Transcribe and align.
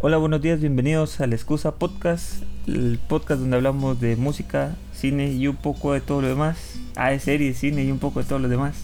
Hola, 0.00 0.16
buenos 0.16 0.40
días, 0.40 0.60
bienvenidos 0.60 1.20
a 1.20 1.26
La 1.26 1.34
Excusa 1.34 1.72
Podcast, 1.72 2.42
el 2.66 2.98
podcast 3.06 3.40
donde 3.40 3.56
hablamos 3.56 4.00
de 4.00 4.16
música, 4.16 4.74
cine 4.94 5.30
y 5.32 5.46
un 5.46 5.56
poco 5.56 5.92
de 5.92 6.00
todo 6.00 6.22
lo 6.22 6.28
demás. 6.28 6.56
Ah, 6.96 7.10
de 7.10 7.20
series, 7.20 7.58
cine 7.58 7.84
y 7.84 7.90
un 7.90 7.98
poco 7.98 8.20
de 8.20 8.26
todo 8.26 8.38
lo 8.38 8.48
demás. 8.48 8.76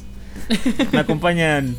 Me 0.93 0.99
acompañan 0.99 1.75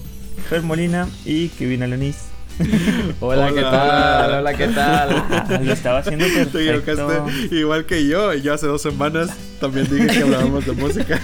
Fer 0.49 0.63
Molina 0.63 1.07
y 1.23 1.49
Kevin 1.49 1.83
Alanis. 1.83 2.17
Hola, 3.19 3.49
¿qué 3.53 3.61
tal? 3.61 4.33
Hola, 4.39 4.53
¿qué 4.55 4.67
tal? 4.69 5.09
Ah, 5.29 5.59
lo 5.63 5.71
estaba 5.73 5.99
haciendo 5.99 6.25
Te 6.33 6.45
perfecto. 6.47 7.27
igual 7.51 7.85
que 7.85 8.07
yo. 8.07 8.33
y 8.33 8.41
Yo 8.41 8.55
hace 8.55 8.65
dos 8.65 8.81
semanas 8.81 9.29
también 9.61 9.87
dije 9.87 10.07
que 10.07 10.23
hablábamos 10.23 10.65
de 10.65 10.71
música. 10.71 11.19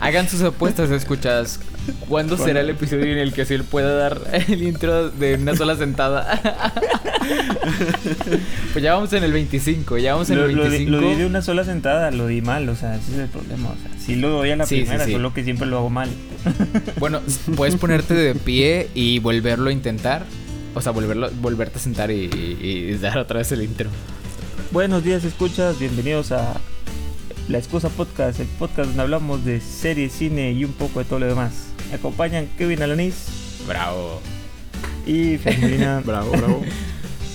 Hagan 0.00 0.28
sus 0.28 0.42
apuestas, 0.42 0.90
escuchas. 0.90 1.58
¿Cuándo 2.08 2.36
será 2.36 2.60
el 2.60 2.70
episodio 2.70 3.12
en 3.12 3.18
el 3.18 3.32
que 3.32 3.44
Ciel 3.44 3.64
pueda 3.64 3.94
dar 3.94 4.20
el 4.48 4.62
intro 4.62 5.10
de 5.10 5.34
una 5.34 5.56
sola 5.56 5.76
sentada? 5.76 6.40
pues 8.72 8.82
ya 8.82 8.94
vamos 8.94 9.12
en 9.12 9.24
el 9.24 9.32
25, 9.32 9.98
ya 9.98 10.14
vamos 10.14 10.30
en 10.30 10.38
Lo, 10.38 10.44
el 10.46 10.56
lo 10.56 10.64
di- 10.64 10.70
25. 10.70 11.00
lo 11.00 11.08
di 11.10 11.14
de 11.16 11.26
una 11.26 11.42
sola 11.42 11.64
sentada, 11.64 12.10
lo 12.10 12.26
di 12.26 12.40
mal, 12.42 12.68
o 12.68 12.76
sea, 12.76 12.96
ese 12.96 13.12
es 13.12 13.18
el 13.18 13.28
problema. 13.28 13.70
O 13.70 13.76
sea, 13.76 13.90
sí 13.98 14.16
lo 14.16 14.30
doy 14.30 14.50
a 14.50 14.56
la 14.56 14.66
Sí, 14.66 14.76
sí, 14.76 14.82
primera, 14.82 15.04
sí. 15.04 15.12
solo 15.12 15.32
que 15.34 15.44
siempre 15.44 15.66
lo 15.66 15.78
hago 15.78 15.90
mal. 15.90 16.08
Bueno, 16.98 17.20
puedes 17.56 17.76
ponerte 17.76 18.14
de 18.14 18.34
pie 18.34 18.88
y 18.94 19.18
volverlo 19.18 19.70
a 19.70 19.72
intentar. 19.72 20.24
O 20.74 20.80
sea, 20.80 20.92
volverlo, 20.92 21.30
volverte 21.40 21.78
a 21.78 21.80
sentar 21.80 22.10
y, 22.10 22.24
y- 22.24 22.58
y 22.90 22.94
dar 22.98 23.18
otra 23.18 23.38
vez 23.38 23.50
el 23.52 23.62
intro. 23.62 23.88
Buenos 24.72 25.04
días, 25.04 25.24
escuchas, 25.24 25.78
bienvenidos 25.78 26.32
a 26.32 26.54
La 27.48 27.58
Excusa 27.58 27.88
Podcast, 27.88 28.40
el 28.40 28.46
podcast 28.46 28.88
donde 28.88 29.02
hablamos 29.02 29.44
de 29.44 29.60
series, 29.60 30.12
cine 30.12 30.52
y 30.52 30.64
un 30.64 30.72
poco 30.72 30.98
de 31.00 31.04
todo 31.04 31.20
lo 31.20 31.26
demás. 31.26 31.52
Me 31.90 31.96
acompañan 31.96 32.48
Kevin 32.58 32.82
Alanis 32.82 33.14
Bravo. 33.66 34.20
y 35.06 35.38
Fer 35.38 35.58
Molina. 35.58 36.00
Bravo, 36.04 36.30
bravo. 36.30 36.64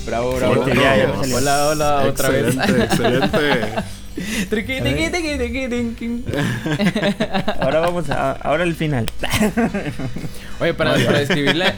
Bravo, 0.06 0.36
bravo. 0.36 0.54
bravo. 0.64 0.68
Ya, 0.74 0.98
ya 0.98 1.08
me 1.08 1.18
salió. 1.18 1.38
Hola, 1.38 1.68
hola, 1.68 2.06
otra 2.08 2.30
vez. 2.30 2.56
Excelente, 2.56 2.84
excelente. 2.84 3.84
Triqui, 4.50 4.82
tiqui, 4.82 5.10
tiqui, 5.10 5.38
tiqui, 5.38 5.70
tiqui. 5.70 6.24
Ahora 7.62 7.80
vamos 7.80 8.10
a, 8.10 8.34
ahora 8.34 8.64
el 8.64 8.76
final. 8.76 9.06
Oye, 10.60 10.74
para, 10.74 10.94
para 10.96 11.20
describirla, 11.20 11.74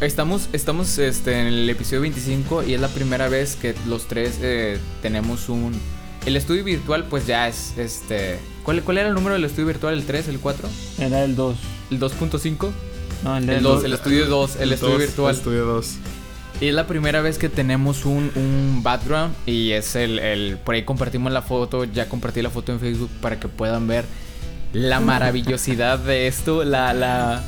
estamos, 0.00 0.48
estamos 0.52 0.98
este, 0.98 1.40
en 1.40 1.46
el 1.46 1.70
episodio 1.70 2.00
25 2.00 2.64
y 2.64 2.74
es 2.74 2.80
la 2.80 2.88
primera 2.88 3.28
vez 3.28 3.54
que 3.54 3.74
los 3.86 4.08
tres 4.08 4.38
eh, 4.42 4.78
tenemos 5.02 5.48
un... 5.48 5.80
El 6.26 6.36
estudio 6.36 6.64
virtual 6.64 7.04
pues 7.04 7.26
ya 7.26 7.46
es 7.48 7.74
este... 7.78 8.38
¿Cuál, 8.64 8.82
¿Cuál 8.82 8.98
era 8.98 9.08
el 9.08 9.14
número 9.14 9.34
del 9.34 9.44
estudio 9.44 9.66
virtual? 9.66 9.94
¿El 9.94 10.04
3? 10.04 10.28
¿El 10.28 10.38
4? 10.38 10.68
Era 10.98 11.24
el 11.24 11.34
2. 11.36 11.56
¿El 11.90 12.00
2.5? 12.00 12.70
No, 13.24 13.36
el, 13.36 13.48
El 13.48 13.62
2, 13.62 13.84
el 13.84 13.92
estudio 13.94 14.26
2, 14.26 14.56
el 14.56 14.72
estudio 14.72 14.92
Dos, 14.94 15.00
virtual. 15.02 15.34
Estudio 15.34 15.64
2. 15.66 15.94
Y 16.60 16.68
es 16.68 16.74
la 16.74 16.86
primera 16.86 17.22
vez 17.22 17.38
que 17.38 17.48
tenemos 17.48 18.04
un, 18.04 18.30
un 18.34 18.80
background 18.82 19.34
y 19.46 19.70
es 19.72 19.96
el, 19.96 20.18
el... 20.18 20.58
Por 20.58 20.74
ahí 20.74 20.82
compartimos 20.84 21.32
la 21.32 21.40
foto, 21.42 21.84
ya 21.84 22.08
compartí 22.08 22.42
la 22.42 22.50
foto 22.50 22.72
en 22.72 22.80
Facebook 22.80 23.10
para 23.22 23.40
que 23.40 23.48
puedan 23.48 23.86
ver 23.86 24.04
la 24.74 25.00
maravillosidad 25.00 25.98
de 25.98 26.26
esto, 26.26 26.62
la... 26.64 26.92
la 26.92 27.42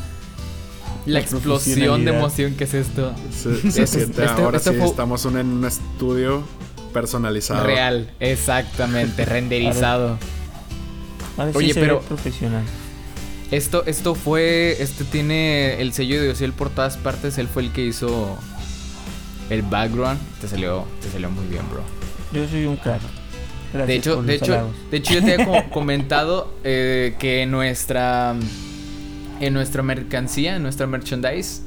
la 1.05 1.13
La 1.15 1.19
explosión 1.21 2.05
de 2.05 2.13
emoción 2.17 2.55
que 2.55 2.65
es 2.65 2.75
esto. 2.75 3.13
Se, 3.33 3.55
se 3.61 3.83
Este- 3.83 3.87
siente 3.87 4.25
este- 4.25 4.43
ahora 4.43 4.59
este 4.59 4.73
sí, 4.79 4.83
estamos 4.83 5.25
en 5.27 5.37
un 5.37 5.65
estudio 5.67 6.45
personalizado. 6.93 7.65
Real, 7.67 8.11
exactamente, 8.21 9.25
renderizado. 9.27 10.17
Oye, 11.55 11.73
se 11.75 11.81
pero- 11.81 12.01
ve 12.01 12.07
profesional. 12.07 12.63
Esto, 13.51 13.85
esto 13.87 14.15
fue, 14.15 14.77
este 14.81 15.05
tiene 15.05 15.81
el 15.83 15.93
sello 15.93 16.23
de 16.23 16.31
Ociel 16.31 16.53
por 16.53 16.71
todas 16.71 16.97
partes. 16.97 17.37
Él 17.37 17.49
fue 17.49 17.63
el 17.65 17.71
que 17.73 17.85
hizo 17.85 18.39
el 19.51 19.61
background. 19.63 20.19
Te 20.41 20.49
salió, 20.49 20.87
te 21.03 21.11
salió 21.11 21.31
muy 21.31 21.45
bien, 21.47 21.63
bro. 21.71 21.83
Yo 22.33 22.49
soy 22.49 22.65
un 22.65 22.77
crack. 22.77 23.03
Gracias 23.75 23.89
De 23.89 23.95
hecho, 23.95 24.23
de 24.23 24.35
hecho, 24.35 24.53
halagos. 24.55 24.73
de 24.91 24.97
hecho 24.97 25.15
yo 25.15 25.23
te 25.25 25.33
había 25.35 25.47
co- 25.47 25.65
comentado 25.71 26.55
eh, 26.65 27.15
que 27.19 27.43
en 27.43 27.51
nuestra, 27.51 28.35
en 29.41 29.53
nuestra 29.55 29.83
mercancía, 29.83 30.57
en 30.57 30.63
nuestra 30.63 30.87
merchandise, 30.87 31.61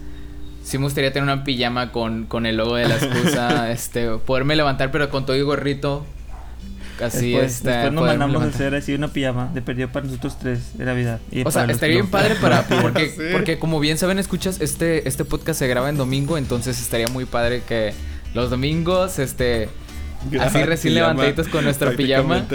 sí 0.64 0.78
me 0.80 0.86
gustaría 0.86 1.12
tener 1.14 1.24
una 1.24 1.44
pijama 1.44 1.92
con, 1.92 2.25
con 2.25 2.46
el 2.48 2.58
logo 2.58 2.75
de 2.78 2.88
la 2.88 2.96
excusa, 2.96 3.72
este, 3.72 4.08
poderme 4.18 4.56
levantar, 4.56 4.90
pero 4.92 5.09
con 5.12 5.25
todo 5.28 5.36
y 5.36 5.42
gorrito. 5.42 6.04
Así 7.01 7.31
después, 7.31 7.56
este, 7.56 7.69
después 7.69 7.94
nos 7.94 8.06
mandamos 8.06 8.41
a 8.44 8.45
hacer 8.47 8.73
así 8.75 8.94
una 8.94 9.09
pijama 9.09 9.51
de 9.53 9.61
perdido 9.61 9.89
para 9.89 10.06
nosotros 10.06 10.38
tres 10.39 10.78
de 10.78 10.85
Navidad. 10.85 11.19
Y 11.31 11.45
O 11.45 11.51
sea, 11.51 11.66
estaría 11.66 11.95
bien 11.95 12.07
padre 12.09 12.35
para 12.35 12.63
porque, 12.81 13.09
Sí. 13.09 13.22
porque 13.33 13.59
como 13.59 13.79
bien 13.81 13.97
saben, 13.97 14.17
escuchas, 14.19 14.61
este, 14.61 15.07
este 15.07 15.25
podcast 15.25 15.59
se 15.59 15.67
graba 15.67 15.89
en 15.89 15.97
domingo, 15.97 16.38
entonces 16.38 16.79
estaría 16.79 17.07
muy 17.07 17.25
padre 17.25 17.63
que 17.67 17.94
los 18.33 18.50
domingos, 18.50 19.19
este, 19.19 19.69
así 20.39 20.59
Ah, 20.59 20.66
recién 20.66 20.94
pijama. 20.94 21.13
levantaditos 21.13 21.47
con 21.50 21.63
nuestra 21.66 21.91
pijama. 21.91 22.45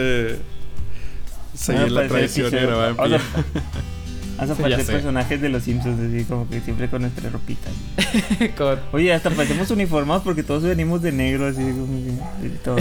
Seguir 1.54 1.82
Vamos 1.82 1.98
a 1.98 2.02
la 2.02 2.08
parecer 2.08 2.48
tradición 2.48 2.54
y 2.54 2.66
grabar 2.66 2.88
en 2.90 2.96
pijama. 2.96 3.24
Parecer 4.58 4.86
personajes 4.86 5.38
de 5.42 5.50
los 5.50 5.62
Simpsons, 5.64 6.00
así 6.00 6.24
como 6.24 6.48
que 6.48 6.62
siempre 6.62 6.88
con 6.88 7.02
nuestra 7.02 7.28
ropita. 7.28 7.68
con- 8.56 8.78
Oye, 8.92 9.12
hasta 9.12 9.28
parecemos 9.28 9.70
uniformados 9.70 10.22
porque 10.22 10.42
todos 10.42 10.62
venimos 10.62 11.02
de 11.02 11.12
negro, 11.12 11.46
así 11.46 11.58
como 11.60 11.86
que. 12.42 12.48
todo. 12.64 12.76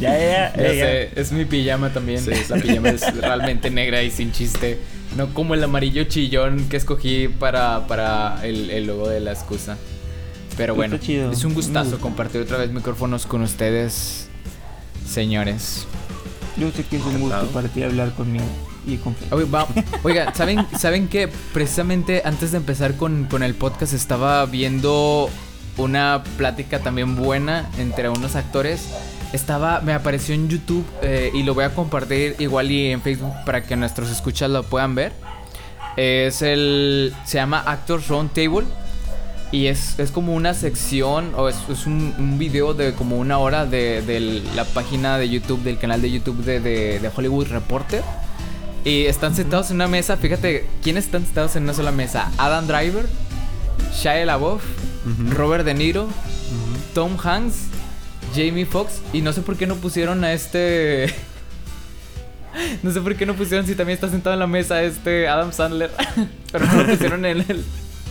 Ya, 0.00 0.18
ya, 0.18 0.52
Ya 0.56 0.62
ya. 0.62 0.72
ya. 0.74 0.84
sé, 0.84 1.10
es 1.16 1.32
mi 1.32 1.44
pijama 1.44 1.92
también. 1.92 2.20
Sí. 2.20 2.30
La 2.48 2.56
pijama 2.56 2.88
es 2.90 3.14
realmente 3.16 3.70
negra 3.70 4.02
y 4.02 4.10
sin 4.10 4.32
chiste. 4.32 4.78
No 5.16 5.32
como 5.32 5.54
el 5.54 5.62
amarillo 5.62 6.04
chillón 6.04 6.68
que 6.68 6.76
escogí 6.76 7.28
para, 7.28 7.86
para 7.86 8.40
el, 8.44 8.70
el 8.70 8.86
logo 8.86 9.08
de 9.08 9.20
la 9.20 9.32
excusa. 9.32 9.76
Pero 10.56 10.74
bueno, 10.74 10.98
chido, 10.98 11.32
es 11.32 11.44
un 11.44 11.54
gustazo 11.54 11.90
gusta. 11.90 12.02
compartir 12.02 12.40
otra 12.40 12.58
vez 12.58 12.70
micrófonos 12.70 13.26
con 13.26 13.42
ustedes, 13.42 14.28
señores. 15.06 15.86
Yo 16.56 16.70
sé 16.70 16.84
que 16.84 16.96
es 16.96 17.02
un 17.04 17.20
gusto 17.20 17.46
para 17.48 17.68
ti 17.68 17.82
hablar 17.82 18.12
conmigo 18.14 18.44
y 18.86 18.96
con 18.98 19.16
va- 19.52 19.66
Oiga, 20.04 20.32
¿saben, 20.34 20.64
¿saben 20.78 21.08
que 21.08 21.28
precisamente 21.52 22.22
antes 22.24 22.52
de 22.52 22.58
empezar 22.58 22.94
con, 22.96 23.24
con 23.24 23.42
el 23.42 23.54
podcast 23.54 23.92
estaba 23.94 24.44
viendo 24.46 25.28
una 25.76 26.22
plática 26.36 26.78
también 26.80 27.16
buena 27.16 27.68
entre 27.78 28.08
unos 28.08 28.36
actores? 28.36 28.88
Estaba, 29.34 29.80
me 29.80 29.92
apareció 29.92 30.34
en 30.34 30.48
YouTube 30.48 30.84
eh, 31.02 31.30
y 31.34 31.42
lo 31.42 31.54
voy 31.54 31.64
a 31.64 31.70
compartir 31.74 32.36
igual 32.38 32.70
y 32.70 32.90
en 32.92 33.02
Facebook 33.02 33.32
para 33.44 33.64
que 33.64 33.74
nuestros 33.76 34.10
escuchas 34.10 34.48
lo 34.48 34.62
puedan 34.62 34.94
ver. 34.94 35.12
Es 35.96 36.40
el, 36.42 37.12
se 37.24 37.38
llama 37.38 37.62
Actors 37.66 38.08
Round 38.08 38.30
Table 38.32 38.64
y 39.52 39.66
es, 39.66 39.98
es 39.98 40.10
como 40.10 40.34
una 40.34 40.54
sección 40.54 41.32
o 41.36 41.48
es, 41.48 41.56
es 41.68 41.86
un, 41.86 42.14
un 42.18 42.38
video 42.38 42.74
de 42.74 42.94
como 42.94 43.16
una 43.18 43.38
hora 43.38 43.66
de, 43.66 44.02
de 44.02 44.42
la 44.54 44.64
página 44.64 45.18
de 45.18 45.28
YouTube, 45.28 45.62
del 45.62 45.78
canal 45.78 46.00
de 46.00 46.10
YouTube 46.10 46.38
de, 46.44 46.60
de- 46.60 46.98
de 47.00 47.10
Hollywood 47.14 47.48
Reporter. 47.48 48.02
Y 48.84 49.06
están 49.06 49.34
sentados 49.34 49.70
en 49.70 49.76
una 49.76 49.88
mesa, 49.88 50.16
fíjate, 50.16 50.66
¿quiénes 50.82 51.06
están 51.06 51.24
sentados 51.24 51.56
en 51.56 51.62
una 51.64 51.74
sola 51.74 51.90
mesa? 51.90 52.30
Adam 52.38 52.66
Driver, 52.66 53.06
Shia 53.94 54.24
LaBeouf, 54.26 54.62
Ujú. 55.06 55.30
Robert 55.34 55.64
De 55.64 55.74
Niro, 55.74 56.04
Ujú. 56.04 56.12
Tom 56.94 57.16
Hanks, 57.22 57.54
Jamie 58.34 58.66
Foxx 58.66 59.00
y 59.12 59.20
no 59.22 59.32
sé 59.32 59.42
por 59.42 59.56
qué 59.56 59.66
no 59.66 59.76
pusieron 59.76 60.24
a 60.24 60.32
este 60.32 61.12
no 62.82 62.90
sé 62.92 63.00
por 63.00 63.14
qué 63.16 63.26
no 63.26 63.34
pusieron 63.34 63.66
si 63.66 63.74
también 63.74 63.94
está 63.94 64.08
sentado 64.08 64.34
en 64.34 64.40
la 64.40 64.46
mesa 64.46 64.82
este 64.82 65.28
Adam 65.28 65.52
Sandler, 65.52 65.90
pero 66.52 66.66
no 66.66 66.82
lo 66.82 66.86
pusieron 66.88 67.24
en 67.26 67.40
el 67.48 67.64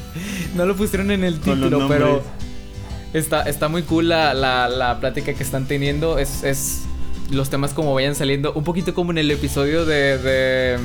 no 0.56 0.66
lo 0.66 0.76
pusieron 0.76 1.12
en 1.12 1.24
el 1.24 1.40
título, 1.40 1.88
pero 1.88 2.24
está 3.14 3.44
está 3.44 3.68
muy 3.68 3.84
cool 3.84 4.10
la, 4.10 4.34
la, 4.34 4.68
la 4.70 5.00
plática 5.00 5.34
que 5.34 5.44
están 5.44 5.66
teniendo, 5.68 6.20
es, 6.20 6.44
es 6.44 6.82
los 7.32 7.50
temas 7.50 7.74
como 7.74 7.94
vayan 7.94 8.16
saliendo, 8.16 8.54
un 8.54 8.64
poquito 8.64 8.94
como 8.94 9.12
en 9.12 9.18
el 9.18 9.32
episodio 9.32 9.86
de, 9.86 10.18
de 10.18 10.80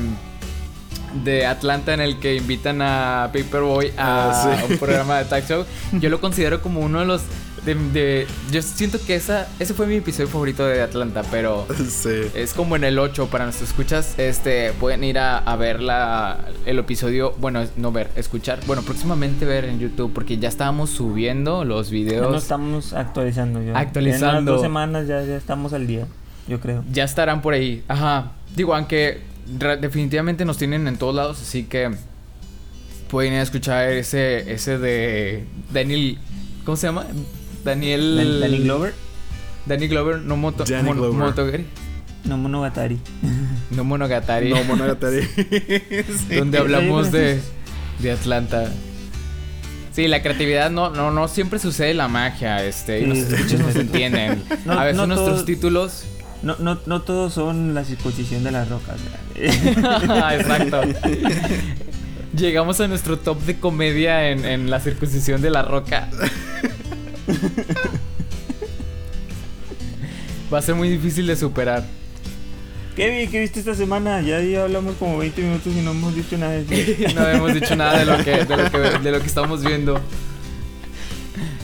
de 1.23 1.45
Atlanta 1.47 1.93
en 1.93 2.01
el 2.01 2.19
que 2.19 2.35
invitan 2.35 2.81
a 2.83 3.31
Paperboy 3.33 3.91
a 3.97 4.29
Ah, 4.29 4.57
sí. 4.67 4.71
un 4.73 4.77
programa 4.77 5.17
de 5.17 5.25
talk 5.25 5.43
show. 5.47 5.65
Yo 5.93 6.07
lo 6.09 6.21
considero 6.21 6.61
como 6.61 6.81
uno 6.81 6.99
de 6.99 7.05
los 7.07 7.21
de, 7.65 7.75
de- 7.75 8.27
yo 8.51 8.61
siento 8.61 8.99
que 9.05 9.15
esa 9.15 9.47
ese 9.59 9.73
fue 9.73 9.87
mi 9.87 9.95
episodio 9.95 10.27
favorito 10.27 10.65
de 10.65 10.81
Atlanta, 10.81 11.23
pero 11.31 11.65
Sí. 11.89 12.09
es 12.33 12.53
como 12.53 12.75
en 12.75 12.83
el 12.83 12.97
8 12.99 13.27
para 13.27 13.45
nuestros 13.45 13.69
escuchas, 13.69 14.13
este 14.17 14.73
pueden 14.79 15.03
ir 15.03 15.17
a, 15.19 15.37
a 15.37 15.55
ver 15.55 15.81
la, 15.81 16.45
el 16.65 16.79
episodio, 16.79 17.33
bueno, 17.39 17.63
no 17.77 17.91
ver, 17.91 18.09
escuchar, 18.15 18.59
bueno, 18.67 18.81
próximamente 18.83 19.45
ver 19.45 19.65
en 19.65 19.79
YouTube 19.79 20.11
porque 20.13 20.37
ya 20.37 20.49
estábamos 20.49 20.89
subiendo 20.89 21.63
los 21.65 21.87
Ya 21.87 21.93
videos. 21.93 22.31
nos 22.31 22.43
estamos 22.43 22.93
actualizando. 22.93 23.61
Ya. 23.63 23.77
Actualizando. 23.77 24.27
En 24.37 24.43
unas 24.43 24.45
dos 24.45 24.61
semanas 24.61 25.07
ya, 25.07 25.23
ya 25.23 25.35
estamos 25.35 25.73
al 25.73 25.87
día, 25.87 26.05
yo 26.47 26.59
creo. 26.59 26.83
Ya 26.91 27.03
estarán 27.03 27.41
por 27.41 27.53
ahí. 27.53 27.83
Ajá. 27.87 28.31
Digo, 28.55 28.75
aunque 28.75 29.21
definitivamente 29.81 30.45
nos 30.45 30.57
tienen 30.57 30.87
en 30.87 30.97
todos 30.97 31.15
lados, 31.15 31.41
así 31.41 31.63
que 31.63 31.89
pueden 33.09 33.33
ir 33.33 33.39
a 33.39 33.43
escuchar 33.43 33.89
ese 33.89 34.51
ese 34.53 34.77
de 34.77 35.43
Daniel 35.73 36.19
¿Cómo 36.65 36.77
se 36.77 36.85
llama? 36.87 37.05
Daniel 37.63 38.15
Dan- 38.17 38.39
Danny 38.41 38.57
Glover, 38.59 38.93
Danny 39.65 39.87
Glover, 39.87 40.19
no 40.21 40.37
moto 40.37 40.63
Danny 40.63 40.83
mon- 40.83 40.97
Glover. 40.97 41.19
Motogari. 41.19 41.65
no 42.25 42.37
Monogatari. 42.37 42.99
No 43.71 43.83
Monogatari. 43.83 44.49
No, 44.49 44.63
Monogatari. 44.67 45.21
Sí. 46.27 46.35
donde 46.35 46.57
hablamos 46.57 47.11
de, 47.11 47.39
de 47.99 48.11
Atlanta. 48.11 48.69
Sí, 49.91 50.07
la 50.07 50.21
creatividad 50.21 50.69
no, 50.71 50.91
no, 50.91 51.11
no 51.11 51.27
siempre 51.27 51.59
sucede 51.59 51.93
la 51.93 52.07
magia, 52.07 52.63
este, 52.63 52.99
y 52.99 53.03
Sí, 53.03 53.07
los 53.07 53.17
escuchas 53.17 53.59
nos 53.59 53.75
entienden. 53.75 54.43
No- 54.65 54.73
a 54.73 54.83
veces 54.85 54.97
no 54.97 55.07
nuestros 55.07 55.29
todos- 55.31 55.45
títulos. 55.45 56.03
No, 56.41 56.55
no, 56.59 56.79
no 56.85 57.01
todos 57.01 57.33
son 57.33 57.73
la 57.75 57.83
circuncisión 57.83 58.45
de 58.45 58.51
las 58.51 58.69
rocas. 58.69 58.95
Exacto. 59.35 60.81
Llegamos 62.37 62.79
a 62.79 62.87
nuestro 62.87 63.17
top 63.19 63.41
de 63.41 63.59
comedia 63.59 64.29
en, 64.29 64.45
en 64.45 64.69
la 64.69 64.79
circuncisión 64.79 65.41
de 65.41 65.49
la 65.49 65.63
roca. 65.63 66.07
Va 70.51 70.57
a 70.59 70.61
ser 70.61 70.75
muy 70.75 70.89
difícil 70.89 71.27
de 71.27 71.35
superar. 71.35 71.83
Kevin, 72.95 73.29
¿qué 73.29 73.39
viste 73.39 73.59
esta 73.59 73.75
semana? 73.75 74.21
Ya, 74.21 74.41
ya 74.41 74.63
hablamos 74.63 74.95
como 74.97 75.17
20 75.19 75.41
minutos 75.41 75.73
y 75.73 75.81
no 75.81 75.91
hemos 75.91 76.15
dicho 76.15 76.37
nada 76.37 76.53
de 76.53 76.81
eso. 76.81 76.93
No 77.15 77.29
hemos 77.29 77.53
dicho 77.53 77.75
nada 77.75 77.99
de 77.99 78.05
lo 78.05 78.17
que, 78.23 78.43
de 78.43 78.57
lo 78.57 78.71
que, 78.71 78.77
de 78.77 79.11
lo 79.11 79.19
que 79.21 79.27
estamos 79.27 79.63
viendo. 79.63 80.01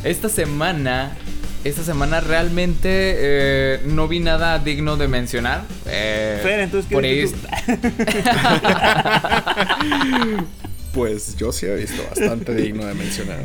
Esta 0.03 0.29
semana, 0.29 1.17
esta 1.63 1.83
semana 1.83 2.21
realmente 2.21 3.15
eh, 3.17 3.79
no 3.85 4.07
vi 4.07 4.19
nada 4.19 4.59
digno 4.59 4.97
de 4.97 5.07
mencionar. 5.07 5.63
Eh, 5.87 6.39
Fer, 6.43 6.59
entonces, 6.59 6.87
¿qué 6.87 6.93
por 6.95 7.03
ahí 7.03 7.21
viste 7.23 7.39
Pues 10.93 11.35
yo 11.35 11.51
sí 11.51 11.65
he 11.65 11.75
visto 11.75 12.01
bastante 12.07 12.53
digno 12.55 12.85
de 12.85 12.93
mencionar. 12.93 13.39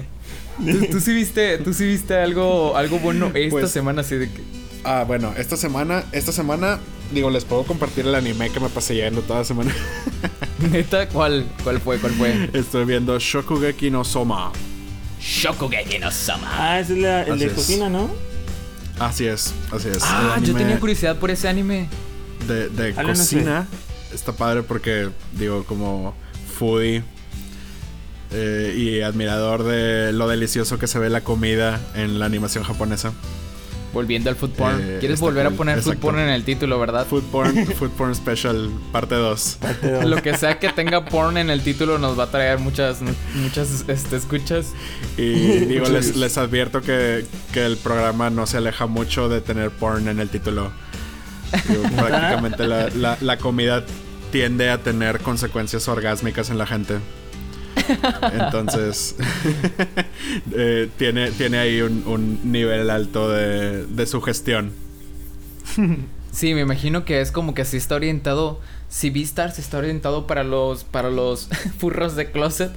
¿Tú, 0.64 0.86
tú 0.92 1.00
sí 1.00 1.12
viste, 1.12 1.58
tú 1.58 1.72
sí 1.74 1.84
viste 1.86 2.16
algo, 2.16 2.76
algo 2.76 2.98
bueno 2.98 3.30
esta 3.34 3.50
Pues- 3.50 3.70
semana 3.70 4.00
así 4.02 4.16
de 4.16 4.28
que. 4.30 4.40
Ah, 4.84 5.04
bueno, 5.06 5.34
esta 5.36 5.56
semana, 5.58 6.04
esta 6.12 6.32
semana, 6.32 6.78
digo, 7.12 7.28
les 7.30 7.44
puedo 7.44 7.64
compartir 7.64 8.06
el 8.06 8.14
anime 8.14 8.50
que 8.50 8.60
me 8.60 8.68
pasé 8.70 8.94
yendo 8.94 9.20
toda 9.20 9.40
la 9.40 9.44
semana. 9.44 9.74
Neta, 10.72 11.06
¿cuál, 11.08 11.44
cuál 11.62 11.80
fue? 11.80 11.98
¿Cuál 11.98 12.12
fue? 12.14 12.48
Estoy 12.54 12.86
viendo 12.86 13.18
Shokugeki 13.18 13.90
no 13.90 14.04
Soma. 14.04 14.52
Shokugeki 15.20 15.98
no 15.98 16.10
Sama. 16.10 16.48
Ah, 16.50 16.80
ese 16.80 16.94
es 16.94 16.98
la- 17.00 17.22
el 17.24 17.32
Así 17.32 17.44
de 17.44 17.50
cocina, 17.50 17.88
¿no? 17.90 18.10
Así 18.98 19.26
es, 19.26 19.52
así 19.70 19.88
es. 19.88 19.98
Ah, 20.02 20.38
yo 20.42 20.54
tenía 20.54 20.78
curiosidad 20.80 21.16
por 21.18 21.30
ese 21.30 21.48
anime. 21.48 21.88
De, 22.48 22.68
de 22.70 22.90
Háblanos, 22.92 23.18
cocina. 23.18 23.66
Está 24.14 24.32
padre 24.32 24.62
porque, 24.62 25.08
digo, 25.38 25.64
como 25.64 26.14
foodie 26.58 27.02
eh, 28.32 28.74
y 28.76 29.00
admirador 29.02 29.64
de 29.64 30.12
lo 30.12 30.28
delicioso 30.28 30.78
que 30.78 30.86
se 30.86 30.98
ve 30.98 31.10
la 31.10 31.22
comida 31.22 31.80
en 31.94 32.18
la 32.18 32.26
animación 32.26 32.64
japonesa. 32.64 33.12
Volviendo 33.92 34.30
al 34.30 34.36
food 34.36 34.50
porn. 34.50 34.80
Eh, 34.80 34.96
¿Quieres 35.00 35.18
volver 35.18 35.46
a 35.46 35.50
poner 35.50 35.78
food 35.82 35.94
exacto. 35.94 36.00
porn 36.06 36.20
en 36.20 36.28
el 36.28 36.44
título, 36.44 36.78
verdad? 36.78 37.08
Food 37.08 37.24
porn, 37.24 37.66
food 37.74 37.90
porn 37.90 38.14
special, 38.14 38.70
parte 38.92 39.16
2. 39.16 39.56
Parte 39.60 39.90
dos. 39.90 40.04
Lo 40.04 40.22
que 40.22 40.36
sea 40.36 40.60
que 40.60 40.68
tenga 40.68 41.04
porn 41.06 41.36
en 41.38 41.50
el 41.50 41.60
título 41.62 41.98
nos 41.98 42.16
va 42.16 42.24
a 42.24 42.30
traer 42.30 42.60
muchas, 42.60 42.98
muchas 43.34 43.84
este, 43.88 44.14
escuchas. 44.16 44.66
Y 45.16 45.32
digo, 45.64 45.86
les, 45.88 46.14
les 46.14 46.38
advierto 46.38 46.82
que, 46.82 47.26
que 47.52 47.66
el 47.66 47.76
programa 47.78 48.30
no 48.30 48.46
se 48.46 48.58
aleja 48.58 48.86
mucho 48.86 49.28
de 49.28 49.40
tener 49.40 49.70
porn 49.70 50.06
en 50.06 50.20
el 50.20 50.28
título. 50.28 50.70
Digo, 51.68 51.82
prácticamente 51.96 52.68
la, 52.68 52.90
la- 52.90 53.18
la 53.20 53.38
comida 53.38 53.84
tiende 54.30 54.70
a 54.70 54.78
tener 54.78 55.18
consecuencias 55.18 55.88
orgásmicas 55.88 56.48
en 56.50 56.58
la 56.58 56.66
gente. 56.68 56.98
Entonces, 58.32 59.16
eh, 60.54 60.88
tiene, 60.98 61.30
tiene 61.32 61.58
ahí 61.58 61.80
un, 61.80 62.40
nivel 62.44 62.90
alto 62.90 63.30
de, 63.30 63.86
de 63.86 64.06
sugestión. 64.06 64.72
Sí, 66.32 66.54
me 66.54 66.60
imagino 66.60 67.04
que 67.04 67.20
es 67.20 67.32
como 67.32 67.54
que 67.54 67.62
así 67.62 67.76
está 67.76 67.96
orientado. 67.96 68.60
Si 68.88 69.10
Beastars 69.10 69.58
está 69.58 69.78
orientado 69.78 70.26
para 70.26 70.42
los 70.44 70.84
para 70.84 71.10
los 71.10 71.48
furros 71.78 72.16
de 72.16 72.30
closet. 72.30 72.72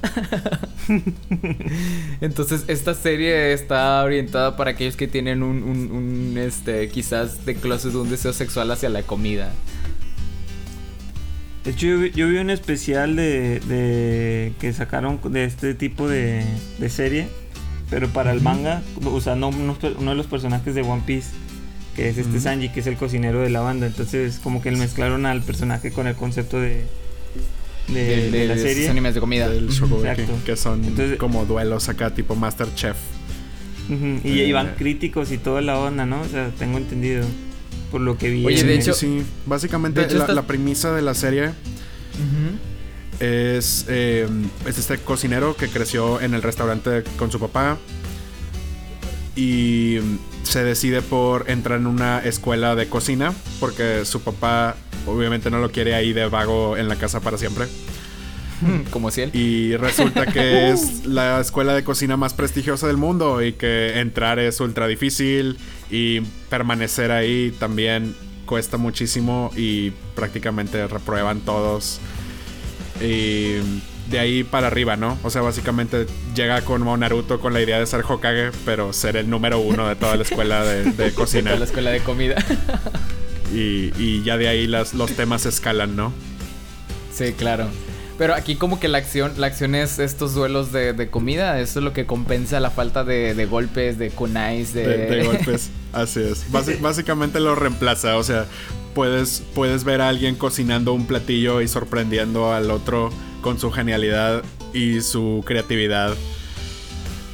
Entonces 2.20 2.64
esta 2.68 2.94
serie 2.94 3.52
está 3.52 4.02
orientada 4.02 4.56
para 4.56 4.72
aquellos 4.72 4.96
que 4.96 5.08
tienen 5.08 5.42
un, 5.42 6.36
este 6.38 6.88
quizás 6.88 7.44
de 7.46 7.54
closet 7.54 7.94
un 7.94 8.10
deseo 8.10 8.32
sexual 8.32 8.70
hacia 8.70 8.88
la 8.88 9.02
comida. 9.02 9.52
De 11.64 11.70
hecho, 11.70 11.86
yo 11.86 11.98
vi, 11.98 12.10
yo 12.10 12.28
vi 12.28 12.36
un 12.38 12.50
especial 12.50 13.16
de, 13.16 13.60
de 13.60 14.52
que 14.60 14.72
sacaron 14.72 15.18
de 15.32 15.44
este 15.44 15.74
tipo 15.74 16.08
de, 16.08 16.44
de 16.78 16.88
serie, 16.90 17.26
pero 17.88 18.08
para 18.08 18.32
el 18.32 18.40
manga, 18.42 18.82
usando 19.04 19.48
uno, 19.48 19.76
uno 19.98 20.10
de 20.10 20.16
los 20.16 20.26
personajes 20.26 20.74
de 20.74 20.82
One 20.82 21.02
Piece, 21.06 21.30
que 21.96 22.08
es 22.10 22.18
este. 22.18 22.38
Sanji, 22.40 22.68
que 22.68 22.80
es 22.80 22.86
el 22.86 22.96
cocinero 22.96 23.40
de 23.40 23.48
la 23.50 23.60
banda. 23.60 23.86
Entonces, 23.86 24.40
como 24.42 24.60
que 24.60 24.70
mezclaron 24.72 25.24
al 25.24 25.42
personaje 25.42 25.90
con 25.90 26.06
el 26.06 26.14
concepto 26.16 26.60
de, 26.60 26.84
de, 27.88 28.04
de, 28.04 28.30
de 28.30 28.46
la 28.48 28.54
de 28.56 28.60
esos 28.60 28.70
serie. 28.72 28.88
animes 28.90 29.14
de 29.14 29.20
comida. 29.20 29.48
Del 29.48 29.68
Shokugeki, 29.68 30.22
que 30.44 30.56
son 30.56 30.84
Entonces- 30.84 31.16
como 31.18 31.46
duelos 31.46 31.88
acá, 31.88 32.10
tipo 32.14 32.34
Masterchef. 32.36 32.96
Ujú, 33.88 34.20
Y 34.22 34.40
Eh, 34.40 34.44
ahí 34.44 34.52
van 34.52 34.74
críticos 34.76 35.30
y 35.32 35.38
toda 35.38 35.60
la 35.62 35.78
onda, 35.78 36.04
¿no? 36.04 36.20
O 36.20 36.28
sea, 36.28 36.50
tengo 36.58 36.76
entendido 36.78 37.24
por 37.90 38.00
lo 38.00 38.16
que 38.18 38.30
vi. 38.30 38.44
Oye, 38.44 38.60
en- 38.60 38.66
de 38.66 38.74
hecho- 38.76 38.94
sí, 38.94 39.22
básicamente 39.46 40.00
de 40.00 40.06
hecho 40.06 40.26
la, 40.32 40.42
premisa 40.46 40.92
de 40.92 41.02
la 41.02 41.14
serie 41.14 41.50
es, 43.20 43.84
eh, 43.88 44.28
es 44.66 44.78
este 44.78 44.98
cocinero 44.98 45.56
que 45.56 45.68
creció 45.68 46.20
en 46.20 46.34
el 46.34 46.42
restaurante 46.42 47.04
con 47.16 47.30
su 47.30 47.38
papá 47.38 47.78
y 49.36 49.98
se 50.42 50.62
decide 50.64 51.02
por 51.02 51.48
entrar 51.50 51.78
en 51.80 51.86
una 51.86 52.20
escuela 52.20 52.74
de 52.74 52.88
cocina 52.88 53.32
porque 53.60 54.04
su 54.04 54.20
papá 54.20 54.76
obviamente 55.06 55.50
no 55.50 55.58
lo 55.58 55.70
quiere 55.70 55.94
ahí 55.94 56.12
de 56.12 56.26
vago 56.28 56.76
en 56.76 56.88
la 56.88 56.96
casa 56.96 57.20
para 57.20 57.38
siempre 57.38 57.66
Como 58.90 59.10
si 59.10 59.22
él. 59.22 59.30
y 59.34 59.76
resulta 59.76 60.26
que 60.26 60.70
es 60.72 61.06
la 61.06 61.40
escuela 61.40 61.74
de 61.74 61.82
cocina 61.84 62.16
más 62.16 62.34
prestigiosa 62.34 62.86
del 62.86 62.96
mundo 62.96 63.42
y 63.42 63.52
que 63.54 63.98
entrar 64.00 64.38
es 64.38 64.60
ultra 64.60 64.86
difícil 64.86 65.56
y 65.90 66.20
permanecer 66.48 67.10
ahí 67.10 67.54
también 67.58 68.14
cuesta 68.46 68.76
muchísimo 68.76 69.50
y 69.56 69.90
prácticamente 70.14 70.86
reprueban 70.86 71.40
todos. 71.40 72.00
Y 73.00 73.56
de 74.10 74.18
ahí 74.18 74.44
para 74.44 74.66
arriba, 74.66 74.96
¿no? 74.96 75.18
O 75.22 75.30
sea, 75.30 75.42
básicamente 75.42 76.06
llega 76.34 76.60
como 76.62 76.96
Naruto 76.96 77.40
con 77.40 77.52
la 77.52 77.62
idea 77.62 77.78
de 77.78 77.86
ser 77.86 78.04
Hokage, 78.06 78.50
pero 78.64 78.92
ser 78.92 79.16
el 79.16 79.28
número 79.30 79.58
uno 79.58 79.88
de 79.88 79.96
toda 79.96 80.16
la 80.16 80.22
escuela 80.28 80.64
de, 80.64 80.92
de 80.92 81.12
cocina. 81.12 81.52
De 81.52 81.58
la 81.58 81.64
escuela 81.64 81.90
de 81.90 82.00
comida. 82.00 82.36
Y, 83.52 83.92
y 83.98 84.22
ya 84.24 84.36
de 84.36 84.48
ahí 84.48 84.66
las, 84.66 84.94
los 84.94 85.12
temas 85.12 85.46
escalan, 85.46 85.96
¿no? 85.96 86.12
Sí, 87.12 87.32
claro. 87.32 87.68
Pero 88.16 88.34
aquí 88.34 88.54
como 88.54 88.78
que 88.78 88.86
la 88.86 88.98
acción, 88.98 89.32
la 89.38 89.48
acción 89.48 89.74
es 89.74 89.98
estos 89.98 90.34
duelos 90.34 90.70
de, 90.70 90.92
de 90.92 91.10
comida, 91.10 91.60
eso 91.60 91.80
es 91.80 91.84
lo 91.84 91.92
que 91.92 92.06
compensa 92.06 92.60
la 92.60 92.70
falta 92.70 93.02
de, 93.02 93.34
de 93.34 93.46
golpes, 93.46 93.98
de 93.98 94.10
kunais, 94.10 94.72
de... 94.72 94.86
de, 94.86 95.06
de 95.06 95.24
golpes. 95.24 95.70
Así 95.92 96.20
es. 96.20 96.46
Básicamente 96.80 97.40
lo 97.40 97.56
reemplaza. 97.56 98.16
O 98.16 98.22
sea, 98.22 98.46
puedes, 98.94 99.42
puedes 99.54 99.84
ver 99.84 100.00
a 100.00 100.08
alguien 100.08 100.36
cocinando 100.36 100.92
un 100.92 101.06
platillo 101.06 101.60
y 101.60 101.68
sorprendiendo 101.68 102.52
al 102.52 102.70
otro 102.70 103.10
con 103.40 103.58
su 103.58 103.70
genialidad 103.72 104.42
y 104.72 105.00
su 105.00 105.42
creatividad. 105.44 106.14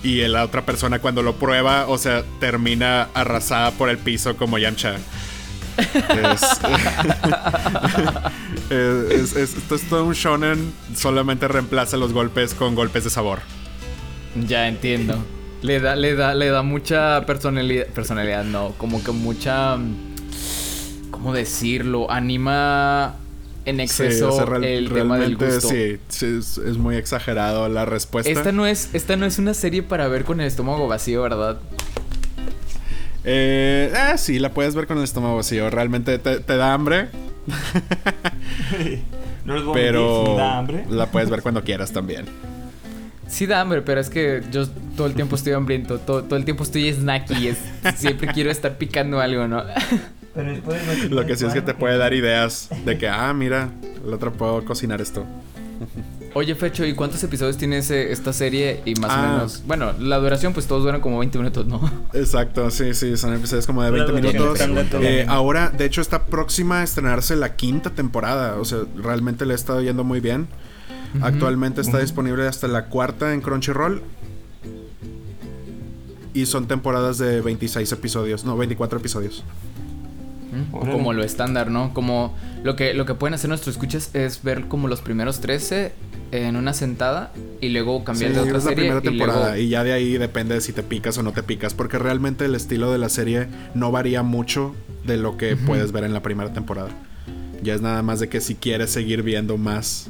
Y 0.02 0.26
la 0.28 0.44
otra 0.44 0.64
persona 0.64 0.98
cuando 0.98 1.22
lo 1.22 1.34
prueba, 1.34 1.86
o 1.88 1.98
sea, 1.98 2.24
termina 2.40 3.08
arrasada 3.12 3.70
por 3.72 3.90
el 3.90 3.98
piso 3.98 4.36
como 4.36 4.58
Yamcha. 4.58 4.96
Es, 5.78 6.42
es, 8.70 9.36
es- 9.36 9.56
esto 9.56 9.74
es 9.74 9.82
todo 9.88 10.04
un 10.04 10.14
shonen, 10.14 10.72
solamente 10.94 11.48
reemplaza 11.48 11.96
los 11.96 12.12
golpes 12.12 12.54
con 12.54 12.74
golpes 12.74 13.04
de 13.04 13.10
sabor. 13.10 13.40
Ya 14.46 14.68
entiendo. 14.68 15.18
Le 15.62 15.80
da, 15.80 15.94
le 15.96 16.14
da, 16.14 16.34
le 16.34 16.48
da 16.48 16.62
mucha 16.62 17.26
personalidad, 17.26 17.86
personalidad, 17.88 18.44
no, 18.44 18.72
como 18.78 19.02
que 19.04 19.12
mucha, 19.12 19.76
¿cómo 21.10 21.32
decirlo? 21.34 22.10
Anima 22.10 23.16
en 23.66 23.76
Sí, 23.76 23.82
exceso 23.82 24.30
o 24.30 24.36
sea, 24.36 24.46
real- 24.46 24.64
el 24.64 24.90
tema 24.90 25.18
del 25.18 25.36
gusto. 25.36 25.68
Sí, 25.68 25.98
sí, 26.08 26.26
es, 26.38 26.56
es 26.56 26.78
muy 26.78 26.96
exagerado 26.96 27.68
la 27.68 27.84
respuesta. 27.84 28.30
Esta 28.30 28.52
no 28.52 28.66
es, 28.66 28.88
esta 28.94 29.16
no 29.16 29.26
es 29.26 29.38
una 29.38 29.52
serie 29.52 29.82
para 29.82 30.08
ver 30.08 30.24
con 30.24 30.40
el 30.40 30.46
estómago 30.46 30.88
vacío, 30.88 31.20
¿verdad? 31.22 31.58
Eh, 33.24 33.92
ah, 33.96 34.16
sí, 34.16 34.38
la 34.38 34.50
puedes 34.50 34.74
ver 34.74 34.86
con 34.86 34.98
el 34.98 35.04
estómago 35.04 35.36
vacío. 35.36 35.68
Realmente 35.70 36.18
te, 36.18 36.40
te 36.40 36.56
da 36.56 36.72
hambre, 36.72 37.08
no 39.44 39.54
les 39.54 39.64
voy 39.64 39.80
a 39.80 39.82
mentir, 39.82 39.92
pero 39.92 40.24
sí 40.24 40.30
me 40.30 40.36
da 40.36 40.58
hambre. 40.58 40.84
la 40.90 41.06
puedes 41.06 41.30
ver 41.30 41.42
cuando 41.42 41.62
quieras 41.62 41.92
también. 41.92 42.26
Sí 43.28 43.46
da 43.46 43.60
hambre, 43.60 43.82
pero 43.82 44.00
es 44.00 44.10
que 44.10 44.42
yo 44.50 44.68
todo 44.96 45.06
el 45.06 45.14
tiempo 45.14 45.36
estoy 45.36 45.52
hambriento, 45.52 45.98
todo, 45.98 46.24
todo 46.24 46.36
el 46.36 46.44
tiempo 46.44 46.64
estoy 46.64 46.92
snacky, 46.92 47.48
es, 47.48 47.58
siempre 47.94 48.28
quiero 48.32 48.50
estar 48.50 48.76
picando 48.76 49.20
algo, 49.20 49.46
¿no? 49.46 49.62
Pero 50.34 50.52
después 50.52 50.80
no 51.10 51.16
Lo 51.16 51.26
que 51.26 51.34
sí 51.36 51.44
es 51.44 51.52
que 51.52 51.60
te 51.60 51.74
puede 51.74 51.98
dar 51.98 52.14
ideas 52.14 52.68
de 52.84 52.96
que, 52.98 53.08
ah, 53.08 53.32
mira, 53.34 53.70
el 54.06 54.14
otro 54.14 54.32
puedo 54.32 54.64
cocinar 54.64 55.00
esto. 55.00 55.24
Oye, 56.32 56.54
Fecho, 56.54 56.86
¿y 56.86 56.94
cuántos 56.94 57.22
episodios 57.24 57.56
tiene 57.56 57.78
ese- 57.78 58.12
esta 58.12 58.32
serie? 58.32 58.82
Y 58.84 58.94
más 58.94 59.10
Ah. 59.12 59.20
o 59.28 59.32
menos. 59.32 59.62
Bueno, 59.66 59.92
la 59.98 60.18
duración, 60.18 60.52
pues 60.52 60.66
todos 60.66 60.84
duran 60.84 61.00
como 61.00 61.18
20 61.18 61.38
minutos, 61.38 61.66
¿no? 61.66 61.90
Exacto, 62.12 62.70
sí, 62.70 62.94
sí, 62.94 63.16
son 63.16 63.34
episodios 63.34 63.66
como 63.66 63.82
de 63.82 63.90
La 63.90 64.04
20 64.04 64.12
duración 64.38 64.74
minutos. 64.74 65.00
Eh, 65.02 65.26
ahora, 65.28 65.70
de 65.70 65.84
hecho, 65.86 66.00
está 66.00 66.26
próxima 66.26 66.80
a 66.80 66.82
estrenarse 66.84 67.34
la 67.34 67.56
quinta 67.56 67.90
temporada. 67.90 68.56
O 68.60 68.64
sea, 68.64 68.78
realmente 68.96 69.44
le 69.44 69.54
ha 69.54 69.56
estado 69.56 69.82
yendo 69.82 70.04
muy 70.04 70.20
bien. 70.20 70.46
Actualmente 71.20 71.80
está 71.80 71.98
disponible 71.98 72.46
hasta 72.46 72.68
la 72.68 72.86
cuarta 72.86 73.34
en 73.34 73.40
Crunchyroll. 73.40 74.02
y 76.32 76.46
son 76.46 76.68
temporadas 76.68 77.18
de 77.18 77.40
26 77.40 77.90
episodios, 77.90 78.44
no, 78.44 78.56
24 78.56 79.00
episodios. 79.00 79.42
Mm, 80.52 80.72
como 80.72 81.12
lo 81.12 81.22
estándar, 81.22 81.70
¿no? 81.70 81.94
Como 81.94 82.34
lo 82.64 82.76
que, 82.76 82.94
lo 82.94 83.06
que 83.06 83.14
pueden 83.14 83.34
hacer 83.34 83.48
nuestros 83.48 83.76
escuchas 83.76 84.14
es 84.14 84.42
ver 84.42 84.66
como 84.66 84.88
los 84.88 85.00
primeros 85.00 85.40
13 85.40 85.92
en 86.32 86.56
una 86.56 86.74
sentada 86.74 87.32
y 87.60 87.70
luego 87.70 88.04
cambiar 88.04 88.32
de 88.32 88.40
otra 88.40 88.58
es 88.58 88.64
la 88.64 88.70
serie 88.70 88.76
primera 88.76 89.00
temporada 89.00 89.58
y, 89.58 89.62
y, 89.62 89.68
ya 89.68 89.82
de 89.82 89.92
ahí 89.92 90.16
depende 90.16 90.54
de 90.54 90.60
si 90.60 90.72
te 90.72 90.84
picas 90.84 91.18
o 91.18 91.24
no 91.24 91.32
te 91.32 91.42
picas 91.42 91.74
porque 91.74 91.98
realmente 91.98 92.44
el 92.44 92.54
estilo 92.54 92.92
de 92.92 92.98
la 92.98 93.08
serie 93.08 93.48
no 93.74 93.90
varía 93.90 94.22
mucho 94.22 94.74
de 95.04 95.16
lo 95.16 95.36
que 95.36 95.56
puedes 95.56 95.92
ver 95.92 96.04
en 96.04 96.12
la 96.12 96.22
primera 96.22 96.52
temporada. 96.52 96.90
Ya 97.62 97.74
es 97.74 97.82
nada 97.82 98.02
más 98.02 98.20
de 98.20 98.28
que 98.28 98.40
si 98.40 98.54
quieres 98.54 98.90
seguir 98.90 99.22
viendo 99.22 99.58
más. 99.58 100.08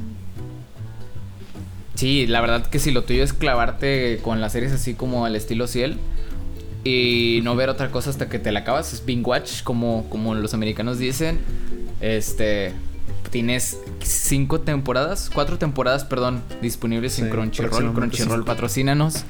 Sí, 1.95 2.25
la 2.27 2.41
verdad 2.41 2.65
que 2.65 2.79
si 2.79 2.91
lo 2.91 3.03
tuyo 3.03 3.23
es 3.23 3.33
clavarte 3.33 4.19
con 4.23 4.41
las 4.41 4.53
series 4.53 4.71
así 4.71 4.93
como 4.93 5.25
al 5.25 5.35
estilo 5.35 5.67
Ciel 5.67 5.97
y 6.83 7.41
no 7.43 7.55
ver 7.55 7.69
otra 7.69 7.91
cosa 7.91 8.09
hasta 8.09 8.29
que 8.29 8.39
te 8.39 8.51
la 8.51 8.61
acabas, 8.61 8.93
es 8.93 9.05
binge 9.05 9.27
watch 9.27 9.63
como, 9.63 10.07
como 10.09 10.35
los 10.35 10.53
americanos 10.53 10.97
dicen. 10.97 11.39
Este, 11.99 12.73
tienes 13.29 13.79
cinco 14.01 14.61
temporadas, 14.61 15.29
cuatro 15.33 15.57
temporadas, 15.57 16.03
perdón, 16.03 16.41
disponibles 16.61 17.19
en 17.19 17.29
Crunchyroll. 17.29 17.93
Crunchyroll, 17.93 18.43
patrocínanos. 18.43 19.25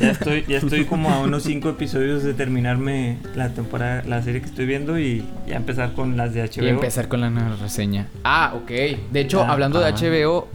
Ya 0.00 0.10
estoy, 0.10 0.44
ya 0.48 0.58
estoy 0.58 0.86
como 0.86 1.10
a 1.10 1.20
unos 1.20 1.44
cinco 1.44 1.68
episodios 1.68 2.22
de 2.22 2.34
terminarme 2.34 3.18
la 3.36 3.50
temporada, 3.50 4.02
la 4.06 4.22
serie 4.22 4.40
que 4.40 4.48
estoy 4.48 4.66
viendo 4.66 4.98
y 4.98 5.24
ya 5.46 5.56
empezar 5.56 5.92
con 5.92 6.16
las 6.16 6.34
de 6.34 6.42
HBO. 6.42 6.64
Y 6.64 6.68
empezar 6.68 7.08
con 7.08 7.20
la 7.20 7.30
reseña. 7.56 8.08
Ah, 8.24 8.54
ok. 8.56 8.70
De 9.12 9.20
hecho, 9.20 9.42
hablando 9.42 9.80
de 9.80 9.92
HBO, 9.92 10.48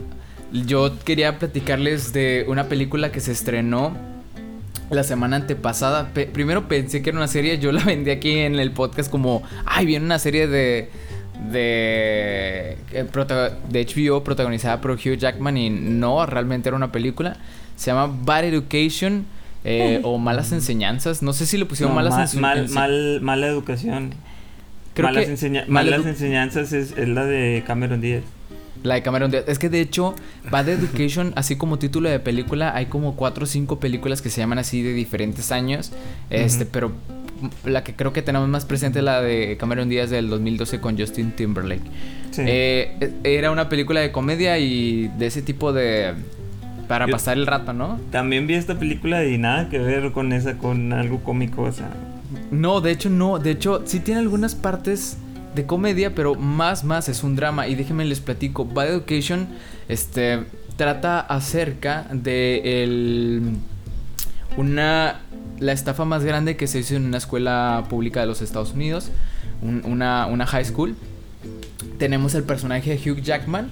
yo 0.52 0.98
quería 1.06 1.40
platicarles 1.40 2.12
de 2.14 2.46
una 2.48 2.66
película 2.66 3.12
que 3.12 3.20
se 3.20 3.32
estrenó 3.32 4.13
la 4.90 5.04
semana 5.04 5.38
antepasada. 5.38 6.10
primero 6.14 6.68
pensé 6.68 7.02
que 7.02 7.10
era 7.10 7.18
una 7.18 7.28
serie, 7.28 7.60
yo 7.60 7.72
la 7.72 7.84
vendí 7.84 8.12
aquí 8.12 8.40
en 8.40 8.60
el 8.60 8.72
podcast 8.72 9.10
como, 9.10 9.44
ay, 9.66 9.86
viene 9.86 10.06
una 10.06 10.20
serie 10.20 10.48
de 10.48 10.90
de, 11.52 12.78
de 12.92 13.86
HBO 13.86 14.24
protagonizada 14.24 14.82
por 14.82 14.92
Hugh 14.92 15.18
Jackman 15.18 15.58
y 15.58 15.70
no, 15.70 16.26
realmente 16.26 16.70
era 16.70 16.76
una 16.76 16.92
película. 16.92 17.38
Se 17.76 17.92
llama 17.92 18.16
Bad 18.24 18.46
Education 18.46 19.26
eh, 19.64 20.00
o 20.04 20.18
Malas 20.18 20.52
Enseñanzas. 20.52 21.22
No 21.22 21.34
sé 21.34 21.46
si 21.46 21.58
le 21.58 21.66
pusieron 21.66 21.96
malas 21.96 22.18
enseñanzas. 22.18 22.72
Mal, 22.72 23.20
mala 23.22 23.48
educación. 23.48 24.14
Creo 24.94 25.10
malas, 25.10 25.26
que 25.26 25.66
malas 25.68 26.06
enseñanzas 26.06 26.72
es, 26.72 26.96
la 26.98 27.26
de 27.26 27.64
Cameron 27.66 28.00
Díaz. 28.00 28.24
La 28.84 28.96
de 28.96 29.02
Cameron 29.02 29.32
Díaz. 29.32 29.46
Es 29.48 29.60
que 29.60 29.70
de 29.70 29.82
hecho, 29.82 30.14
Bad 30.52 30.70
Education, 30.70 31.34
así 31.36 31.56
como 31.56 31.80
título 31.80 32.10
de 32.10 32.20
película, 32.20 32.76
hay 32.76 32.88
como 32.88 33.16
cuatro 33.16 33.46
o 33.46 33.48
cinco 33.48 33.80
películas 33.80 34.22
que 34.22 34.30
se 34.30 34.42
llaman 34.42 34.60
así 34.60 34.82
de 34.82 34.94
diferentes 34.94 35.52
años. 35.52 35.92
Este, 36.30 36.66
pero 36.66 36.92
la 37.66 37.84
que 37.84 37.94
creo 37.96 38.14
que 38.14 38.22
tenemos 38.22 38.48
más 38.48 38.66
presente 38.66 39.00
es 39.00 39.06
la 39.06 39.22
de 39.22 39.58
Cameron 39.58 39.90
Díaz 39.90 40.10
del 40.10 40.30
2012 40.30 40.80
con 40.80 40.98
Justin 40.98 41.32
Timberlake. 41.32 41.84
Eh, 42.38 43.14
era 43.24 43.52
una 43.52 43.70
película 43.70 44.00
de 44.00 44.12
comedia 44.12 44.58
y 44.60 45.10
de 45.18 45.28
ese 45.28 45.42
tipo 45.42 45.74
de... 45.74 46.14
Para 46.88 47.08
pasar 47.08 47.38
el 47.38 47.48
rato, 47.48 47.72
¿no? 47.72 48.00
También 48.12 48.46
vi 48.46 48.56
esta 48.56 48.78
película 48.78 49.26
y 49.26 49.38
nada 49.38 49.70
que 49.70 49.80
ver 49.80 50.12
con 50.12 50.34
esa, 50.34 50.58
con 50.58 50.92
algo 50.92 51.24
cómico, 51.24 51.64
o 51.64 51.72
sea... 51.72 51.90
No, 52.52 52.82
de 52.82 52.92
hecho 52.92 53.10
no, 53.10 53.40
de 53.40 53.52
hecho 53.52 53.84
sí 53.86 54.00
tiene 54.00 54.20
algunas 54.20 54.56
partes 54.56 55.18
de 55.56 55.66
comedia, 55.66 56.16
pero 56.16 56.36
más, 56.36 56.84
más 56.84 57.10
es 57.10 57.24
un 57.24 57.36
drama. 57.36 57.68
Y 57.68 57.76
déjenme 57.76 58.06
les 58.06 58.20
platico, 58.20 58.66
Bad 58.66 58.90
Education, 58.90 59.48
este, 59.88 60.44
trata 60.76 61.20
acerca 61.20 62.08
de 62.12 62.84
el, 62.84 63.42
una 64.58 65.22
la 65.60 65.72
estafa 65.72 66.06
más 66.06 66.24
grande 66.24 66.58
que 66.58 66.68
se 66.68 66.80
hizo 66.80 66.96
en 66.96 67.06
una 67.06 67.18
escuela 67.18 67.86
pública 67.90 68.22
de 68.22 68.28
los 68.28 68.42
Estados 68.42 68.74
Unidos, 68.74 69.10
una, 69.62 70.28
una, 70.28 70.46
high 70.46 70.66
school. 70.66 70.96
Tenemos 71.98 72.36
el 72.36 72.44
personaje 72.44 72.98
de 72.98 73.12
Hugh 73.12 73.22
Jackman, 73.22 73.72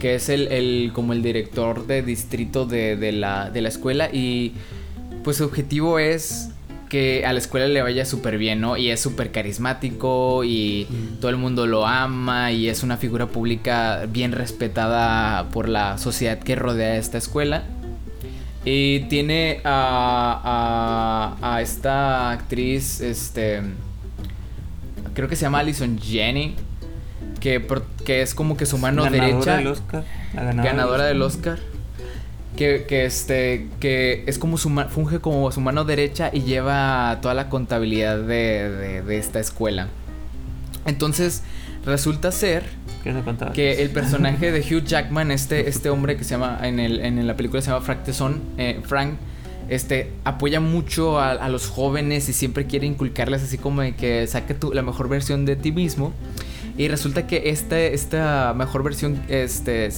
que 0.00 0.14
es 0.14 0.28
el, 0.28 0.90
como 0.94 1.12
el 1.12 1.22
director 1.22 1.86
de 1.86 2.02
distrito 2.02 2.66
de, 2.66 3.12
la, 3.12 3.50
de 3.50 3.60
la 3.60 3.68
escuela 3.68 4.08
y 4.12 4.54
pues 5.22 5.36
su 5.36 5.44
objetivo 5.44 5.98
es 5.98 6.50
que 6.88 7.24
a 7.26 7.32
la 7.32 7.38
escuela 7.38 7.66
le 7.66 7.82
vaya 7.82 8.04
súper 8.04 8.38
bien, 8.38 8.60
¿no? 8.60 8.76
Y 8.76 8.90
es 8.90 9.00
súper 9.00 9.30
carismático 9.30 10.42
y 10.44 10.86
mm. 10.88 11.20
todo 11.20 11.30
el 11.30 11.36
mundo 11.36 11.66
lo 11.66 11.86
ama 11.86 12.52
y 12.52 12.68
es 12.68 12.82
una 12.82 12.96
figura 12.96 13.26
pública 13.26 14.06
bien 14.08 14.32
respetada 14.32 15.48
por 15.50 15.68
la 15.68 15.98
sociedad 15.98 16.38
que 16.38 16.56
rodea 16.56 16.96
esta 16.96 17.18
escuela. 17.18 17.64
Y 18.64 19.00
tiene 19.08 19.60
a, 19.64 21.36
a, 21.40 21.62
esta 21.62 22.32
actriz, 22.32 23.00
este, 23.00 23.62
creo 25.14 25.28
que 25.28 25.36
se 25.36 25.42
llama 25.42 25.60
Alison 25.60 25.98
Jenny, 25.98 26.54
que, 27.40 27.64
que 28.04 28.22
es 28.22 28.34
como 28.34 28.56
que 28.56 28.66
su 28.66 28.76
mano 28.76 29.04
derecha. 29.04 29.56
Del 29.58 29.68
Oscar, 29.68 30.04
ganadora, 30.34 31.04
del 31.04 31.22
Oscar. 31.22 31.58
Que, 32.58 32.86
que, 32.88 33.04
este 33.04 33.68
que 33.78 34.24
es 34.26 34.36
como 34.36 34.58
su 34.58 34.68
funge 34.90 35.20
como 35.20 35.52
su 35.52 35.60
mano 35.60 35.84
derecha 35.84 36.30
y 36.32 36.40
lleva 36.40 37.20
toda 37.22 37.32
la 37.32 37.48
contabilidad 37.48 38.18
de, 38.18 38.68
de, 38.68 39.02
de 39.02 39.16
esta 39.16 39.38
escuela. 39.38 39.86
Entonces, 40.84 41.44
resulta 41.84 42.32
ser 42.32 42.64
que 43.54 43.82
el 43.82 43.90
personaje 43.90 44.52
de 44.52 44.60
Hugh 44.60 44.84
Jackman, 44.84 45.30
este, 45.30 45.68
este 45.68 45.90
hombre 45.90 46.16
que 46.16 46.24
se 46.24 46.30
llama, 46.30 46.58
en, 46.62 46.80
el, 46.80 47.00
en 47.00 47.24
la 47.26 47.36
película 47.36 47.62
se 47.62 47.70
llama 47.70 47.84
Frank 47.84 48.04
Tesson, 48.04 48.40
eh, 48.58 48.80
Frank, 48.84 49.14
este, 49.68 50.10
apoya 50.24 50.60
mucho 50.60 51.20
a, 51.20 51.48
los 51.48 51.68
jóvenes 51.68 52.28
y 52.28 52.32
siempre 52.32 52.66
quiere 52.66 52.86
inculcarles 52.86 53.42
así 53.42 53.58
como 53.58 53.82
de 53.82 53.94
que 53.94 54.26
saque 54.26 54.54
tu, 54.54 54.72
la 54.72 54.82
mejor 54.82 55.08
versión 55.08 55.44
de 55.44 55.56
ti 55.56 55.72
mismo. 55.72 56.12
Y 56.76 56.88
resulta 56.88 57.26
que 57.26 57.50
este, 57.50 57.92
esta 57.92 58.54
mejor 58.56 58.82
versión 58.82 59.20
este, 59.28 59.90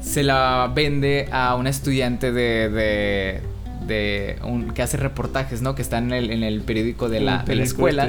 se 0.00 0.22
la 0.22 0.70
vende 0.74 1.28
a 1.32 1.54
una 1.54 1.70
estudiante 1.70 2.32
de, 2.32 3.40
de, 3.86 4.36
un, 4.44 4.70
que 4.70 4.82
hace 4.82 4.96
reportajes, 4.96 5.62
¿no? 5.62 5.74
Que 5.74 5.82
está 5.82 5.98
en 5.98 6.12
el, 6.12 6.30
en 6.30 6.42
el 6.42 6.60
periódico 6.62 7.08
de 7.08 7.20
la, 7.20 7.42
de 7.42 7.54
la 7.56 7.64
escuela. 7.64 8.08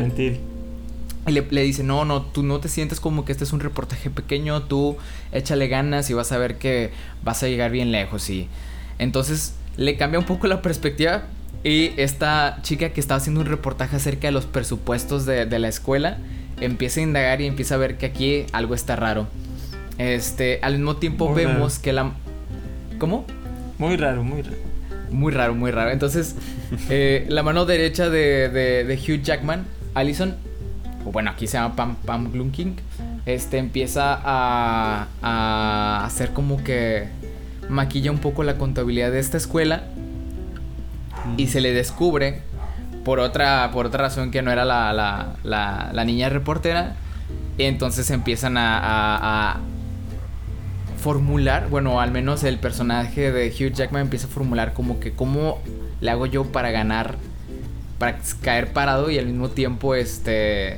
Y 1.28 1.32
le, 1.32 1.62
dice, 1.62 1.84
no, 1.84 2.06
no, 2.06 2.24
tú 2.24 2.44
no 2.44 2.60
te 2.60 2.70
sientes 2.70 3.00
como 3.00 3.26
que 3.26 3.32
este 3.32 3.44
es 3.44 3.54
un 3.54 3.60
reportaje 3.60 4.10
pequeño, 4.10 4.64
tú 4.64 4.98
échale 5.32 5.68
ganas 5.68 6.10
y 6.10 6.14
vas 6.14 6.32
a 6.32 6.38
ver 6.38 6.58
que 6.58 6.92
vas 7.24 7.44
a 7.44 7.48
llegar 7.48 7.72
bien 7.72 7.92
lejos. 7.92 8.30
Y 8.30 8.48
entonces 8.98 9.54
le 9.78 9.96
cambia 9.96 10.20
un 10.20 10.26
poco 10.26 10.48
la 10.48 10.62
perspectiva 10.62 11.24
y 11.64 11.92
esta 11.98 12.60
chica 12.62 12.90
que 12.90 13.00
estaba 13.00 13.18
haciendo 13.18 13.42
un 13.42 13.48
reportaje 13.48 13.98
acerca 13.98 14.28
de 14.28 14.32
los 14.32 14.46
presupuestos 14.46 15.26
de, 15.26 15.46
la 15.60 15.68
escuela 15.68 16.18
empieza 16.62 17.00
a 17.00 17.04
indagar 17.04 17.42
y 17.42 17.48
empieza 17.48 17.76
a 17.76 17.78
ver 17.78 17.98
que 17.98 18.06
aquí 18.06 18.46
algo 18.52 18.74
está 18.74 18.96
raro. 18.96 19.28
Este, 20.00 20.60
al 20.64 20.78
mismo 20.78 20.96
tiempo 20.96 21.32
vemos 21.34 21.78
que 21.78 21.94
la... 21.94 22.14
¿Cómo? 22.98 23.26
Muy 23.78 23.96
raro, 23.96 24.24
muy 24.24 24.42
raro. 24.42 24.58
Muy 25.12 25.32
raro, 25.32 25.54
muy 25.54 25.70
raro. 25.70 25.92
Entonces, 25.92 26.36
eh, 26.90 27.28
la 27.30 27.44
mano 27.44 27.66
derecha 27.66 28.10
de, 28.10 28.50
de, 28.50 28.84
de 28.84 28.96
Hugh 28.96 29.22
Jackman, 29.22 29.68
Allison, 29.94 30.36
bueno, 31.04 31.30
aquí 31.30 31.46
se 31.46 31.58
llama 31.58 31.76
Pam, 31.76 31.96
Pam 31.96 32.32
Glunking, 32.32 32.76
este 33.26 33.58
empieza 33.58 34.20
a, 34.24 35.08
a 35.22 36.06
hacer 36.06 36.32
como 36.32 36.64
que 36.64 37.08
maquilla 37.70 38.12
un 38.12 38.18
poco 38.18 38.44
la 38.44 38.58
contabilidad 38.58 39.12
de 39.12 39.20
esta 39.20 39.38
escuela 39.38 39.84
y 41.38 41.48
se 41.48 41.62
le 41.62 41.74
descubre 41.74 42.42
por 43.04 43.20
otra, 43.20 43.70
por 43.72 43.86
otra 43.86 44.04
razón 44.04 44.32
que 44.32 44.42
no 44.42 44.52
era 44.52 44.66
la, 44.66 44.94
la, 44.94 45.90
la, 45.94 46.06
niña 46.06 46.30
reportera. 46.30 46.96
Y 47.58 47.64
entonces 47.64 48.10
empiezan 48.12 48.58
a, 48.58 48.80
a, 48.82 49.60
formular, 51.00 51.70
bueno, 51.70 52.02
al 52.02 52.12
menos 52.12 52.44
el 52.44 52.60
personaje 52.60 53.32
de 53.32 53.48
Hugh 53.50 53.74
Jackman 53.74 54.04
empieza 54.04 54.28
a 54.28 54.30
formular 54.30 54.74
como 54.74 55.00
que 55.00 55.14
cómo 55.14 55.60
le 56.02 56.12
hago 56.12 56.26
yo 56.26 56.46
para 56.52 56.72
ganar, 56.72 57.16
para 57.98 58.20
caer 58.42 58.74
parado 58.74 59.10
y 59.10 59.18
al 59.18 59.26
mismo 59.26 59.50
tiempo 59.50 59.96
este 59.96 60.78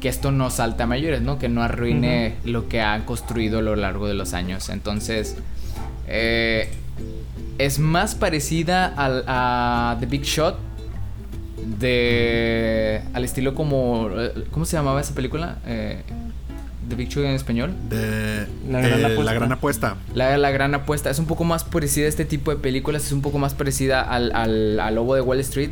que 0.00 0.08
esto 0.08 0.32
no 0.32 0.50
salte 0.50 0.82
a 0.82 0.86
mayores, 0.86 1.20
¿no? 1.20 1.38
Que 1.38 1.48
no 1.48 1.62
arruine 1.62 2.36
lo 2.44 2.68
que 2.68 2.80
han 2.80 3.04
construido 3.04 3.58
a 3.58 3.62
lo 3.62 3.76
largo 3.76 4.08
de 4.08 4.14
los 4.14 4.32
años. 4.32 4.70
Entonces, 4.70 5.36
eh, 6.08 6.70
es 7.58 7.78
más 7.78 8.14
parecida 8.14 8.94
a 8.96 9.96
The 10.00 10.06
Big 10.06 10.22
Shot. 10.22 10.58
De. 11.78 13.02
al 13.12 13.24
estilo 13.24 13.54
como. 13.54 14.08
Eh, 14.16 14.46
¿Cómo 14.50 14.64
se 14.64 14.78
llamaba 14.78 15.02
esa 15.02 15.14
película? 15.14 15.58
Eh, 15.66 16.02
The 16.90 16.96
Big 16.96 17.08
Shot 17.08 17.24
en 17.24 17.30
español. 17.30 17.72
De, 17.88 18.46
la, 18.68 18.80
gran 19.32 19.52
apuesta. 19.52 19.96
la, 20.14 20.50
gran 20.50 20.74
apuesta. 20.74 21.08
Es 21.08 21.18
un 21.18 21.26
poco 21.26 21.44
más 21.44 21.64
parecida 21.64 22.04
a 22.04 22.08
este 22.08 22.26
tipo 22.26 22.50
de 22.50 22.58
películas. 22.58 23.06
Es 23.06 23.12
un 23.12 23.22
poco 23.22 23.38
más 23.38 23.54
parecida 23.54 24.02
al, 24.02 24.32
al, 24.34 24.78
al 24.78 24.94
Lobo 24.94 25.14
de 25.14 25.22
Wall 25.22 25.40
Street. 25.40 25.70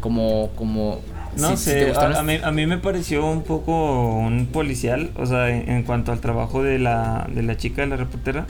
Como. 0.00 0.50
como 0.54 1.00
no 1.36 1.56
sé, 1.56 1.92
a, 1.92 2.52
mí, 2.52 2.66
me 2.66 2.78
pareció 2.78 3.26
un 3.26 3.42
poco 3.42 4.16
un 4.16 4.46
policial, 4.46 5.10
o 5.16 5.26
sea, 5.26 5.50
en, 5.50 5.82
cuanto 5.82 6.10
al 6.12 6.20
trabajo 6.20 6.62
de 6.62 6.78
la, 6.78 7.28
de 7.30 7.42
la 7.42 7.58
chica, 7.58 7.82
de 7.82 7.88
la 7.88 7.96
reportera. 7.96 8.46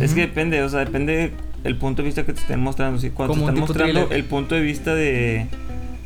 Es 0.00 0.14
que 0.14 0.20
depende, 0.20 0.62
o 0.62 0.68
sea, 0.68 0.80
depende 0.80 1.32
el 1.64 1.76
punto 1.76 2.02
de 2.02 2.06
vista 2.06 2.24
que 2.24 2.32
te 2.32 2.40
estén 2.40 2.60
mostrando. 2.60 3.00
¿sí? 3.00 3.10
Cuando 3.10 3.34
te 3.34 3.40
están 3.40 3.58
mostrando 3.58 4.00
thriller. 4.00 4.16
el 4.16 4.24
punto 4.24 4.54
de 4.54 4.60
vista 4.60 4.94
de, 4.94 5.46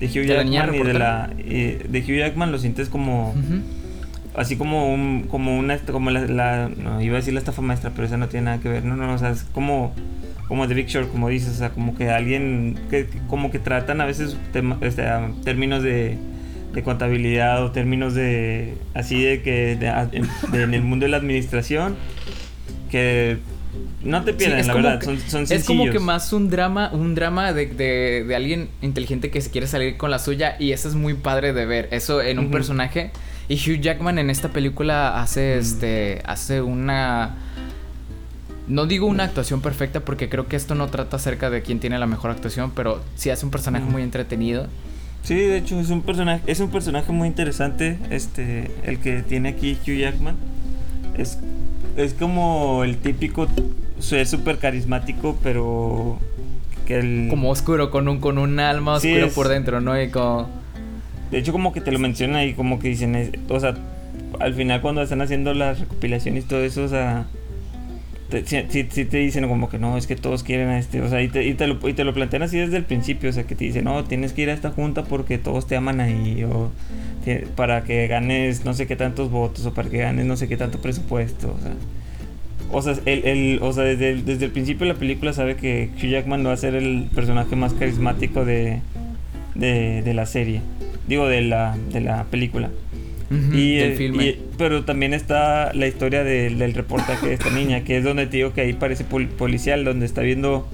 de 0.00 0.06
Hugh 0.06 0.26
¿De 0.26 0.34
la 0.34 0.42
Jackman 0.44 0.74
y 0.74 0.82
de 0.82 0.94
la 0.94 1.30
y 1.38 1.62
de 1.88 2.00
Hugh 2.00 2.18
Jackman 2.18 2.52
lo 2.52 2.58
sientes 2.58 2.88
como. 2.88 3.34
Así 4.40 4.56
como 4.56 4.92
un 4.92 5.26
como 5.30 5.56
una 5.58 5.78
como 5.78 6.10
la, 6.10 6.20
la- 6.26 6.68
no 6.68 7.00
iba 7.00 7.14
a 7.14 7.20
decir 7.20 7.32
la 7.34 7.38
estafa 7.40 7.62
maestra, 7.62 7.90
pero 7.94 8.06
esa 8.06 8.16
no 8.16 8.28
tiene 8.28 8.46
nada 8.46 8.58
que 8.60 8.68
ver. 8.68 8.84
No, 8.84 8.96
no, 8.96 9.12
o 9.14 9.18
sea, 9.18 9.30
es 9.30 9.44
como 9.44 9.94
como 10.48 10.66
The 10.66 10.74
Big 10.74 10.86
Short, 10.88 11.10
como 11.12 11.28
dices, 11.28 11.50
o 11.50 11.58
sea, 11.58 11.70
como 11.70 11.94
que 11.96 12.10
alguien 12.10 12.76
que 12.90 13.06
como 13.28 13.50
que 13.52 13.58
tratan 13.60 14.00
a 14.00 14.04
veces 14.04 14.36
tema- 14.52 14.78
este, 14.80 15.02
ah, 15.06 15.30
términos 15.44 15.82
de 15.82 16.16
de 16.74 16.82
contabilidad 16.84 17.64
o 17.64 17.72
términos 17.72 18.14
de 18.14 18.74
así 18.94 19.22
de 19.22 19.42
que 19.42 19.76
de- 19.76 19.88
en, 20.12 20.28
de- 20.52 20.62
en 20.62 20.74
el 20.74 20.82
mundo 20.82 21.04
de 21.04 21.10
la 21.10 21.16
administración 21.18 21.96
que 22.90 23.38
no 24.02 24.24
te 24.24 24.32
Sí, 24.32 24.38
pierden 24.38 24.58
es 24.60 24.66
la 24.66 24.74
verdad 24.74 24.98
que- 24.98 25.04
son, 25.06 25.18
son 25.20 25.42
Es 25.48 25.64
como 25.64 25.84
que 25.90 25.98
más 26.00 26.32
un 26.32 26.48
drama, 26.50 26.90
un 26.92 27.14
drama 27.14 27.52
de, 27.52 27.66
de, 27.66 28.24
de 28.26 28.34
alguien 28.36 28.68
inteligente 28.82 29.30
que 29.30 29.40
se 29.40 29.50
quiere 29.50 29.66
salir 29.66 29.96
con 29.96 30.10
la 30.10 30.18
suya 30.18 30.56
y 30.58 30.72
eso 30.72 30.88
es 30.88 30.94
muy 30.94 31.14
padre 31.14 31.52
de 31.52 31.66
ver, 31.66 31.88
eso 31.92 32.22
en 32.22 32.38
un 32.38 32.50
personaje. 32.50 33.10
Y 33.50 33.54
Hugh 33.56 33.80
Jackman 33.80 34.18
en 34.20 34.30
esta 34.30 34.48
película 34.50 35.20
hace 35.20 35.56
Mm. 35.56 35.60
este 35.60 36.22
hace 36.24 36.62
una 36.62 37.34
no 38.68 38.86
digo 38.86 39.06
una 39.06 39.24
actuación 39.24 39.60
perfecta 39.60 39.98
porque 40.00 40.28
creo 40.28 40.46
que 40.46 40.54
esto 40.54 40.76
no 40.76 40.86
trata 40.86 41.16
acerca 41.16 41.50
de 41.50 41.60
quién 41.62 41.80
tiene 41.80 41.98
la 41.98 42.06
mejor 42.06 42.30
actuación, 42.30 42.70
pero 42.70 43.00
sí 43.16 43.28
hace 43.30 43.44
un 43.44 43.50
personaje 43.50 43.84
Mm. 43.84 43.90
muy 43.90 44.02
entretenido. 44.02 44.68
Sí, 45.24 45.34
de 45.34 45.58
hecho 45.58 45.80
es 45.80 45.90
un 45.90 46.02
personaje, 46.02 46.42
es 46.46 46.60
un 46.60 46.70
personaje 46.70 47.10
muy 47.12 47.26
interesante, 47.26 47.98
este, 48.10 48.70
el 48.84 49.00
que 49.00 49.22
tiene 49.24 49.48
aquí 49.48 49.76
Hugh 49.84 49.98
Jackman. 49.98 50.36
Es, 51.18 51.38
es 51.96 52.14
como 52.14 52.84
el 52.84 52.96
típico 52.98 53.48
ser 53.98 54.26
súper 54.28 54.58
carismático, 54.58 55.36
pero 55.42 56.18
que 56.86 57.00
el, 57.00 57.26
Como 57.28 57.50
oscuro, 57.50 57.90
con 57.90 58.06
un, 58.06 58.20
con 58.20 58.38
un 58.38 58.60
alma 58.60 59.00
Sí, 59.00 59.08
oscura 59.08 59.26
es- 59.26 59.34
por 59.34 59.48
dentro, 59.48 59.80
¿no? 59.80 60.00
Y 60.00 60.08
como... 60.10 60.48
de 61.30 61.38
hecho 61.38 61.52
como 61.52 61.72
que 61.72 61.80
te 61.80 61.92
lo 61.92 61.98
menciona 61.98 62.44
y 62.44 62.54
como 62.54 62.78
que 62.78 62.88
dicen, 62.88 63.16
o 63.48 63.60
sea, 63.60 63.74
al 64.38 64.54
final 64.54 64.80
cuando 64.80 65.02
están 65.02 65.20
haciendo 65.22 65.54
las 65.54 65.80
recopilaciones 65.80 66.44
y 66.44 66.46
todo 66.48 66.64
eso, 66.64 66.84
o 66.84 66.88
sea, 66.88 67.26
te, 68.30 68.44
sí 68.46 68.84
te 69.04 69.16
dicen 69.18 69.48
como 69.48 69.68
que 69.68 69.78
no, 69.78 69.96
es 69.96 70.06
que 70.06 70.14
todos 70.16 70.44
quieren 70.44 70.68
a 70.68 70.78
este, 70.78 71.00
o 71.00 71.08
sea, 71.08 71.20
y 71.22 71.28
te, 71.28 71.44
y 71.46 71.54
te 71.54 71.66
lo, 71.66 71.88
y 71.88 71.92
te 71.94 72.04
lo 72.04 72.14
plantean 72.14 72.42
así 72.44 72.58
desde 72.58 72.76
el 72.76 72.84
principio, 72.84 73.30
o 73.30 73.32
sea, 73.32 73.44
que 73.44 73.54
te 73.56 73.64
dicen, 73.64 73.84
no, 73.84 74.04
tienes 74.04 74.32
que 74.32 74.42
ir 74.42 74.50
a 74.50 74.52
esta 74.52 74.70
junta 74.70 75.02
porque 75.04 75.36
todos 75.38 75.66
te 75.66 75.76
aman 75.76 76.00
ahí, 76.00 76.44
o 76.44 76.70
para 77.56 77.84
que 77.84 78.06
ganes 78.06 78.64
no 78.64 78.72
sé 78.72 78.86
qué 78.86 78.96
tantos 78.96 79.30
votos, 79.30 79.66
o 79.66 79.74
para 79.74 79.90
que 79.90 79.98
ganes 79.98 80.26
no 80.26 80.36
sé 80.36 80.48
qué 80.48 80.56
tanto 80.56 80.80
presupuesto, 80.80 81.54
o 81.58 81.62
sea. 81.62 81.72
O 82.72 82.82
sea, 82.82 82.94
el- 83.04 83.58
o 83.62 83.72
sea 83.72 83.82
desde, 83.82 84.10
el, 84.10 84.24
desde 84.24 84.44
el 84.44 84.52
principio 84.52 84.86
de 84.86 84.92
la 84.92 84.98
película 84.98 85.32
sabe 85.32 85.56
que 85.56 85.90
Hugh 85.96 86.08
Jackman 86.10 86.46
va 86.46 86.52
a 86.52 86.56
ser 86.56 86.76
el 86.76 87.08
personaje 87.12 87.56
más 87.56 87.74
carismático 87.74 88.44
de, 88.44 88.78
de, 89.54 90.02
de 90.02 90.14
la 90.14 90.26
serie. 90.26 90.60
Digo, 91.08 91.26
de 91.28 91.42
la, 91.42 91.76
de 91.92 92.00
la 92.00 92.24
película. 92.24 92.70
Ujú, 93.30 93.56
Y, 93.56 93.74
del 93.76 93.92
eh, 93.92 93.96
filme. 93.96 94.24
y- 94.24 94.42
pero 94.58 94.84
también 94.84 95.14
está 95.14 95.72
la 95.72 95.86
historia 95.86 96.24
del- 96.24 96.58
del 96.58 96.74
reportaje 96.74 97.28
de 97.28 97.34
esta 97.34 97.50
niña, 97.50 97.82
que 97.84 97.96
es 97.98 98.04
donde 98.04 98.26
te 98.26 98.38
digo 98.38 98.52
que 98.52 98.60
ahí 98.62 98.72
parece 98.72 99.04
pol- 99.04 99.28
policial, 99.28 99.84
donde 99.84 100.04
está 100.06 100.20
viendo, 100.22 100.68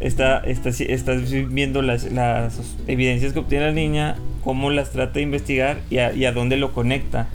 está, 0.00 0.38
está, 0.40 0.68
estás 0.70 1.30
viendo 1.52 1.82
las, 1.82 2.10
las 2.12 2.60
evidencias 2.86 3.32
que 3.32 3.38
obtiene 3.40 3.66
la 3.66 3.72
niña, 3.72 4.16
cómo 4.44 4.70
las 4.70 4.90
trata 4.92 5.14
de 5.14 5.22
investigar 5.22 5.78
y 5.90 5.98
a, 5.98 6.12
y 6.14 6.24
a 6.24 6.32
dónde 6.32 6.56
lo 6.56 6.72
conecta. 6.72 7.28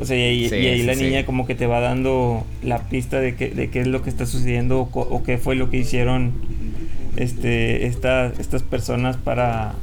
O 0.00 0.04
sea, 0.04 0.16
y 0.16 0.22
ahí, 0.22 0.48
Sí, 0.48 0.54
y 0.56 0.66
ahí 0.66 0.80
sí, 0.80 0.86
la 0.86 0.94
sí. 0.94 1.02
niña 1.04 1.24
como 1.26 1.46
que 1.46 1.54
te 1.54 1.66
va 1.66 1.80
dando 1.80 2.46
la 2.62 2.88
pista 2.88 3.20
de, 3.20 3.34
que, 3.34 3.48
de 3.50 3.68
qué 3.70 3.80
es 3.80 3.86
lo 3.86 4.02
que 4.02 4.10
está 4.10 4.26
sucediendo 4.26 4.80
o, 4.80 5.00
o 5.00 5.22
qué 5.24 5.38
fue 5.38 5.56
lo 5.56 5.70
que 5.70 5.78
hicieron 5.78 6.32
este, 7.22 7.86
esta- 7.86 8.26
estas 8.38 8.62
personas 8.62 9.16
para 9.16 9.74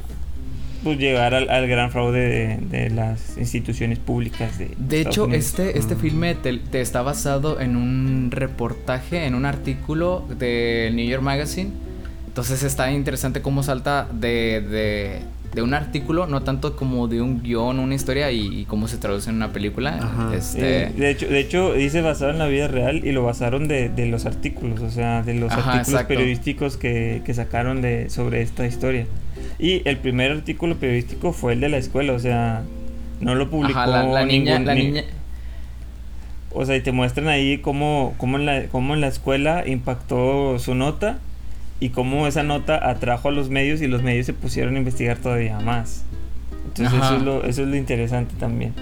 pues, 0.84 0.98
llegar 0.98 1.34
al, 1.34 1.48
al 1.50 1.66
gran 1.66 1.90
fraude 1.90 2.20
de, 2.20 2.56
de 2.78 2.90
las 2.90 3.36
instituciones 3.38 3.98
públicas 3.98 4.58
de 4.58 4.70
De 4.78 5.00
hecho, 5.00 5.24
Unidos. 5.24 5.44
este, 5.44 5.78
este 5.78 5.94
Mm. 5.94 5.98
filme 5.98 6.34
te, 6.34 6.58
te 6.58 6.80
está 6.80 7.02
basado 7.02 7.60
en 7.60 7.76
un 7.76 8.28
reportaje, 8.30 9.24
en 9.26 9.34
un 9.34 9.46
artículo 9.46 10.24
del 10.38 10.94
New 10.94 11.06
York 11.08 11.22
Magazine. 11.22 11.70
Entonces 12.28 12.62
está 12.62 12.92
interesante 12.92 13.40
cómo 13.42 13.62
salta 13.62 14.06
de, 14.12 14.60
de, 14.60 15.20
de 15.56 15.62
un 15.62 15.74
artículo, 15.74 16.26
no 16.28 16.42
tanto 16.42 16.76
como 16.76 17.08
de 17.08 17.20
un 17.20 17.42
guion, 17.42 17.80
una 17.80 17.94
historia 17.94 18.30
y, 18.30 18.60
y 18.60 18.64
cómo 18.66 18.86
se 18.86 18.98
traduce 18.98 19.30
en 19.30 19.36
una 19.36 19.52
película. 19.52 19.96
Ajá. 20.00 20.32
Este, 20.36 20.84
Eh, 20.84 20.92
de, 20.96 21.10
hecho, 21.10 21.26
de 21.26 21.40
hecho, 21.40 21.72
dice 21.72 22.02
basado 22.02 22.30
en 22.30 22.38
la 22.38 22.46
vida 22.46 22.68
real 22.68 23.04
y 23.04 23.10
lo 23.12 23.24
basaron 23.24 23.66
de, 23.66 23.88
de 23.88 24.06
los 24.06 24.26
artículos, 24.26 24.80
o 24.82 24.90
sea, 24.90 25.22
de 25.22 25.34
los 25.34 25.50
Ajá, 25.50 25.60
artículos 25.72 25.88
exacto. 25.88 26.08
periodísticos 26.08 26.76
que, 26.76 27.22
que 27.24 27.34
sacaron 27.34 27.82
de, 27.82 28.10
sobre 28.10 28.42
esta 28.42 28.66
historia. 28.66 29.06
Y 29.58 29.80
el 29.88 29.96
primer 29.96 30.30
artículo 30.30 30.76
periodístico 30.76 31.32
fue 31.32 31.54
el 31.54 31.60
de 31.60 31.70
la 31.70 31.78
escuela, 31.78 32.12
o 32.12 32.18
sea, 32.18 32.62
no 33.20 33.34
lo 33.34 33.48
publicó 33.50 33.78
ajá, 33.80 33.86
la, 33.86 34.02
la 34.04 34.24
niña, 34.26 34.58
ningún- 34.58 34.66
la 34.66 34.74
ni- 34.74 34.84
niña, 34.88 35.04
O 36.52 36.64
sea, 36.64 36.76
y 36.76 36.80
te 36.82 36.92
muestran 36.92 37.28
ahí 37.28 37.58
cómo, 37.58 38.14
cómo, 38.18 38.36
en 38.38 38.46
la, 38.46 38.64
cómo 38.66 38.94
en 38.94 39.00
la 39.00 39.08
escuela 39.08 39.66
impactó 39.66 40.58
su 40.58 40.74
nota 40.74 41.18
y 41.80 41.90
cómo 41.90 42.26
esa 42.26 42.42
nota 42.42 42.88
atrajo 42.88 43.28
a 43.28 43.32
los 43.32 43.50
medios 43.50 43.82
y 43.82 43.86
los 43.86 44.02
medios 44.02 44.26
se 44.26 44.32
pusieron 44.32 44.76
a 44.76 44.78
investigar 44.78 45.18
todavía 45.18 45.60
más. 45.60 46.04
Entonces 46.68 46.94
eso 47.02 47.16
es, 47.16 47.22
lo, 47.22 47.44
eso 47.44 47.62
es 47.62 47.68
lo 47.68 47.76
interesante 47.76 48.34
también. 48.38 48.72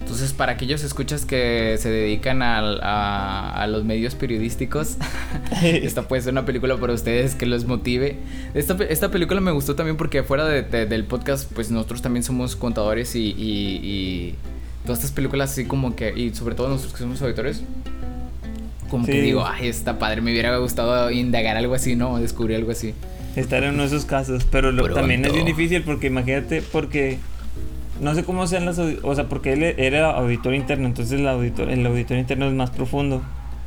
Entonces, 0.00 0.32
para 0.32 0.52
aquellos 0.52 0.82
escuchas 0.84 1.24
que 1.24 1.76
se 1.78 1.88
dedican 1.88 2.42
al- 2.42 2.80
a, 2.82 3.50
a 3.54 3.66
los 3.68 3.84
medios 3.84 4.14
periodísticos, 4.14 4.96
esta 5.62 6.02
puede 6.08 6.20
ser 6.22 6.32
una 6.32 6.44
película 6.44 6.76
para 6.76 6.92
ustedes 6.92 7.34
que 7.34 7.46
los 7.46 7.64
motive. 7.66 8.16
Esta, 8.52 8.74
esta 8.84 9.10
película 9.10 9.40
me 9.40 9.52
gustó 9.52 9.74
también 9.76 9.96
porque 9.96 10.22
fuera 10.22 10.44
de- 10.44 10.62
de- 10.62 10.86
del 10.86 11.04
podcast, 11.04 11.50
pues 11.52 11.70
nosotros 11.70 12.02
también 12.02 12.24
somos 12.24 12.56
contadores 12.56 13.14
y, 13.14 13.20
y- 13.30 13.80
y 13.82 14.34
todas 14.84 14.98
estas 14.98 15.12
películas 15.12 15.52
así 15.52 15.64
como 15.64 15.94
que, 15.96 16.12
y 16.14 16.34
sobre 16.34 16.56
todo 16.56 16.68
nosotros 16.68 16.92
que 16.94 16.98
somos 16.98 17.22
auditores, 17.22 17.62
como 18.92 19.06
que 19.06 19.20
digo, 19.22 19.44
ay, 19.44 19.66
está 19.66 19.98
padre, 19.98 20.20
me 20.20 20.30
hubiera 20.30 20.56
gustado 20.58 21.10
indagar 21.10 21.56
algo 21.56 21.74
así, 21.74 21.96
¿no? 21.96 22.18
Descubrir 22.18 22.56
algo 22.58 22.70
así. 22.70 22.94
estar 23.34 23.64
en 23.64 23.70
uno 23.74 23.82
de 23.82 23.88
esos 23.88 24.04
casos, 24.04 24.46
pero 24.50 24.70
lo- 24.70 24.88
también 24.92 25.24
es 25.24 25.32
bien 25.32 25.46
difícil 25.46 25.82
porque 25.82 26.06
imagínate, 26.08 26.60
porque 26.62 27.18
no 28.00 28.14
sé 28.14 28.24
cómo 28.24 28.46
sean 28.46 28.66
las, 28.66 28.78
o 28.78 29.14
sea, 29.14 29.28
porque 29.28 29.54
él 29.54 29.62
era 29.62 30.10
auditor 30.10 30.54
interno, 30.54 30.86
entonces 30.86 31.18
el 31.18 31.26
auditor, 31.26 31.70
el 31.70 31.84
auditor 31.86 32.18
interno 32.18 32.46
es 32.46 32.52
más 32.54 32.70
profundo. 32.70 33.22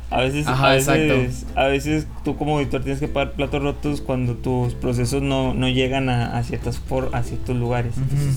A 0.08 0.20
veces, 0.20 0.46
Ajá, 0.46 0.68
a 0.70 0.74
veces, 0.74 1.46
a 1.56 1.64
veces 1.64 2.06
tú 2.24 2.36
como 2.36 2.56
auditor 2.58 2.82
tienes 2.82 3.00
que 3.00 3.08
pagar 3.08 3.32
platos 3.32 3.60
rotos 3.60 4.00
cuando 4.00 4.34
tus 4.34 4.74
procesos 4.74 5.20
no, 5.20 5.52
no 5.52 5.68
llegan 5.68 6.08
a, 6.08 6.38
a 6.38 6.44
ciertas 6.44 6.78
for, 6.78 7.10
a 7.12 7.24
ciertos 7.24 7.56
lugares. 7.56 7.94
Entonces, 7.98 8.36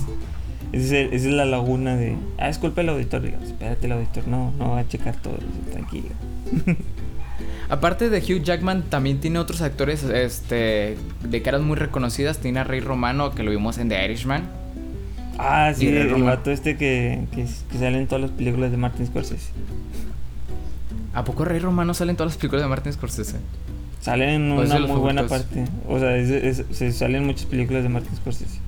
esa 0.71 0.97
es 0.97 1.25
la 1.25 1.45
laguna 1.45 1.95
de, 1.95 2.15
ah, 2.38 2.49
es 2.49 2.58
culpa 2.58 2.82
del 2.82 2.89
auditor, 2.89 3.21
digamos, 3.21 3.47
espérate 3.47 3.86
el 3.86 3.91
auditor, 3.93 4.27
no, 4.27 4.51
no 4.58 4.71
va 4.71 4.79
a 4.79 4.88
checar 4.88 5.15
todo, 5.15 5.38
tranquilo. 5.71 6.10
Aparte 7.69 8.10
de 8.10 8.17
Hugh 8.19 8.41
Jackman, 8.43 8.82
también 8.84 9.19
tiene 9.19 9.38
otros 9.38 9.62
actores 9.62 10.03
este, 10.03 10.97
de 11.23 11.41
caras 11.43 11.62
muy 11.62 11.75
reconocidas. 11.77 12.39
Tiene 12.39 12.60
a 12.62 12.63
Rey 12.63 12.79
Romano, 12.79 13.29
que 13.36 13.43
lo 13.43 13.51
vimos 13.51 13.77
en 13.77 13.89
The 13.89 14.05
Irishman. 14.05 14.41
Ah, 15.38 15.71
sí, 15.75 15.88
el 15.88 16.10
Roma. 16.10 16.25
vato 16.32 16.49
este 16.49 16.77
que, 16.77 17.25
que, 17.32 17.45
que 17.71 17.77
sale 17.77 17.99
en 17.99 18.08
todas 18.08 18.23
las 18.23 18.32
películas 18.32 18.71
de 18.71 18.77
Martin 18.77 19.05
Scorsese. 19.05 19.51
¿A 21.13 21.23
poco 21.23 21.45
Rey 21.45 21.60
Romano 21.60 21.93
sale 21.93 22.10
en 22.12 22.17
todas 22.17 22.34
las 22.34 22.38
películas 22.38 22.63
de 22.63 22.69
Martin 22.69 22.91
Scorsese? 22.91 23.38
Sale 24.01 24.34
en 24.34 24.51
¿O 24.51 24.63
es 24.63 24.71
una 24.71 24.79
muy 24.88 24.97
buena 24.99 25.27
parte. 25.27 25.65
O 25.88 25.99
sea, 25.99 26.17
es- 26.17 26.29
es- 26.32 26.65
se 26.75 26.91
salen 26.91 27.25
muchas 27.25 27.45
películas 27.45 27.84
de 27.84 27.89
Martin 27.89 28.15
Scorsese. 28.15 28.60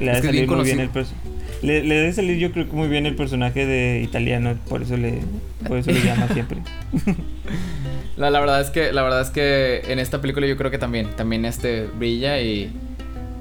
Le 0.00 0.06
debe 0.06 0.22
salir 0.26 0.48
muy 0.48 0.64
bien 0.64 0.80
el 0.80 0.88
personaje. 0.90 1.28
Le, 1.62 1.84
le 1.84 1.94
debe 1.94 2.12
salir 2.12 2.38
yo 2.38 2.52
creo 2.52 2.66
que 2.68 2.72
muy 2.74 2.88
bien 2.88 3.04
el 3.06 3.14
personaje 3.16 3.66
de 3.66 4.00
italiano, 4.02 4.56
por 4.68 4.82
eso 4.82 4.96
le, 4.96 5.18
por 5.68 5.76
eso 5.78 5.90
le 5.90 6.02
llama 6.02 6.26
siempre. 6.28 6.58
La, 8.16 8.30
la 8.30 8.40
verdad 8.40 8.60
es 8.60 8.68
que 8.70 8.92
la 8.92 9.02
verdad 9.02 9.22
es 9.22 9.30
que 9.30 9.82
en 9.90 9.98
esta 9.98 10.20
película 10.20 10.46
yo 10.46 10.56
creo 10.56 10.70
que 10.70 10.76
también 10.78 11.08
también 11.16 11.44
este 11.46 11.84
brilla 11.86 12.38
y 12.40 12.70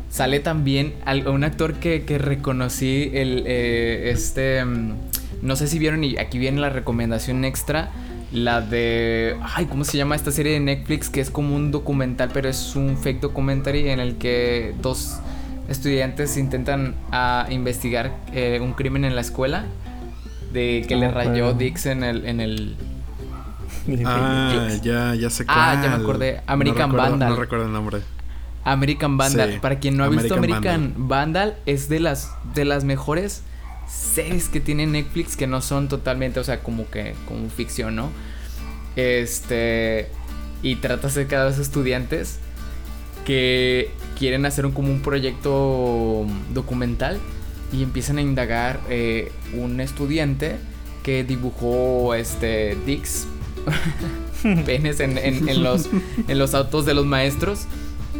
sale 0.09 0.39
también 0.39 0.93
al- 1.05 1.27
un 1.27 1.43
actor 1.43 1.73
que, 1.75 2.03
que 2.03 2.17
reconocí 2.17 3.09
el 3.13 3.43
eh, 3.45 4.09
este 4.11 4.63
mm, 4.63 4.93
no 5.41 5.55
sé 5.57 5.67
si 5.67 5.79
vieron 5.79 6.03
y 6.05 6.17
aquí 6.17 6.37
viene 6.37 6.61
la 6.61 6.69
recomendación 6.69 7.43
extra 7.43 7.89
la 8.31 8.61
de 8.61 9.35
ay 9.55 9.65
cómo 9.65 9.83
se 9.83 9.97
llama 9.97 10.15
esta 10.15 10.31
serie 10.31 10.53
de 10.53 10.59
Netflix 10.61 11.09
que 11.09 11.19
es 11.19 11.29
como 11.29 11.55
un 11.55 11.71
documental 11.71 12.29
pero 12.33 12.47
es 12.47 12.75
un 12.77 12.97
fake 12.97 13.19
documentary 13.19 13.89
en 13.89 13.99
el 13.99 14.15
que 14.15 14.73
dos 14.81 15.19
estudiantes 15.69 16.37
intentan 16.37 16.95
ah, 17.11 17.47
investigar 17.49 18.15
eh, 18.33 18.59
un 18.61 18.73
crimen 18.73 19.05
en 19.05 19.15
la 19.15 19.21
escuela 19.21 19.65
de 20.53 20.83
que 20.87 20.95
No 20.95 21.01
le 21.01 21.07
me 21.07 21.13
rayó. 21.13 21.53
Dix 21.53 21.85
en 21.85 22.03
el 22.03 22.25
en 22.25 22.39
el 22.39 22.75
Ah, 24.05 24.69
ya, 24.83 25.15
ya 25.15 25.29
sé 25.29 25.45
cuál. 25.45 25.57
Ah, 25.59 25.81
ya 25.81 25.89
me 25.89 26.03
acordé. 26.03 26.41
American 26.47 26.89
no 26.89 26.95
recuerdo, 26.95 27.11
Vandal. 27.11 27.29
No 27.29 27.35
recuerdo 27.35 27.65
el 27.65 27.71
nombre. 27.71 28.01
American 28.63 29.17
Vandal. 29.17 29.53
Sí, 29.53 29.59
Para 29.59 29.79
quien 29.79 29.97
no 29.97 30.03
ha 30.03 30.09
visto 30.09 30.35
American 30.35 30.75
American 30.75 31.07
Vandal. 31.07 31.57
es 31.65 31.89
de 31.89 31.99
las 31.99 32.31
de 32.53 32.65
las 32.65 32.83
mejores 32.83 33.43
series 33.87 34.49
que 34.49 34.59
tiene 34.59 34.85
Netflix 34.85 35.35
que 35.35 35.47
no 35.47 35.61
son 35.61 35.87
totalmente, 35.87 36.39
o 36.39 36.43
sea, 36.43 36.59
como 36.61 36.89
que 36.89 37.15
como 37.27 37.49
ficción, 37.49 37.95
¿no? 37.95 38.09
Este 38.95 40.09
y 40.61 40.75
trata 40.75 41.07
acerca 41.07 41.43
de 41.43 41.49
los 41.49 41.59
estudiantes 41.59 42.39
que 43.25 43.91
quieren 44.17 44.45
hacer 44.45 44.65
un, 44.65 44.71
como 44.71 44.91
un 44.91 45.01
proyecto 45.01 46.25
documental 46.53 47.19
y 47.71 47.83
empiezan 47.83 48.17
a 48.17 48.21
indagar 48.21 48.79
eh, 48.89 49.31
un 49.53 49.79
estudiante 49.79 50.57
que 51.03 51.23
dibujó 51.23 52.13
este 52.15 52.77
Dix 52.85 53.27
penes 54.65 54.99
en, 54.99 55.17
en, 55.17 55.63
los, 55.63 55.89
en 56.27 56.39
los 56.39 56.53
autos 56.53 56.85
de 56.85 56.93
los 56.93 57.05
maestros 57.05 57.65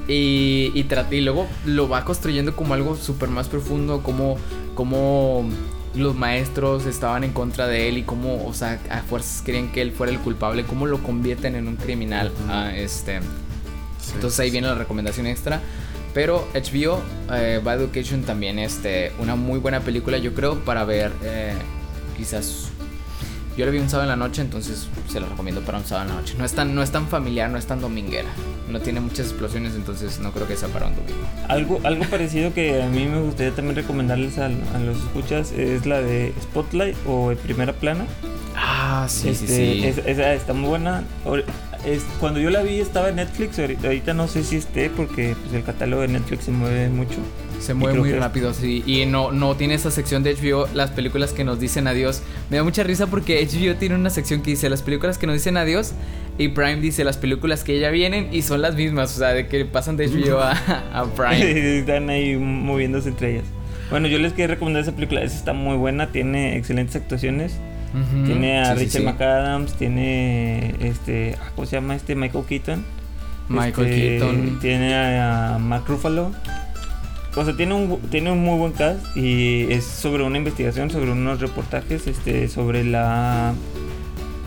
y, 0.08 0.72
y, 0.74 0.88
y 1.12 1.22
luego 1.22 1.48
lo 1.66 1.90
va 1.90 2.06
construyendo 2.06 2.56
como 2.56 2.74
algo 2.74 2.96
súper 2.96 3.30
más 3.30 3.48
profundo, 3.48 4.02
como, 4.04 4.38
como 4.76 5.50
los 5.96 6.16
maestros 6.16 6.86
estaban 6.86 7.24
en 7.24 7.32
contra 7.32 7.68
de 7.68 7.90
él 7.90 7.98
y 7.98 8.04
cómo, 8.04 8.46
o 8.46 8.54
sea, 8.54 8.80
a 8.90 9.02
fuerzas 9.02 9.42
querían 9.42 9.72
que 9.72 9.82
él 9.82 9.92
fuera 9.92 10.12
el 10.12 10.20
culpable, 10.20 10.64
cómo 10.64 10.86
lo 10.86 11.02
convierten 11.04 11.56
en 11.56 11.68
un 11.68 11.76
criminal. 11.76 12.32
este. 12.76 13.20
Entonces 14.14 14.40
ahí 14.40 14.52
viene 14.52 14.68
la 14.68 14.76
recomendación 14.76 15.28
extra. 15.28 15.62
Pero 16.14 16.48
HBO, 16.54 17.02
eh, 17.32 17.62
Bad 17.64 17.82
Education 17.82 18.24
también, 18.24 18.58
este, 18.58 19.12
una 19.20 19.36
muy 19.36 19.60
buena 19.60 19.82
película, 19.82 20.18
yo 20.18 20.34
creo, 20.34 20.60
para 20.66 20.84
ver 20.84 21.12
eh, 21.24 21.54
quizás 22.18 22.72
yo 23.60 23.66
lo 23.66 23.74
vi 23.74 23.80
un 23.80 23.90
sábado 23.90 24.10
en 24.10 24.18
la 24.18 24.26
noche, 24.26 24.42
entonces 24.42 24.88
se 25.10 25.20
lo 25.20 25.28
recomiendo 25.28 25.60
para 25.60 25.80
un 25.80 25.84
sábado 25.84 26.08
en 26.08 26.16
la 26.16 26.22
noche. 26.22 26.36
No 26.38 26.46
es 26.46 26.54
tan, 26.54 26.74
no 26.74 26.82
es 26.82 26.92
tan 26.92 27.10
familiar, 27.10 27.50
no 27.50 27.58
es 27.58 27.66
tan 27.66 27.82
dominguera. 27.82 28.30
No 28.70 28.80
tiene 28.80 29.02
muchas 29.02 29.28
explosiones, 29.28 29.76
entonces 29.76 30.20
no 30.22 30.32
creo 30.32 30.48
que 30.48 30.56
sea 30.56 30.70
para 30.70 30.88
un 30.88 30.96
domingo. 30.96 31.28
Algo, 31.50 31.82
algo 31.84 32.06
parecido 32.06 32.54
que 32.54 32.82
a 32.82 32.88
mí 32.88 33.06
me 33.06 33.20
gustaría 33.20 33.52
también 33.54 33.76
recomendarles 33.76 34.38
a, 34.38 34.48
los 34.48 34.98
escuchas 35.00 35.52
es 35.52 35.86
la 35.86 36.02
de 36.02 36.34
Spotlight 36.42 36.96
o 37.06 37.34
Primera 37.44 37.74
Plana. 37.74 38.06
Ah, 38.56 39.08
sí, 39.10 39.36
sí, 39.36 39.44
este, 39.84 39.94
sí. 39.94 40.10
esa 40.10 40.34
está 40.34 40.54
muy 40.54 40.70
buena. 40.70 41.04
Es, 41.86 42.04
cuando 42.20 42.40
yo 42.40 42.50
la 42.50 42.62
vi 42.62 42.80
estaba 42.80 43.10
en 43.10 43.16
Netflix, 43.16 43.58
ahorita, 43.58 44.14
no 44.14 44.28
sé 44.28 44.44
si 44.44 44.58
esté 44.58 44.90
porque 44.90 45.36
pues, 45.42 45.54
el 45.54 45.64
catálogo 45.64 46.02
de 46.02 46.10
Netflix 46.10 46.46
se 46.46 46.52
mueve 46.52 46.90
mucho. 46.90 47.18
Se 47.60 47.74
mueve 47.74 48.00
muy 48.00 48.12
rápido, 48.14 48.54
sí. 48.54 48.84
Y 48.86 49.06
no, 49.06 49.32
no 49.32 49.56
tiene 49.56 49.74
esa 49.74 49.92
sección 49.92 50.24
de 50.24 50.36
HBO, 50.36 50.68
las 50.74 50.92
películas 50.92 51.34
que 51.34 51.44
nos 51.44 51.60
dicen 51.60 51.88
adiós. 51.88 52.22
Me 52.50 52.58
da 52.58 52.64
mucha 52.64 52.84
risa 52.84 53.08
porque 53.08 53.46
HBO 53.46 53.78
tiene 53.78 53.96
una 53.96 54.10
sección 54.10 54.42
que 54.42 54.52
dice 54.52 54.70
las 54.70 54.82
películas 54.82 55.18
que 55.18 55.28
nos 55.28 55.36
dicen 55.36 55.58
adiós. 55.58 55.94
Y 56.38 56.50
Prime 56.50 56.78
dice 56.78 57.04
las 57.04 57.18
películas 57.18 57.66
que 57.66 57.80
ya 57.80 57.90
vienen 57.90 58.30
y 58.34 58.44
son 58.44 58.62
las 58.62 58.76
mismas. 58.76 59.16
O 59.16 59.20
sea, 59.20 59.30
de 59.30 59.48
que 59.48 59.66
pasan 59.66 59.98
de 59.98 60.08
HBO 60.08 60.40
a, 60.42 61.06
Prime. 61.16 61.80
Están 61.80 62.10
ahí 62.10 62.38
moviéndose 62.38 63.10
entre 63.10 63.32
ellas. 63.34 63.46
Bueno, 63.90 64.08
yo 64.08 64.20
les 64.20 64.34
quiero 64.34 64.54
recomendar 64.54 64.84
esa 64.84 64.94
película. 64.94 65.22
Esa 65.22 65.36
está 65.36 65.54
muy 65.54 65.76
buena, 65.76 66.12
tiene 66.12 66.56
excelentes 66.56 66.96
actuaciones. 66.96 67.60
Tiene 68.26 68.60
a 68.60 68.76
Richard 68.76 69.04
McAdams, 69.04 69.74
tiene 69.74 70.76
este, 70.80 71.36
ah, 71.42 71.52
¿cómo 71.56 71.66
se 71.66 71.76
llama 71.76 71.96
este? 71.96 72.16
Michael 72.16 72.46
Keaton. 72.46 72.86
Michael 73.50 73.88
este, 73.88 74.20
Keaton. 74.20 74.60
Tiene 74.60 74.96
a 74.96 75.58
Mark 75.60 75.86
Ruffalo. 75.88 76.32
O 77.36 77.46
sea, 77.46 77.56
tiene 77.56 77.74
un, 77.74 78.00
tiene 78.10 78.32
un 78.32 78.44
muy 78.44 78.58
buen 78.58 78.74
cast 78.74 79.16
y 79.16 79.72
es 79.72 79.86
sobre 79.86 80.24
una 80.24 80.38
investigación, 80.38 80.90
sobre 80.90 81.12
unos 81.12 81.40
reportajes, 81.40 82.08
este, 82.08 82.48
sobre 82.48 82.84
la 82.84 83.54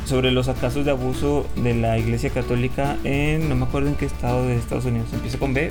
sobre 0.04 0.32
los 0.32 0.48
casos 0.48 0.84
de 0.84 0.90
abuso 0.90 1.46
de 1.56 1.74
la 1.74 1.96
Iglesia 1.96 2.30
Católica 2.30 2.96
en 3.04 3.48
no 3.48 3.54
me 3.54 3.64
acuerdo 3.64 3.88
en 3.88 3.94
qué 3.94 4.06
estado 4.06 4.46
de 4.46 4.56
Estados 4.56 4.84
Unidos. 4.84 5.08
Empieza 5.12 5.38
con 5.38 5.54
B. 5.54 5.70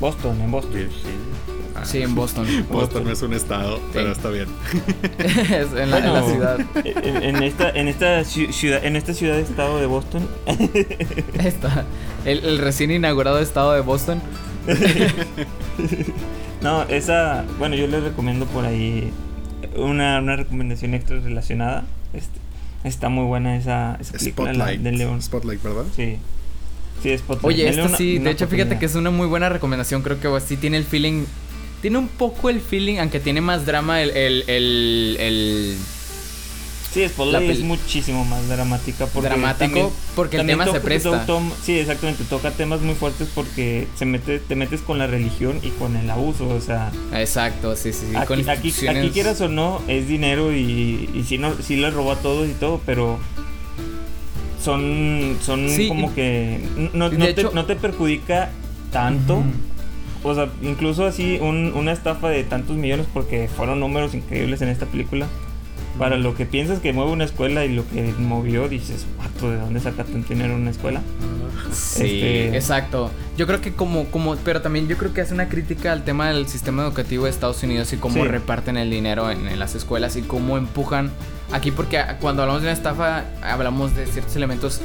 Boston, 0.00 0.40
en 0.40 0.50
Boston. 0.50 0.88
Sí, 1.84 2.02
en 2.02 2.14
Boston. 2.14 2.46
Boston 2.70 3.04
no 3.04 3.10
es 3.10 3.22
un 3.22 3.34
estado, 3.34 3.80
pero 3.92 4.12
está 4.12 4.28
bien. 4.28 4.46
es 5.18 5.72
en 5.72 5.90
la, 5.90 6.22
ciudad. 6.22 6.60
En, 6.84 7.42
esta, 7.42 7.70
en 7.70 7.88
esta 7.88 8.24
ciudad, 8.24 8.84
en 8.84 8.96
esta 8.96 9.14
ciudad 9.14 9.38
estado 9.38 9.78
de 9.78 9.86
Boston. 9.86 10.26
Está. 11.42 11.84
El, 12.24 12.58
recién 12.58 12.90
inaugurado 12.90 13.38
estado 13.38 13.72
de 13.72 13.80
Boston. 13.80 14.20
no, 16.62 16.82
esa, 16.84 17.44
bueno, 17.58 17.74
yo 17.74 17.86
les 17.86 18.02
recomiendo 18.02 18.46
por 18.46 18.64
ahí 18.64 19.10
una, 19.76 20.20
una 20.20 20.36
recomendación 20.36 20.94
extra 20.94 21.18
relacionada. 21.20 21.84
Este, 22.12 22.38
está 22.84 23.08
muy 23.08 23.24
buena 23.24 23.56
esa, 23.56 23.96
esa 24.00 24.12
película 24.12 24.52
Spotlight, 24.52 24.80
de 24.80 24.92
León. 24.92 25.22
Spotlight, 25.22 25.62
¿verdad? 25.62 25.84
Sí. 25.96 26.18
Sí, 27.02 27.16
Spotlight. 27.18 27.44
Oye, 27.44 27.68
esta 27.68 27.96
sí, 27.96 28.18
de 28.18 28.30
hecho, 28.30 28.46
fíjate 28.46 28.78
que 28.78 28.86
es 28.86 28.94
una 28.94 29.10
muy 29.10 29.26
buena 29.26 29.48
recomendación. 29.48 30.02
Creo 30.02 30.20
que 30.20 30.40
sí 30.40 30.56
tiene 30.56 30.76
el 30.76 30.84
feeling. 30.84 31.24
Tiene 31.82 31.98
un 31.98 32.08
poco 32.08 32.48
el 32.48 32.60
feeling, 32.60 32.98
aunque 32.98 33.20
tiene 33.20 33.42
más 33.42 33.66
drama 33.66 34.00
el, 34.00 34.10
el, 34.10 34.44
el 35.18 35.76
Sí, 36.92 37.08
Spotlight 37.08 37.50
es 37.50 37.60
muchísimo 37.60 38.24
más 38.26 38.46
dramática. 38.48 39.06
Porque 39.06 39.28
Dramático 39.30 39.92
porque 40.14 40.36
el 40.36 40.46
tema 40.46 40.66
se 40.66 40.78
presta. 40.80 41.26
sí, 41.62 41.78
exactamente. 41.78 42.24
Toca 42.24 42.50
temas 42.50 42.82
muy 42.82 42.94
fuertes 42.94 43.28
porque 43.34 43.88
se 43.96 44.04
mete, 44.04 44.38
te 44.40 44.54
metes 44.56 44.82
con 44.82 44.98
la 44.98 45.06
religión 45.06 45.58
y 45.62 45.70
con 45.70 45.96
el 45.96 46.10
abuso. 46.10 46.48
O 46.48 46.60
sea. 46.60 46.92
Exacto, 47.14 47.76
sí, 47.76 47.94
sí. 47.94 48.06
sí. 48.10 48.16
Aquí, 48.16 48.44
aquí, 48.86 49.10
quieras 49.10 49.40
o 49.40 49.48
no, 49.48 49.80
es 49.88 50.06
dinero 50.06 50.52
y, 50.54 51.08
y 51.14 51.24
sí, 51.26 51.38
no, 51.38 51.54
sí 51.62 51.76
le 51.76 51.90
robó 51.90 52.12
a 52.12 52.16
todos 52.16 52.46
y 52.48 52.52
todo, 52.52 52.82
pero 52.84 53.18
son, 54.62 55.38
son 55.42 55.66
como 55.88 56.14
que 56.14 56.60
no, 56.92 57.10
te, 57.10 57.44
no, 57.54 57.64
te, 57.64 57.74
perjudica 57.74 58.50
tanto. 58.92 59.42
O 60.24 60.34
sea, 60.34 60.48
incluso 60.62 61.04
así 61.04 61.38
un, 61.40 61.72
una 61.74 61.92
estafa 61.92 62.28
de 62.28 62.44
tantos 62.44 62.76
millones 62.76 63.06
porque 63.12 63.48
fueron 63.48 63.80
números 63.80 64.14
increíbles 64.14 64.62
en 64.62 64.68
esta 64.68 64.86
película. 64.86 65.26
Para 65.98 66.16
lo 66.16 66.34
que 66.34 66.46
piensas 66.46 66.80
que 66.80 66.94
mueve 66.94 67.12
una 67.12 67.24
escuela 67.24 67.66
y 67.66 67.74
lo 67.74 67.86
que 67.86 68.14
movió, 68.18 68.66
dices, 68.68 69.04
¿de 69.40 69.56
dónde 69.56 69.78
saca 69.80 70.04
tanto 70.04 70.32
dinero 70.32 70.54
una 70.54 70.70
escuela? 70.70 71.02
Sí, 71.70 72.02
este, 72.02 72.56
exacto. 72.56 73.10
Yo 73.36 73.46
creo 73.46 73.60
que 73.60 73.72
como, 73.72 74.06
como, 74.06 74.36
pero 74.36 74.62
también 74.62 74.88
yo 74.88 74.96
creo 74.96 75.12
que 75.12 75.20
hace 75.20 75.34
una 75.34 75.48
crítica 75.48 75.92
al 75.92 76.04
tema 76.04 76.28
del 76.28 76.48
sistema 76.48 76.82
educativo 76.82 77.24
de 77.24 77.30
Estados 77.30 77.62
Unidos 77.62 77.92
y 77.92 77.96
cómo 77.96 78.24
reparten 78.24 78.76
el 78.76 78.90
dinero 78.90 79.30
en, 79.30 79.58
las 79.58 79.74
escuelas 79.74 80.16
y 80.16 80.22
cómo 80.22 80.56
empujan 80.58 81.10
aquí, 81.52 81.70
porque 81.70 82.02
cuando 82.20 82.42
hablamos 82.42 82.62
de 82.62 82.68
una 82.68 82.74
estafa, 82.74 83.24
hablamos 83.42 83.94
de 83.94 84.06
ciertos 84.06 84.36
elementos. 84.36 84.80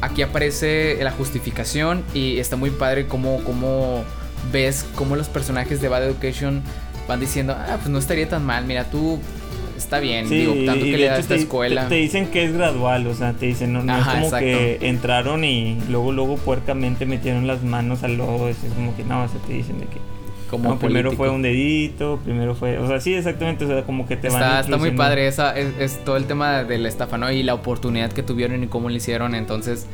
Aquí 0.00 0.22
aparece 0.22 0.98
la 1.02 1.10
justificación 1.10 2.04
y 2.14 2.38
está 2.38 2.56
muy 2.56 2.70
padre 2.70 3.06
cómo, 3.06 3.42
cómo 3.44 4.04
ves 4.52 4.86
cómo 4.94 5.16
los 5.16 5.28
personajes 5.28 5.80
de 5.80 5.88
Bad 5.88 6.04
Education 6.04 6.62
van 7.08 7.20
diciendo, 7.20 7.54
ah, 7.56 7.76
pues 7.76 7.88
no 7.88 7.98
estaría 7.98 8.28
tan 8.28 8.44
mal, 8.44 8.64
mira, 8.64 8.84
tú 8.84 9.20
está 9.76 9.98
bien, 9.98 10.28
digo, 10.28 10.54
tanto 10.64 10.84
que 10.84 10.96
le 10.96 11.06
da 11.06 11.18
esta 11.18 11.34
escuela. 11.34 11.88
Te, 11.88 11.96
dicen 11.96 12.28
que 12.28 12.44
es 12.44 12.52
gradual, 12.52 13.06
o 13.06 13.14
sea, 13.14 13.32
te 13.32 13.46
dicen, 13.46 13.72
no, 13.72 13.82
no 13.82 13.98
es 13.98 14.06
como 14.06 14.30
que 14.30 14.78
entraron 14.82 15.44
y 15.44 15.78
luego, 15.88 16.12
luego 16.12 16.36
puercamente 16.36 17.06
metieron 17.06 17.46
las 17.46 17.62
manos 17.62 18.02
al 18.02 18.16
lodo, 18.16 18.48
es 18.48 18.56
como 18.74 18.96
que 18.96 19.04
no, 19.04 19.24
o 19.24 19.28
sea, 19.28 19.40
te 19.40 19.52
dicen 19.52 19.80
de 19.80 19.86
que. 19.86 19.98
Como 20.50 20.78
primero 20.78 21.12
fue 21.12 21.30
un 21.30 21.42
dedito, 21.42 22.20
primero 22.24 22.54
fue, 22.54 22.78
o 22.78 22.86
sea, 22.86 23.00
sí, 23.00 23.14
exactamente, 23.14 23.64
o 23.64 23.68
sea, 23.68 23.82
como 23.82 24.06
que 24.06 24.16
te 24.16 24.28
está, 24.28 24.40
van 24.40 24.60
Está 24.60 24.76
muy 24.76 24.92
padre, 24.92 25.26
esa 25.26 25.56
es, 25.58 26.04
todo 26.04 26.16
el 26.16 26.26
tema 26.26 26.64
de 26.64 26.78
la 26.78 26.88
estafa, 26.88 27.18
¿no? 27.18 27.30
Y 27.30 27.42
la 27.42 27.54
oportunidad 27.54 28.12
que 28.12 28.22
tuvieron 28.22 28.62
y 28.62 28.66
cómo 28.66 28.88
lo 28.88 28.94
hicieron, 28.94 29.34
entonces, 29.34 29.86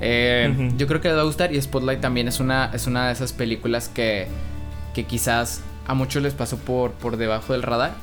eh, 0.00 0.70
yo 0.76 0.86
creo 0.86 1.00
que 1.00 1.08
les 1.08 1.16
va 1.16 1.22
a 1.22 1.24
gustar 1.24 1.54
y 1.54 1.60
Spotlight 1.60 2.00
también 2.00 2.28
es 2.28 2.40
una, 2.40 2.70
es 2.72 2.86
una 2.86 3.06
de 3.06 3.12
esas 3.12 3.32
películas 3.32 3.88
que, 3.88 4.28
que 4.94 5.04
quizás 5.04 5.62
a 5.86 5.94
muchos 5.94 6.22
les 6.22 6.34
pasó 6.34 6.56
por, 6.58 6.92
por 6.92 7.16
debajo 7.16 7.52
del 7.52 7.62
radar, 7.62 7.94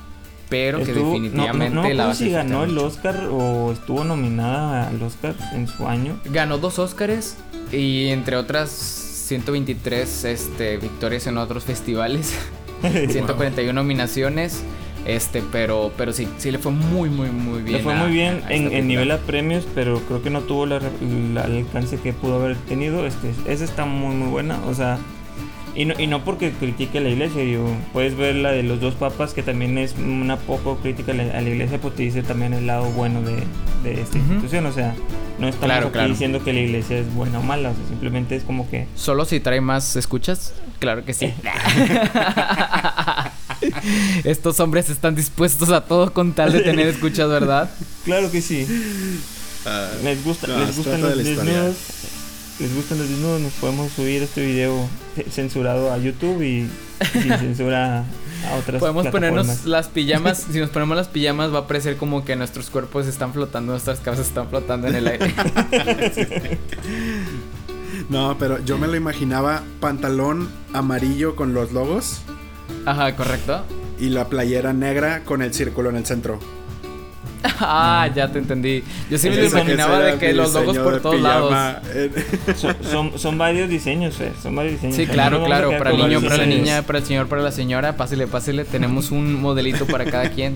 pero 0.49 0.84
que 0.84 0.93
definitivamente 0.93 1.73
no, 1.73 2.08
no, 2.08 2.13
si 2.13 2.29
ganó 2.29 2.63
el 2.63 2.77
Oscar 2.77 3.27
o 3.32 3.71
estuvo 3.71 4.03
nominada 4.03 4.88
al 4.88 5.01
Oscar 5.01 5.36
en 5.53 5.67
su 5.67 5.88
año. 5.88 6.19
Ganó 6.25 6.58
dos 6.58 6.79
Oscars 6.79 7.38
y 7.71 8.10
entre 8.10 8.36
otras 8.36 9.02
123 9.23 10.25
este, 10.25 10.77
victorias 10.77 11.27
en 11.27 11.38
otros 11.38 11.63
festivales, 11.63 12.36
141 12.81 13.73
nominaciones. 13.73 14.63
Este, 15.05 15.43
pero, 15.51 15.91
pero 15.97 16.13
sí, 16.13 16.29
sí 16.38 16.49
le 16.49 16.59
fue 16.59 16.71
muy, 16.71 17.09
muy, 17.09 17.29
muy 17.29 17.62
bien. 17.62 17.77
Le 17.77 17.83
fue 17.83 17.93
muy 17.93 18.12
bien 18.12 18.41
en, 18.47 18.88
nivel 18.88 19.12
a 19.12 19.17
premios, 19.17 19.67
pero 19.75 19.99
creo 20.07 20.21
que 20.21 20.29
no 20.29 20.41
tuvo 20.41 20.63
el 20.63 21.38
alcance 21.38 21.97
que 21.97 22.13
pudo 22.13 22.36
haber 22.36 22.55
tenido. 22.55 23.05
Este, 23.05 23.33
esa 23.47 23.65
está 23.65 23.83
muy, 23.83 24.15
muy 24.15 24.29
buena. 24.29 24.59
O 24.65 24.73
sea, 24.73 24.97
y 25.75 25.86
no, 25.86 25.99
y 25.99 26.07
no 26.07 26.23
porque 26.23 26.51
critique 26.51 26.99
a 26.99 27.01
la 27.01 27.09
iglesia, 27.09 27.41
digo, 27.41 27.65
puedes 27.91 28.15
ver 28.15 28.36
la 28.36 28.51
de 28.51 28.63
los 28.63 28.79
dos 28.79 28.93
papas, 28.93 29.33
que 29.33 29.43
también 29.43 29.77
es 29.77 29.95
una 29.97 30.38
poco 30.38 30.77
crítica 30.77 31.12
a 31.12 31.15
la, 31.15 31.41
iglesia, 31.41 31.79
porque 31.81 31.97
te 31.97 32.03
dice 32.03 32.23
también 32.23 32.53
el 32.53 32.67
lado 32.67 32.86
bueno 32.91 33.21
de, 33.21 33.43
de 33.83 34.01
esta 34.01 34.17
institución. 34.17 34.65
O 34.67 34.71
sea, 34.71 34.95
no 35.43 35.49
estamos 35.49 36.10
diciendo 36.10 36.43
que 36.43 36.53
la 36.53 36.62
iglesia 36.62 36.97
es 36.97 37.13
buena 37.13 37.39
o 37.39 37.43
mala, 37.43 37.71
o 37.71 37.75
sea, 37.75 37.86
simplemente 37.88 38.36
es 38.36 38.43
como 38.43 38.69
que. 38.69 38.88
¿Solo 38.95 39.25
si 39.25 39.39
trae 39.39 39.62
más 39.62 39.95
escuchas? 39.95 40.53
Claro 40.79 41.06
que 41.06 41.13
sí. 41.13 41.34
Estos 44.23 44.60
hombres 44.60 44.89
están 44.89 45.15
dispuestos 45.15 45.69
a 45.69 45.86
todo 45.86 46.13
con 46.13 46.34
tal 46.34 46.51
de 46.51 46.62
tener 46.62 46.88
escuchas, 46.88 47.29
¿verdad? 47.29 47.69
Claro 48.06 48.32
que 48.32 48.41
sí. 48.41 48.65
Ah, 49.65 49.89
les 50.03 50.23
gusta, 50.23 50.47
les 50.47 50.75
gustan 50.75 51.01
los 51.01 51.17
desnudos 51.17 51.75
les 52.60 52.75
gustan 52.75 52.99
los 52.99 53.10
desnudos, 53.10 53.41
nos 53.41 53.53
podemos 53.53 53.91
subir 53.91 54.21
este 54.21 54.45
video 54.45 54.88
censurado 55.29 55.91
a 55.91 55.97
YouTube 55.97 56.41
y 56.43 56.67
sin 57.12 57.38
censura 57.38 58.06
a 58.45 58.56
otras 58.56 58.79
Podemos 58.79 59.08
ponernos 59.08 59.65
las 59.65 59.88
pijamas. 59.88 60.45
si 60.51 60.60
nos 60.60 60.69
ponemos 60.69 60.95
las 60.97 61.08
pijamas, 61.08 61.53
va 61.53 61.60
a 61.60 61.67
parecer 61.67 61.97
como 61.97 62.23
que 62.25 62.36
nuestros 62.36 62.69
cuerpos 62.69 63.08
están 63.08 63.34
flotando, 63.34 63.71
nuestras 63.71 63.99
cabezas 63.99 64.27
están 64.27 64.49
flotando 64.49 64.88
en 64.88 64.95
el 64.95 65.08
aire. 65.08 65.34
No, 68.10 68.38
pero 68.38 68.63
yo 68.65 68.77
me 68.77 68.88
lo 68.88 68.95
imaginaba 68.95 69.63
pantalón 69.79 70.49
amarillo 70.73 71.36
con 71.36 71.53
los 71.53 71.71
logos 71.71 72.21
Ajá, 72.86 73.15
correcto. 73.15 73.63
y 73.99 74.10
la 74.10 74.27
playera 74.27 74.73
negra 74.73 75.23
con 75.23 75.41
el 75.41 75.53
círculo 75.53 75.89
en 75.89 75.97
el 75.97 76.06
centro. 76.06 76.39
Ah, 77.60 78.10
ya 78.15 78.29
te 78.32 78.39
entendí. 78.39 78.84
Yo 79.10 79.17
sí 79.17 79.29
me 79.29 79.36
lo 79.36 79.43
Ese- 79.43 79.60
imaginaba 79.60 79.99
de 79.99 80.17
que 80.17 80.34
los 80.34 80.53
logos 80.53 80.77
por 80.77 81.01
todos 81.01 81.15
pijama. 81.17 81.49
lados. 81.49 81.84
Eh, 81.93 82.10
Son, 82.56 82.75
son, 82.89 83.19
son 83.19 83.38
varios 83.38 83.69
diseños, 83.69 84.15
Fer, 84.15 84.32
son 84.41 84.56
varios 84.56 84.75
diseños. 84.75 84.95
Sí, 84.95 85.06
claro, 85.08 85.39
no 85.39 85.45
claro. 85.45 85.77
Para 85.77 85.91
el 85.91 85.97
niño, 85.97 86.21
para 86.21 86.38
la 86.38 86.45
niña, 86.45 86.82
para 86.84 86.99
el 86.99 87.06
señor, 87.06 87.27
para 87.27 87.41
la 87.41 87.51
señora. 87.51 87.97
Pásele, 87.97 88.27
pásele. 88.27 88.63
Tenemos 88.65 89.12
un 89.12 89.41
modelito 89.41 89.86
para 89.86 90.06
cada 90.06 90.29
quien. 90.29 90.56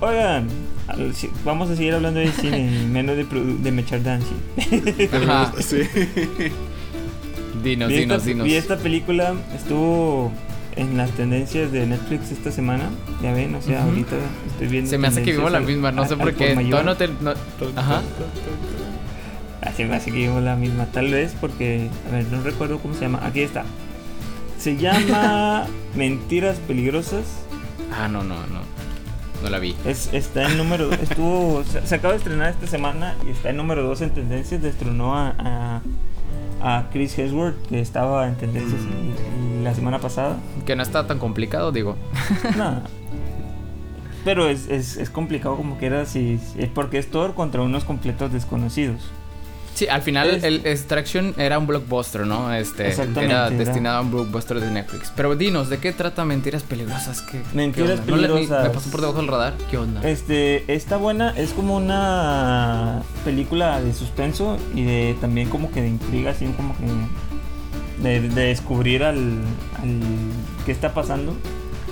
Oigan, 0.00 0.48
vamos 1.44 1.70
a 1.70 1.76
seguir 1.76 1.94
hablando 1.94 2.18
de 2.20 2.32
cine, 2.32 2.58
y 2.82 2.86
menos 2.86 3.16
de, 3.16 3.24
de 3.24 3.72
Mechar 3.72 4.02
Dancing. 4.02 4.36
Ajá. 5.12 5.52
sí. 5.60 5.82
Dinos, 7.62 7.88
vi, 7.90 7.96
dinos, 7.98 8.16
esta, 8.18 8.28
dinos. 8.28 8.44
vi 8.46 8.54
esta 8.54 8.76
película, 8.78 9.34
estuvo 9.54 10.32
en 10.76 10.96
las 10.96 11.10
tendencias 11.12 11.70
de 11.72 11.86
Netflix 11.86 12.30
esta 12.32 12.50
semana. 12.50 12.84
Ya 13.22 13.32
ven, 13.32 13.54
o 13.54 13.62
sea, 13.62 13.84
ahorita 13.84 14.16
estoy 14.48 14.66
viendo. 14.68 14.90
Se 14.90 14.98
me 14.98 15.08
hace 15.08 15.22
que 15.22 15.32
vimos 15.32 15.52
la 15.52 15.60
misma, 15.60 15.92
no 15.92 16.06
sé 16.06 16.16
por 16.16 16.32
qué. 16.34 16.50
Todavía 16.54 16.82
no 16.82 16.96
te. 16.96 17.08
no- 17.08 17.34
Ajá. 17.76 18.02
Así 19.60 19.84
me 19.84 19.94
hace 19.96 20.10
que 20.10 20.18
vimos 20.18 20.42
la 20.42 20.56
misma, 20.56 20.86
tal 20.86 21.10
vez 21.12 21.34
porque, 21.40 21.88
a 22.10 22.12
ver, 22.16 22.26
no 22.32 22.42
recuerdo 22.42 22.78
cómo 22.78 22.94
se 22.94 23.02
llama. 23.02 23.20
Aquí 23.24 23.40
está. 23.42 23.64
Se 24.58 24.76
llama 24.76 25.66
Mentiras 25.94 26.58
Peligrosas. 26.66 27.24
Ah, 27.92 28.08
no, 28.08 28.24
no, 28.24 28.34
no. 28.48 28.60
No 29.42 29.50
la 29.50 29.58
vi. 29.58 29.74
Es, 29.84 30.08
está 30.12 30.48
en 30.50 30.56
número. 30.58 30.92
Estuvo. 30.92 31.62
Se, 31.64 31.84
se 31.86 31.94
acaba 31.94 32.12
de 32.12 32.18
estrenar 32.18 32.50
esta 32.50 32.66
semana 32.66 33.14
y 33.26 33.30
está 33.30 33.50
en 33.50 33.56
número 33.56 33.82
2 33.82 34.00
en 34.02 34.10
tendencias. 34.10 34.62
Destronó 34.62 35.16
a, 35.16 35.34
a, 35.38 35.80
a 36.62 36.88
Chris 36.92 37.18
Hemsworth, 37.18 37.56
que 37.68 37.80
estaba 37.80 38.26
en 38.28 38.36
tendencias 38.36 38.80
y- 38.82 39.58
y 39.60 39.62
la 39.64 39.74
semana 39.74 39.98
pasada. 39.98 40.36
Que 40.64 40.76
no 40.76 40.82
está 40.82 41.06
tan 41.06 41.18
complicado, 41.18 41.72
digo. 41.72 41.96
Nada. 42.56 42.84
Pero 44.24 44.48
es, 44.48 44.68
es, 44.68 44.96
es 44.96 45.10
complicado 45.10 45.56
como 45.56 45.78
que 45.78 45.86
era 45.86 46.06
si, 46.06 46.38
si- 46.38 46.66
porque 46.66 46.98
es 46.98 47.10
Thor 47.10 47.34
contra 47.34 47.62
unos 47.62 47.84
completos 47.84 48.32
desconocidos. 48.32 49.10
Sí, 49.74 49.88
al 49.88 50.02
final 50.02 50.28
Es- 50.30 50.44
el 50.44 50.66
Extraction 50.66 51.34
era 51.38 51.58
un 51.58 51.66
blockbuster, 51.66 52.26
¿no? 52.26 52.52
Este 52.52 52.88
Exactamente, 52.88 53.34
era 53.34 53.46
era- 53.48 53.56
destinado 53.56 53.98
a 53.98 54.00
un 54.02 54.10
blockbuster 54.10 54.60
de 54.60 54.70
Netflix. 54.70 55.10
Pero 55.16 55.34
dinos, 55.34 55.70
¿de 55.70 55.78
qué 55.78 55.92
trata 55.92 56.24
Mentiras 56.26 56.62
Peligrosas? 56.62 57.22
¿Qué, 57.22 57.40
Mentiras 57.54 58.00
qué? 58.00 58.10
No 58.10 58.16
le- 58.18 58.28
Peligrosas. 58.28 58.64
me 58.64 58.70
pasó 58.70 58.90
por 58.90 59.00
debajo 59.00 59.18
del 59.20 59.28
radar. 59.28 59.54
¿Qué 59.70 59.78
onda? 59.78 60.02
Este, 60.06 60.72
está 60.74 60.98
buena, 60.98 61.30
es 61.36 61.52
como 61.52 61.76
una 61.76 63.02
película 63.24 63.80
de 63.80 63.92
suspenso 63.94 64.58
y 64.74 64.82
de 64.84 65.16
también 65.20 65.48
como 65.48 65.70
que 65.70 65.80
de 65.82 65.88
intriga, 65.88 66.32
así 66.32 66.44
como 66.56 66.74
que 66.76 66.84
de, 68.02 68.20
de 68.28 68.42
descubrir 68.46 69.04
al, 69.04 69.16
al 69.80 69.98
qué 70.66 70.72
está 70.72 70.92
pasando. 70.92 71.34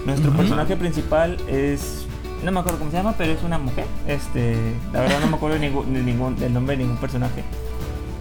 Nuestro 0.05 0.33
personaje 0.33 0.77
principal 0.77 1.37
es, 1.49 2.07
no 2.45 2.53
me 2.53 2.61
acuerdo 2.61 2.79
cómo 2.79 2.90
se 2.90 2.97
llama, 2.97 3.14
pero 3.16 3.33
es 3.33 3.43
una 3.43 3.59
mujer. 3.59 3.85
Este, 4.07 4.55
la 4.93 5.01
verdad 5.01 5.21
no 5.21 5.27
me 5.29 5.37
acuerdo 5.37 5.59
de 5.59 5.66
ningún, 5.69 5.93
de 5.95 6.03
ningún- 6.03 6.37
del 6.37 6.53
nombre 6.53 6.77
de 6.77 6.83
ningún 6.85 6.99
personaje. 6.99 7.43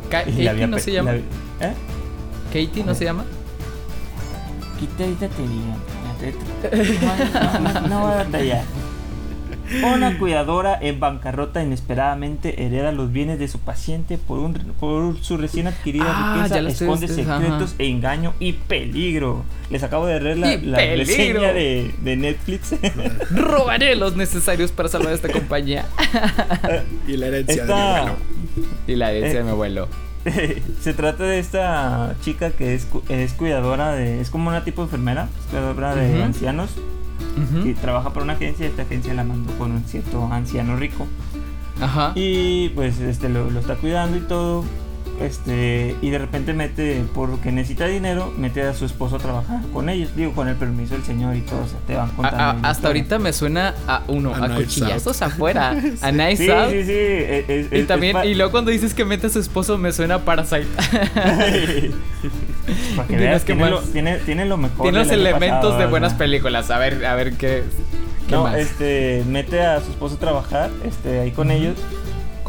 Ka- 0.10 0.24
Y 0.28 0.44
la 0.44 0.52
Katie 0.52 0.68
no 0.68 0.80
se 0.80 0.92
llama. 0.92 1.12
la 1.14 1.18
¿Eh? 1.68 1.74
Katie 2.54 2.84
no 2.84 2.96
se 2.96 3.06
llama. 3.06 3.26
Quita 4.80 5.04
ahorita 5.04 5.28
te 5.28 5.42
digo. 5.42 5.76
No, 7.02 7.88
no, 7.88 8.08
a 8.08 8.16
batallar. 8.16 8.64
Una 9.84 10.18
cuidadora 10.18 10.80
en 10.82 11.00
bancarrota 11.00 11.62
inesperadamente 11.62 12.66
hereda 12.66 12.92
los 12.92 13.12
bienes 13.12 13.38
de 13.38 13.48
su 13.48 13.60
paciente 13.60 14.18
por, 14.18 14.40
un, 14.40 14.54
por 14.80 15.16
su 15.22 15.38
recién 15.38 15.68
adquirida 15.68 16.06
Ah, 16.08 16.34
riqueza, 16.38 16.56
ya 16.56 16.62
la 16.64 16.70
estoy- 16.72 16.88
esconde 16.88 17.08
secretos 17.08 17.76
e 17.78 17.88
engaño 17.88 18.34
y 18.40 18.54
peligro. 18.54 19.44
Les 19.70 19.84
acabo 19.84 20.08
de 20.08 20.20
leer 20.22 20.38
la, 20.40 20.54
¡Y 20.54 20.62
la 20.62 20.78
reseña 20.80 21.54
de, 21.54 21.94
de 22.02 22.16
Netflix. 22.16 22.74
Robaré 23.30 23.96
los 23.96 24.16
necesarios 24.16 24.72
para 24.72 24.90
salvar 24.90 25.14
esta 25.14 25.30
compañía. 25.30 25.86
Y 27.08 27.18
la 27.18 27.28
herencia 27.28 27.56
de 27.58 27.62
mi 27.62 27.80
Esta, 27.80 27.98
abuelo. 27.98 28.16
Y 28.88 28.96
la 28.96 29.12
herencia 29.12 29.36
de 29.36 29.40
Eh. 29.40 29.44
mi 29.44 29.50
abuelo. 29.52 29.88
se 30.82 30.94
trata 30.94 31.24
de 31.24 31.40
esta 31.40 32.16
chica 32.22 32.52
que 32.52 32.74
es, 32.76 32.88
es 33.10 33.34
cuidadora 33.34 33.94
de. 33.94 34.20
Es 34.22 34.30
como 34.30 34.50
una 34.50 34.64
tipo 34.64 34.82
de 34.82 34.86
enfermera, 34.88 35.30
es 35.40 35.46
cuidadora 35.48 35.96
de 35.96 36.24
ancianos. 36.24 36.72
Y 37.64 37.74
trabaja 37.74 38.12
para 38.12 38.26
una 38.26 38.34
agencia 38.34 38.66
y 38.66 38.70
esta 38.70 38.82
agencia 38.82 39.14
la 39.14 39.24
mandó 39.24 39.54
con 39.58 39.72
un 39.72 39.84
cierto 39.86 40.28
anciano 40.32 40.76
rico. 40.76 41.08
Ajá. 41.82 42.12
Y 42.16 42.70
pues 42.70 43.00
este 43.00 43.30
lo, 43.30 43.50
lo 43.50 43.60
está 43.62 43.76
cuidando 43.76 44.18
y 44.18 44.22
todo. 44.22 44.66
Este, 45.22 45.96
y 46.02 46.10
de 46.12 46.18
repente 46.18 46.54
mete, 46.54 47.04
porque 47.14 47.52
necesita 47.52 47.86
dinero, 47.88 48.34
mete 48.38 48.62
a 48.64 48.74
su 48.74 48.86
esposo 48.86 49.18
a 49.18 49.20
trabajar 49.20 49.60
con 49.74 49.90
ellos, 49.90 50.16
digo, 50.16 50.32
con 50.32 50.48
el 50.48 50.56
permiso 50.56 50.94
del 50.94 51.04
señor 51.04 51.36
y 51.36 51.42
todo, 51.42 51.60
o 51.62 51.68
sea, 51.68 51.78
te 51.86 51.96
van 51.96 52.10
contando. 52.12 52.38
a- 52.40 52.50
hasta 52.52 52.70
historia. 52.70 52.88
ahorita 52.88 53.20
me 53.20 53.34
suena 53.34 53.74
a 53.86 54.04
uno, 54.08 54.34
A 54.34 54.46
a, 54.46 54.56
cuchillazos 54.56 55.22
afuera, 55.22 55.72
a 56.02 56.12
Nice 56.14 56.46
Sí, 56.46 56.50
Out. 56.50 56.70
sí, 56.72 56.84
sí. 56.86 56.94
es- 56.94 57.68
Y 57.72 57.80
es- 57.80 57.88
también, 57.88 58.16
y 58.24 58.34
luego 58.36 58.52
cuando 58.52 58.72
dices 58.72 58.94
que 58.94 59.04
mete 59.04 59.28
a 59.28 59.30
su 59.30 59.40
esposo 59.40 59.78
me 59.78 59.92
suena 59.92 60.16
a 60.16 60.20
Parasite. 60.20 60.68
Para 62.96 63.08
que 63.08 63.16
veas, 63.18 63.44
qué 63.44 63.54
tiene 63.54 63.70
lo, 63.70 63.80
tiene, 63.82 64.18
tiene 64.20 64.46
lo 64.46 64.58
mejor. 64.58 64.84
Tiene 64.84 65.00
los 65.00 65.10
elementos 65.12 65.60
pasado, 65.60 65.80
de 65.80 65.86
buenas 65.88 66.14
películas. 66.14 66.70
A 66.72 66.78
ver, 66.78 67.06
a 67.06 67.16
ver 67.16 67.34
qué. 67.34 67.64
¿Qué 68.28 68.36
No, 68.36 68.44
más? 68.44 68.58
este, 68.58 69.24
mete 69.28 69.62
a 69.62 69.82
su 69.82 69.90
esposo 69.90 70.16
a 70.16 70.20
trabajar, 70.20 70.70
este, 70.86 71.20
ahí 71.20 71.32
con 71.32 71.50
ellos, 71.50 71.76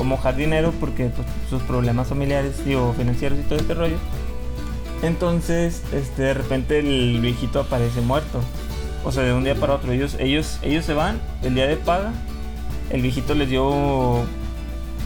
como 0.00 0.16
jardinero, 0.16 0.72
porque 0.80 1.10
pues, 1.10 1.28
sus 1.50 1.60
problemas 1.64 2.08
familiares, 2.08 2.64
digo, 2.64 2.94
financieros 2.96 3.38
y 3.38 3.42
todo 3.42 3.58
este 3.58 3.74
rollo. 3.74 3.96
Entonces, 5.02 5.82
este, 5.92 6.22
de 6.22 6.32
repente 6.32 6.78
el 6.78 7.20
viejito 7.20 7.60
aparece 7.60 8.00
muerto. 8.00 8.40
O 9.04 9.12
sea, 9.12 9.24
de 9.24 9.34
un 9.34 9.44
día 9.44 9.56
para 9.56 9.74
otro. 9.74 9.92
Ellos, 9.92 10.16
ellos, 10.18 10.58
ellos 10.62 10.86
se 10.86 10.94
van, 10.94 11.20
el 11.42 11.54
día 11.54 11.66
de 11.66 11.76
paga, 11.76 12.14
el 12.88 13.02
viejito 13.02 13.34
les 13.34 13.50
dio 13.50 14.24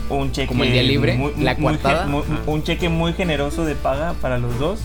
un 0.09 0.31
cheque. 0.31 0.47
Como 0.47 0.63
el 0.63 0.71
día 0.71 0.83
libre, 0.83 1.19
la 1.39 1.55
muy 1.55 1.77
Ajá. 1.83 2.07
un 2.45 2.63
cheque 2.63 2.87
muy 2.87 3.11
generoso 3.11 3.65
de 3.65 3.75
paga 3.75 4.13
para 4.21 4.37
los 4.37 4.57
dos. 4.59 4.79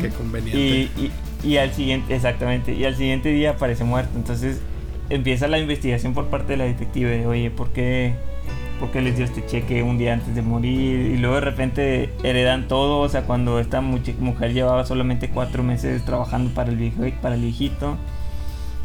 Qué 0.00 0.08
conveniente. 0.08 0.58
Y, 0.58 1.12
y, 1.44 1.50
y 1.50 1.56
al 1.58 1.74
siguiente, 1.74 2.16
exactamente, 2.16 2.72
y 2.72 2.86
al 2.86 2.96
siguiente 2.96 3.28
día 3.28 3.50
aparece 3.50 3.84
muerto. 3.84 4.12
Entonces 4.16 4.62
empieza 5.10 5.48
la 5.48 5.58
investigación 5.58 6.14
por 6.14 6.28
parte 6.28 6.52
de 6.52 6.56
la 6.56 6.64
detective 6.64 7.18
de, 7.18 7.26
oye, 7.26 7.50
¿por 7.50 7.74
qué, 7.74 8.14
¿por 8.82 8.90
qué 8.90 9.00
les 9.00 9.14
dio 9.16 9.24
este 9.24 9.46
cheque 9.46 9.84
un 9.84 9.96
día 9.96 10.12
antes 10.12 10.34
de 10.34 10.42
morir? 10.42 11.12
Y 11.12 11.16
luego 11.16 11.36
de 11.36 11.40
repente 11.42 12.12
heredan 12.24 12.66
todo, 12.66 12.98
o 12.98 13.08
sea, 13.08 13.22
cuando 13.22 13.60
esta 13.60 13.80
mujer 13.80 14.52
llevaba 14.52 14.84
solamente 14.84 15.28
cuatro 15.30 15.62
meses 15.62 16.04
trabajando 16.04 16.52
para 16.52 16.70
el, 16.70 16.76
viejo, 16.78 17.04
para 17.20 17.36
el 17.36 17.42
viejito. 17.42 17.96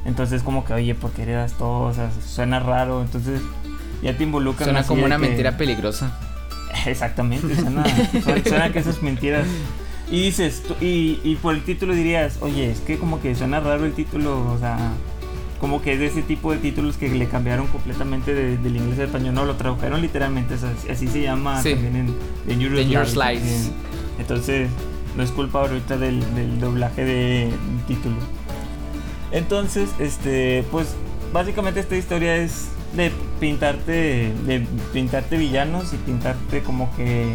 Entonces 0.06 0.44
como 0.44 0.64
que, 0.66 0.74
oye, 0.74 0.94
¿por 0.94 1.10
qué 1.14 1.24
heredas 1.24 1.54
todo? 1.54 1.88
O 1.88 1.94
sea, 1.96 2.12
suena 2.24 2.60
raro. 2.60 3.02
Entonces 3.02 3.42
ya 4.04 4.16
te 4.16 4.24
involucran. 4.24 4.66
Suena 4.70 4.84
como 4.84 5.04
una 5.04 5.16
que- 5.16 5.22
mentira 5.30 5.58
peligrosa. 5.58 6.16
Exactamente, 6.86 7.56
suena, 7.56 7.84
suena, 8.24 8.44
suena 8.44 8.72
que 8.72 8.78
esas 8.78 9.02
mentiras. 9.02 9.48
Y 10.12 10.22
dices, 10.22 10.62
y, 10.80 11.20
y 11.24 11.38
por 11.42 11.56
el 11.56 11.64
título 11.64 11.96
dirías, 11.96 12.38
oye, 12.42 12.70
es 12.70 12.82
que 12.82 13.00
como 13.00 13.20
que 13.20 13.34
suena 13.34 13.62
raro 13.62 13.84
el 13.84 13.94
título, 13.94 14.48
o 14.54 14.60
sea, 14.60 14.78
como 15.60 15.82
que 15.82 15.94
es 15.94 16.00
de 16.00 16.06
ese 16.08 16.22
tipo 16.22 16.52
de 16.52 16.58
títulos 16.60 16.98
que 16.98 17.10
le 17.10 17.28
cambiaron 17.28 17.68
completamente 17.68 18.34
de- 18.34 18.58
del 18.58 18.76
inglés 18.78 19.00
al 19.00 19.06
español, 19.06 19.34
no, 19.34 19.46
lo 19.46 19.56
tradujeron 19.56 20.02
literalmente, 20.02 20.54
o 20.54 20.58
sea, 20.58 20.72
así 20.92 21.08
se 21.08 21.22
llama 21.24 21.62
Sí. 21.64 21.72
también 21.74 21.96
en 21.96 22.08
en- 23.66 23.72
Entonces, 24.20 24.70
no 25.16 25.24
es 25.24 25.32
culpa 25.32 25.62
ahorita 25.62 25.98
del, 25.98 26.20
del 26.36 26.60
doblaje 26.60 27.04
de 27.06 27.50
título. 27.88 28.16
Entonces, 29.32 29.90
este, 30.00 30.64
pues 30.72 30.96
básicamente 31.34 31.80
esta 31.80 31.96
historia 31.98 32.38
es 32.38 32.70
de 32.96 33.12
pintarte, 33.40 34.32
de 34.46 34.66
pintarte 34.94 35.38
villanos 35.38 35.94
y 35.94 35.98
pintarte 35.98 36.62
como 36.62 36.96
que 36.96 37.26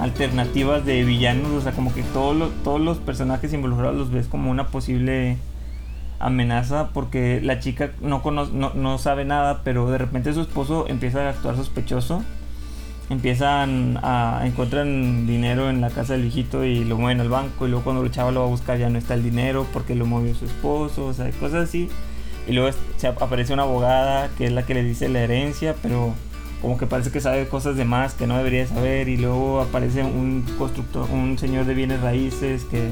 alternativas 0.00 0.84
de 0.84 1.04
villanos, 1.04 1.50
o 1.52 1.60
sea, 1.60 1.72
como 1.72 1.92
que 1.94 2.02
todos 2.02 2.34
los, 2.36 2.50
todos 2.64 2.80
los 2.80 2.98
personajes 2.98 3.52
involucrados 3.52 3.96
los 3.96 4.10
ves 4.10 4.26
como 4.26 4.50
una 4.50 4.68
posible 4.68 5.36
amenaza 6.18 6.90
porque 6.92 7.40
la 7.42 7.58
chica 7.60 7.90
no, 8.00 8.22
cono- 8.22 8.46
no, 8.52 8.72
no 8.74 8.98
sabe 8.98 9.24
nada, 9.24 9.60
pero 9.64 9.90
de 9.90 9.98
repente 9.98 10.32
su 10.34 10.40
esposo 10.40 10.86
empieza 10.88 11.26
a 11.26 11.30
actuar 11.30 11.56
sospechoso. 11.56 12.22
Empiezan 13.08 14.00
a 14.02 14.42
encuentran 14.44 15.28
dinero 15.28 15.70
en 15.70 15.80
la 15.80 15.90
casa 15.90 16.14
del 16.14 16.22
viejito 16.22 16.64
y 16.64 16.84
lo 16.84 16.96
mueven 16.96 17.20
al 17.20 17.28
banco 17.28 17.64
y 17.66 17.70
luego 17.70 17.84
cuando 17.84 18.02
el 18.04 18.10
chavo 18.10 18.32
lo 18.32 18.40
va 18.40 18.46
a 18.46 18.50
buscar 18.50 18.78
ya 18.78 18.88
no 18.90 18.98
está 18.98 19.14
el 19.14 19.22
dinero 19.22 19.64
porque 19.72 19.94
lo 19.94 20.06
movió 20.06 20.34
su 20.34 20.44
esposo, 20.44 21.06
o 21.06 21.12
sea, 21.14 21.30
cosas 21.32 21.68
así. 21.68 21.88
Y 22.48 22.52
luego 22.52 22.76
aparece 23.20 23.52
una 23.52 23.62
abogada 23.62 24.28
que 24.36 24.46
es 24.46 24.52
la 24.52 24.64
que 24.66 24.74
le 24.74 24.82
dice 24.82 25.08
la 25.08 25.20
herencia, 25.20 25.76
pero 25.82 26.14
como 26.62 26.78
que 26.78 26.86
parece 26.86 27.12
que 27.12 27.20
sabe 27.20 27.46
cosas 27.46 27.76
de 27.76 27.84
más 27.84 28.14
que 28.14 28.26
no 28.26 28.36
debería 28.38 28.66
saber. 28.66 29.08
Y 29.08 29.16
luego 29.18 29.60
aparece 29.60 30.02
un 30.02 30.44
constructor, 30.58 31.08
un 31.12 31.38
señor 31.38 31.64
de 31.66 31.74
bienes 31.74 32.00
raíces 32.00 32.64
que, 32.64 32.88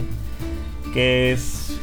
que 0.92 1.32
es 1.32 1.73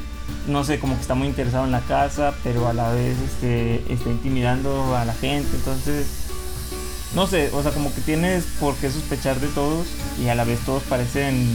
no 0.48 0.64
sé, 0.64 0.80
como 0.80 0.96
que 0.96 1.02
está 1.02 1.16
muy 1.16 1.28
interesado 1.28 1.66
en 1.66 1.72
la 1.72 1.82
casa, 1.82 2.34
pero 2.44 2.68
a 2.68 2.74
la 2.74 2.92
vez 2.92 3.16
este, 3.20 3.82
está 3.92 4.10
intimidando 4.10 4.96
a 4.96 5.06
la 5.06 5.14
gente. 5.14 5.50
Entonces, 5.56 6.08
no 7.16 7.28
sé, 7.28 7.52
o 7.54 7.62
sea, 7.62 7.72
como 7.72 7.94
que 7.94 8.02
tienes 8.02 8.46
por 8.60 8.76
qué 8.76 8.90
sospechar 8.90 9.40
de 9.40 9.48
todos 9.48 9.88
y 10.22 10.30
a 10.30 10.36
la 10.36 10.44
vez 10.44 10.60
todos 10.62 10.84
parecen 10.84 11.46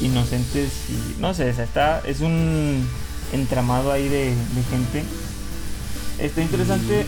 inocentes 0.00 0.70
y 0.90 1.20
no 1.20 1.34
sé, 1.34 1.50
está, 1.50 2.00
es 2.00 2.20
un 2.20 2.86
entramado 3.32 3.92
ahí 3.92 4.08
de, 4.08 4.34
gente. 4.70 5.04
Está 6.18 6.42
interesante, 6.42 7.06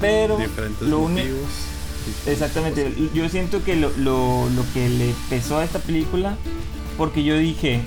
pero 0.00 0.38
lo 0.80 1.00
único... 1.00 1.36
Exactamente, 2.26 2.92
yo 3.14 3.28
siento 3.28 3.62
que 3.62 3.76
lo, 3.76 3.90
lo, 3.90 4.48
lo 4.50 4.64
que 4.74 4.88
le 4.88 5.14
pesó 5.30 5.58
a 5.58 5.64
esta 5.64 5.78
película, 5.78 6.36
porque 6.98 7.22
yo 7.22 7.38
dije, 7.38 7.82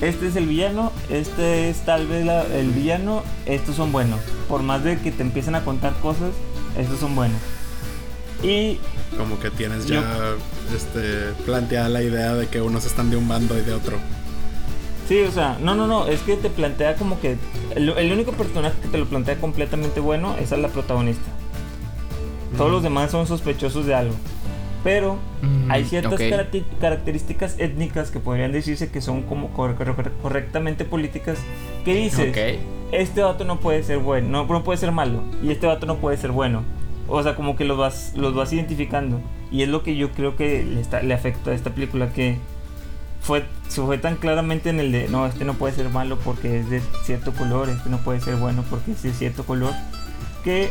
este 0.00 0.28
es 0.28 0.36
el 0.36 0.46
villano, 0.46 0.92
este 1.10 1.70
es 1.70 1.84
tal 1.84 2.06
vez 2.06 2.26
el 2.52 2.70
villano, 2.70 3.22
estos 3.46 3.76
son 3.76 3.92
buenos. 3.92 4.20
Por 4.48 4.62
más 4.62 4.84
de 4.84 4.98
que 4.98 5.10
te 5.10 5.22
empiecen 5.22 5.54
a 5.54 5.64
contar 5.64 5.94
cosas, 6.00 6.30
estos 6.78 7.00
son 7.00 7.14
buenos. 7.14 7.40
Y 8.42 8.78
como 9.16 9.40
que 9.40 9.50
tienes 9.50 9.86
ya 9.86 10.36
este 10.74 11.32
planteada 11.44 11.88
la 11.88 12.02
idea 12.02 12.34
de 12.34 12.46
que 12.46 12.60
unos 12.60 12.84
están 12.84 13.10
de 13.10 13.16
un 13.16 13.26
bando 13.26 13.58
y 13.58 13.62
de 13.62 13.74
otro. 13.74 13.96
Sí, 15.08 15.20
o 15.22 15.32
sea, 15.32 15.56
no, 15.60 15.74
no, 15.74 15.86
no, 15.86 16.06
es 16.06 16.20
que 16.20 16.36
te 16.36 16.50
plantea 16.50 16.94
como 16.96 17.18
que 17.18 17.38
el, 17.74 18.12
único 18.12 18.32
personaje 18.32 18.78
que 18.82 18.88
te 18.88 18.98
lo 18.98 19.06
plantea 19.06 19.40
completamente 19.40 20.00
bueno 20.00 20.36
es 20.38 20.50
la 20.50 20.68
protagonista. 20.68 21.24
Todos 22.56 22.70
los 22.70 22.82
demás 22.82 23.10
son 23.10 23.26
sospechosos 23.26 23.86
de 23.86 23.94
algo. 23.94 24.14
Pero 24.84 25.18
mm, 25.42 25.70
hay 25.70 25.84
ciertas 25.84 26.20
características 26.80 27.56
étnicas 27.58 28.10
que 28.10 28.20
podrían 28.20 28.52
decirse 28.52 28.90
que 28.90 29.00
son 29.00 29.22
como 29.22 29.50
correctamente 29.50 30.84
políticas. 30.84 31.38
Que 31.84 31.94
dices, 31.94 32.36
este 32.92 33.22
vato 33.22 33.44
no 33.44 33.60
puede 33.60 33.82
ser 33.82 33.98
bueno, 33.98 34.28
no, 34.28 34.52
no, 34.52 34.64
puede 34.64 34.78
ser 34.78 34.92
malo. 34.92 35.22
Y 35.42 35.50
este 35.50 35.66
vato 35.66 35.86
no 35.86 35.96
puede 35.96 36.16
ser 36.16 36.32
bueno. 36.32 36.62
O 37.08 37.22
sea, 37.22 37.34
como 37.34 37.56
que 37.56 37.64
los 37.64 37.76
vas, 37.76 38.12
los 38.16 38.34
vas 38.34 38.52
identificando. 38.52 39.20
Y 39.50 39.62
es 39.62 39.68
lo 39.68 39.82
que 39.82 39.96
yo 39.96 40.12
creo 40.12 40.36
que 40.36 40.64
le, 40.64 40.80
está, 40.80 41.02
le 41.02 41.14
afecta 41.14 41.50
a 41.50 41.54
esta 41.54 41.70
película. 41.70 42.12
Que 42.12 42.36
fue, 43.20 43.44
se 43.68 43.82
fue 43.82 43.98
tan 43.98 44.16
claramente 44.16 44.70
en 44.70 44.78
el 44.78 44.92
de, 44.92 45.08
no, 45.08 45.26
este 45.26 45.44
no 45.44 45.54
puede 45.54 45.74
ser 45.74 45.88
malo 45.88 46.18
porque 46.22 46.60
es 46.60 46.70
de 46.70 46.80
cierto 47.04 47.32
color. 47.32 47.68
Este 47.68 47.90
no 47.90 47.98
puede 47.98 48.20
ser 48.20 48.36
bueno 48.36 48.64
porque 48.70 48.92
es 48.92 49.02
de 49.02 49.12
cierto 49.12 49.44
color. 49.44 49.72
Que 50.44 50.70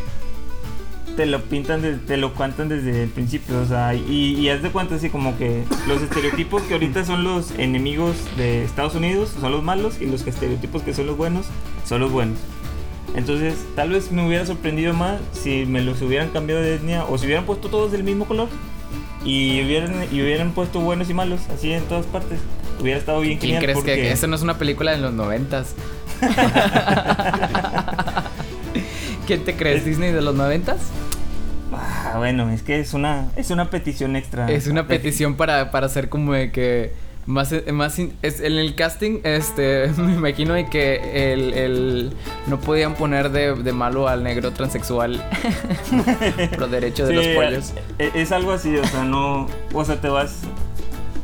te 1.16 1.26
lo 1.26 1.42
pintan, 1.42 2.02
te 2.06 2.18
lo 2.18 2.34
cuentan 2.34 2.70
desde 2.70 3.04
el 3.04 3.10
principio, 3.10 3.60
o 3.60 3.66
sea, 3.66 3.94
y, 3.96 4.36
y 4.36 4.50
haz 4.50 4.62
de 4.62 4.70
cuenta 4.70 4.96
así 4.96 5.10
como 5.10 5.38
que 5.38 5.64
los 5.88 6.02
estereotipos 6.02 6.62
que 6.64 6.74
ahorita 6.74 7.06
son 7.06 7.24
los 7.24 7.52
enemigos 7.58 8.16
de 8.38 8.64
Estados 8.64 8.96
Unidos 8.96 9.34
son 9.40 9.52
los 9.52 9.64
malos 9.64 10.00
y 10.00 10.06
los 10.06 10.26
estereotipos 10.26 10.84
que 10.84 10.94
son 10.94 11.08
los 11.08 11.18
buenos 11.18 11.48
son 11.86 12.02
los 12.02 12.12
buenos. 12.12 12.38
Entonces, 13.16 13.56
tal 13.76 13.90
vez 13.90 14.12
me 14.12 14.28
hubiera 14.28 14.46
sorprendido 14.46 14.94
más 14.94 15.20
si 15.32 15.66
me 15.66 15.82
los 15.82 16.02
hubieran 16.02 16.30
cambiado 16.30 16.62
de 16.62 16.76
etnia 16.76 17.06
o 17.06 17.18
si 17.18 17.26
hubieran 17.26 17.46
puesto 17.46 17.70
todos 17.70 17.92
del 17.92 18.04
mismo 18.04 18.26
color 18.26 18.50
y 19.26 19.64
hubieran, 19.64 20.08
y 20.12 20.22
hubieran 20.22 20.52
puesto 20.52 20.80
buenos 20.82 21.10
y 21.10 21.14
malos, 21.14 21.42
así 21.54 21.72
en 21.72 21.84
todas 21.86 22.06
partes. 22.06 22.40
Hubiera 22.80 23.00
estado 23.00 23.22
bien 23.22 23.40
¿Quién 23.40 23.60
crees 23.60 23.80
que, 23.80 23.96
que 23.96 24.12
esta 24.12 24.28
no 24.28 24.36
es 24.36 24.44
una 24.44 24.60
película 24.60 24.92
de 24.92 24.98
los 25.00 25.14
noventas? 25.14 25.74
¿Quién 29.28 29.44
te 29.44 29.56
crees? 29.56 29.84
¿Disney 29.84 30.14
de 30.14 30.22
los 30.22 30.36
noventas? 30.36 30.78
Ah, 31.74 32.14
bueno, 32.16 32.50
es 32.50 32.64
que 32.64 32.80
es 32.80 32.94
una, 32.94 33.30
es 33.36 33.52
una 33.52 33.70
petición 33.70 34.16
extra. 34.16 34.50
Es 34.50 34.68
una 34.68 34.88
petición 34.88 35.36
para, 35.36 35.70
para 35.70 35.88
hacer 35.88 36.08
como 36.08 36.32
de 36.32 36.50
que 36.50 36.94
más, 37.26 37.54
más 37.74 38.00
es, 38.22 38.40
en 38.40 38.54
el 38.54 38.76
casting, 38.76 39.20
este, 39.24 39.92
me 39.98 40.14
imagino 40.14 40.54
de 40.54 40.70
que 40.70 41.34
el, 41.34 41.54
el 41.54 42.14
no 42.48 42.58
podían 42.62 42.96
poner 42.96 43.30
de, 43.32 43.54
de, 43.54 43.74
malo 43.74 44.08
al 44.08 44.24
negro 44.24 44.52
transexual 44.52 45.22
los 46.58 46.72
derechos 46.72 47.10
de 47.10 47.14
los 47.14 47.28
pollos. 47.28 47.74
Es, 48.00 48.16
es, 48.16 48.32
algo 48.32 48.54
así, 48.54 48.78
o 48.78 48.88
sea, 48.88 49.04
no, 49.04 49.48
o 49.74 49.84
sea, 49.84 50.00
te 50.00 50.08
vas 50.08 50.44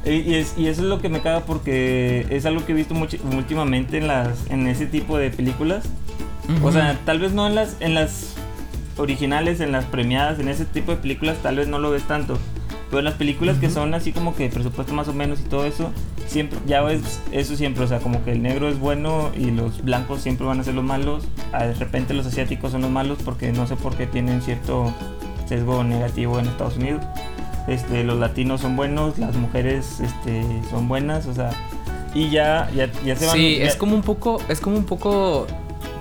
y, 0.06 0.36
es, 0.36 0.56
y 0.58 0.68
eso 0.68 0.82
es 0.82 0.88
lo 0.88 1.00
que 1.02 1.08
me 1.08 1.22
caga 1.22 1.46
porque 1.46 2.28
es 2.30 2.46
algo 2.46 2.66
que 2.66 2.74
he 2.74 2.76
visto 2.76 2.94
mucho, 2.94 3.18
últimamente 3.32 3.98
en 3.98 4.08
las 4.08 4.50
en 4.50 4.68
ese 4.68 4.86
tipo 4.86 5.18
de 5.18 5.30
películas. 5.30 5.86
O 6.62 6.72
sea, 6.72 7.00
tal 7.06 7.20
vez 7.20 7.34
no 7.34 7.48
en 7.48 7.56
las 7.56 7.78
en 7.80 7.94
las 7.94 8.36
originales, 8.98 9.60
en 9.60 9.72
las 9.72 9.86
premiadas, 9.86 10.40
en 10.40 10.48
ese 10.48 10.66
tipo 10.66 10.92
de 10.92 10.98
películas, 10.98 11.38
tal 11.42 11.58
vez 11.58 11.68
no 11.68 11.80
lo 11.80 11.92
ves 11.92 12.04
tanto. 12.04 12.38
Pero 12.90 13.00
en 13.00 13.06
las 13.06 13.16
películas 13.16 13.58
que 13.58 13.70
son 13.70 13.94
así 13.94 14.12
como 14.12 14.36
que 14.36 14.50
presupuesto 14.50 14.94
más 14.94 15.08
o 15.08 15.14
menos 15.14 15.40
y 15.40 15.44
todo 15.44 15.66
eso, 15.66 15.92
siempre, 16.28 16.60
ya 16.68 16.82
ves 16.82 17.22
eso 17.32 17.56
siempre, 17.56 17.84
o 17.84 17.88
sea, 17.88 18.00
como 18.00 18.24
que 18.24 18.32
el 18.32 18.44
negro 18.44 18.70
es 18.70 18.80
bueno 18.80 19.32
y 19.36 19.50
los 19.50 19.84
blancos 19.84 20.22
siempre 20.22 20.46
van 20.46 20.60
a 20.60 20.64
ser 20.64 20.76
los 20.76 20.84
malos. 20.84 21.24
Ah, 21.54 21.66
de 21.66 21.74
repente 21.74 22.14
los 22.14 22.26
asiáticos 22.26 22.72
son 22.72 22.82
los 22.82 22.92
malos 22.92 23.18
porque 23.26 23.52
no 23.52 23.66
sé 23.66 23.76
por 23.76 23.96
qué 23.96 24.06
tienen 24.06 24.42
cierto 24.42 24.94
sesgo 25.48 25.84
negativo 25.84 26.40
en 26.40 26.48
Estados 26.48 26.78
Unidos. 26.78 27.04
Este, 27.68 28.04
los 28.04 28.20
latinos 28.20 28.62
son 28.62 28.76
buenos, 28.76 29.18
las 29.18 29.36
mujeres 29.38 30.00
este, 30.02 30.44
son 30.70 30.88
buenas, 30.88 31.26
o 31.28 31.34
sea, 31.34 31.50
y 32.14 32.30
ya, 32.30 32.70
ya, 32.76 32.92
ya 33.04 33.16
se 33.16 33.26
van. 33.26 33.36
Sí, 33.36 33.58
es 33.60 33.76
como 33.76 33.96
un 33.96 34.04
poco, 34.04 34.40
es 34.50 34.60
como 34.60 34.78
un 34.78 34.86
poco 34.86 35.48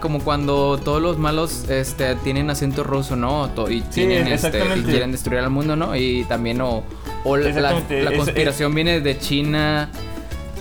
como 0.03 0.19
cuando 0.19 0.79
todos 0.79 1.01
los 1.01 1.17
malos 1.17 1.71
este, 1.71 2.17
tienen 2.17 2.51
acento 2.51 2.83
ruso, 2.83 3.15
¿no? 3.15 3.49
Y, 3.71 3.83
tienen, 3.83 4.27
este, 4.27 4.61
quieren 4.85 5.12
destruir 5.12 5.38
al 5.38 5.49
mundo, 5.49 5.77
¿no? 5.77 5.95
Y 5.97 6.25
también, 6.25 6.61
o, 6.61 6.83
la, 7.25 7.73
conspiración 8.17 8.75
viene 8.75 9.01
de 9.01 9.19
China, 9.19 9.88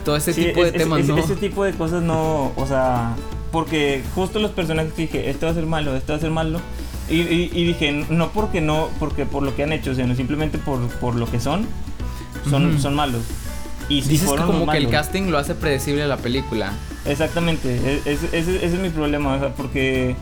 todo 0.06 0.16
ese 0.16 0.34
tipo 0.34 0.64
de 0.64 0.72
temas, 0.72 1.04
¿no? 1.06 1.18
Ese 1.18 1.36
tipo 1.36 1.64
de 1.64 1.74
cosas 1.74 2.04
no, 2.04 2.54
o 2.56 2.66
sea, 2.68 3.16
porque 3.52 4.04
justo 4.14 4.40
los 4.40 4.52
personajes 4.52 4.96
dije, 4.96 5.30
este 5.32 5.46
va 5.46 5.52
a 5.52 5.56
ser 5.56 5.66
malo, 5.66 5.96
este 5.96 6.12
va 6.14 6.18
a 6.18 6.22
ser 6.22 6.32
malo. 6.32 6.62
Y, 7.10 7.24
dije, 7.66 8.06
no 8.10 8.30
porque 8.30 8.62
no, 8.62 8.90
porque 9.00 9.26
por 9.26 9.44
lo 9.44 9.54
que 9.56 9.64
han 9.64 9.74
hecho, 9.74 9.94
sino 9.96 10.16
simplemente 10.16 10.60
por, 10.60 10.88
por 11.00 11.16
lo 11.16 11.30
que 11.30 11.42
son, 11.42 11.66
son, 12.50 12.80
son 12.80 12.94
malos. 12.94 13.24
Y 13.92 14.02
Dices 14.02 14.30
como 14.30 14.66
que 14.72 14.78
el 14.78 14.90
casting 14.90 15.24
lo 15.32 15.38
hace 15.38 15.54
predecible 15.54 16.04
a 16.04 16.08
la 16.08 16.16
película. 16.16 16.72
Exactamente, 17.04 17.76
e-, 17.76 18.02
ese, 18.06 18.66
es 18.66 18.74
mi 18.80 18.90
problema, 18.90 19.36
o 19.36 19.40
sea, 19.40 19.50
porque 19.50 20.16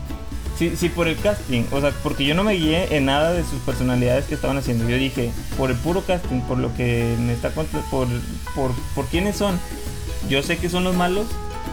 si, 0.58 0.76
si 0.76 0.88
por 0.88 1.06
el 1.06 1.16
casting, 1.16 1.62
o 1.70 1.80
sea, 1.80 1.92
porque 2.02 2.24
yo 2.24 2.34
no 2.34 2.42
me 2.42 2.54
guié 2.54 2.96
en 2.96 3.04
nada 3.04 3.32
de 3.32 3.44
sus 3.44 3.60
personalidades 3.60 4.24
que 4.24 4.34
estaban 4.34 4.56
haciendo, 4.58 4.88
yo 4.88 4.96
dije, 4.96 5.30
por 5.56 5.70
el 5.70 5.76
puro 5.76 6.02
casting, 6.02 6.40
por 6.40 6.58
lo 6.58 6.74
que 6.74 7.14
me 7.20 7.32
está 7.32 7.50
por, 7.50 7.66
por, 7.90 8.08
por 8.94 9.06
quiénes 9.06 9.36
son, 9.36 9.60
yo 10.28 10.42
sé 10.42 10.58
que 10.58 10.68
son 10.68 10.82
los 10.82 10.96
malos, 10.96 11.26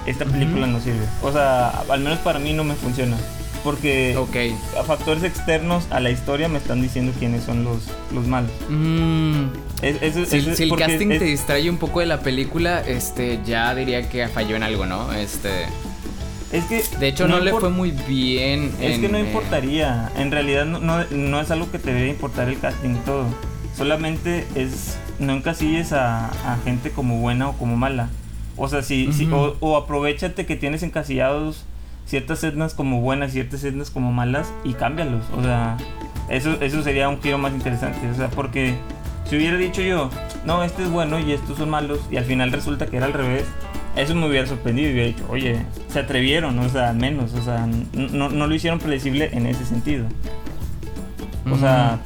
esta 0.06 0.26
película 0.26 0.68
no 0.68 0.80
sirve. 0.80 1.06
O 1.24 1.32
sea, 1.32 1.70
al 1.90 2.00
menos 2.02 2.20
para 2.20 2.38
mí 2.38 2.54
no 2.54 2.64
me 2.64 2.76
funciona. 2.76 3.18
Porque 3.64 4.16
a 4.80 4.84
factores 4.84 5.24
externos 5.24 5.86
a 5.90 6.00
la 6.00 6.10
historia 6.10 6.48
me 6.48 6.58
están 6.58 6.82
diciendo 6.82 7.14
quiénes 7.18 7.44
son 7.44 7.64
los, 7.64 7.88
los 8.14 8.28
malos. 8.28 8.52
Mm. 8.70 9.48
si, 9.82 10.64
el 10.64 10.76
casting 10.76 11.10
te 11.10 11.26
distrae 11.26 11.70
un 11.70 11.78
poco 11.78 12.00
de 12.00 12.06
la 12.06 12.22
película, 12.22 12.82
este 12.82 13.40
ya 13.46 13.74
diría 13.76 14.10
que 14.10 14.28
falló 14.28 14.56
en 14.56 14.64
algo, 14.64 14.86
¿no? 14.86 15.14
Este. 15.14 15.66
Es 16.52 16.66
que. 16.66 16.84
De 17.00 17.08
hecho, 17.08 17.28
no, 17.28 17.40
le 17.40 17.52
fue 17.52 17.70
muy 17.70 17.92
bien. 17.92 18.72
Es 18.80 19.00
que 19.00 19.10
no 19.10 19.18
eh, 19.18 19.22
importaría. 19.22 20.12
En 20.18 20.32
realidad, 20.32 20.66
no, 20.66 21.04
no, 21.04 21.42
es 21.42 21.52
algo 21.52 21.70
que 21.72 21.80
te 21.80 21.94
debe 21.94 22.10
importar 22.10 22.48
el 22.48 22.60
casting 22.60 22.92
y 22.92 23.00
todo. 23.06 23.26
Solamente 23.76 24.46
es. 24.56 24.98
No 25.20 25.34
encasilles 25.34 25.94
a, 25.94 26.28
a 26.28 26.58
gente 26.64 26.92
como 26.92 27.20
buena 27.20 27.50
o 27.50 27.54
como 27.54 27.76
mala. 27.76 28.10
O 28.56 28.68
sea, 28.68 28.82
si, 28.82 29.10
o, 29.32 29.56
o 29.60 29.78
aprovechate 29.78 30.46
que 30.46 30.56
tienes 30.56 30.82
encasillados 30.82 31.66
ciertas 32.08 32.44
etnas 32.44 32.74
como 32.74 33.02
buenas, 33.02 33.34
ciertas 33.34 33.64
etnas 33.64 33.92
como 33.92 34.12
malas 34.12 34.52
y 34.64 34.74
cámbialos. 34.74 35.24
O 35.36 35.44
sea, 35.44 35.78
eso, 36.30 36.54
eso 36.62 36.82
sería 36.82 37.10
un 37.10 37.22
giro 37.22 37.38
más 37.38 37.54
interesante. 37.54 38.10
O 38.10 38.16
sea, 38.16 38.30
porque 38.30 38.76
si 39.30 39.36
hubiera 39.36 39.58
dicho 39.58 39.82
yo, 39.82 40.10
no, 40.46 40.64
este 40.64 40.84
es 40.84 40.90
bueno 40.90 41.20
y 41.20 41.34
estos 41.34 41.58
son 41.58 41.70
malos, 41.70 42.00
y 42.10 42.18
al 42.18 42.26
final 42.26 42.52
resulta 42.52 42.88
que 42.88 42.98
era 42.98 43.06
al 43.06 43.14
revés, 43.14 43.46
eso 43.96 44.16
me 44.16 44.28
hubiera 44.28 44.48
sorprendido 44.48 44.90
y 44.90 44.94
hubiera 44.94 45.08
dicho, 45.08 45.26
oye, 45.30 45.58
se 45.90 46.00
atrevieron, 46.00 46.58
o 46.60 46.70
sea, 46.70 46.94
menos, 46.94 47.34
o 47.34 47.42
sea, 47.42 47.68
no, 47.94 48.30
no 48.30 48.48
lo 48.48 48.56
hicieron 48.56 48.80
predecible 48.80 49.30
en 49.34 49.46
ese 49.48 49.66
sentido. 49.66 50.06
O 51.52 51.58
sea, 51.58 52.00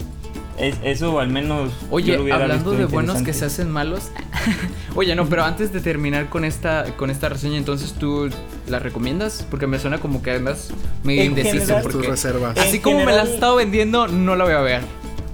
eso 0.57 1.19
al 1.19 1.29
menos. 1.29 1.71
Oye, 1.89 2.15
hablando 2.31 2.71
de 2.71 2.85
buenos 2.85 3.23
que 3.23 3.33
se 3.33 3.45
hacen 3.45 3.69
malos. 3.69 4.11
Oye, 4.95 5.15
no, 5.15 5.27
pero 5.27 5.43
antes 5.43 5.71
de 5.71 5.79
terminar 5.79 6.29
con 6.29 6.45
esta, 6.45 6.85
con 6.97 7.09
esta 7.09 7.29
reseña, 7.29 7.57
entonces 7.57 7.93
tú 7.93 8.29
la 8.67 8.79
recomiendas? 8.79 9.45
Porque 9.49 9.67
me 9.67 9.79
suena 9.79 9.99
como 9.99 10.21
que 10.21 10.31
además 10.31 10.71
medio 11.03 11.23
indeciso. 11.23 11.79
Porque 11.81 12.07
reservas. 12.07 12.57
Así 12.57 12.79
como 12.79 13.05
me 13.05 13.11
la 13.11 13.23
has 13.23 13.29
estado 13.29 13.55
vendiendo, 13.55 14.07
no 14.07 14.35
la 14.35 14.43
voy 14.43 14.53
a 14.53 14.61
ver. 14.61 14.81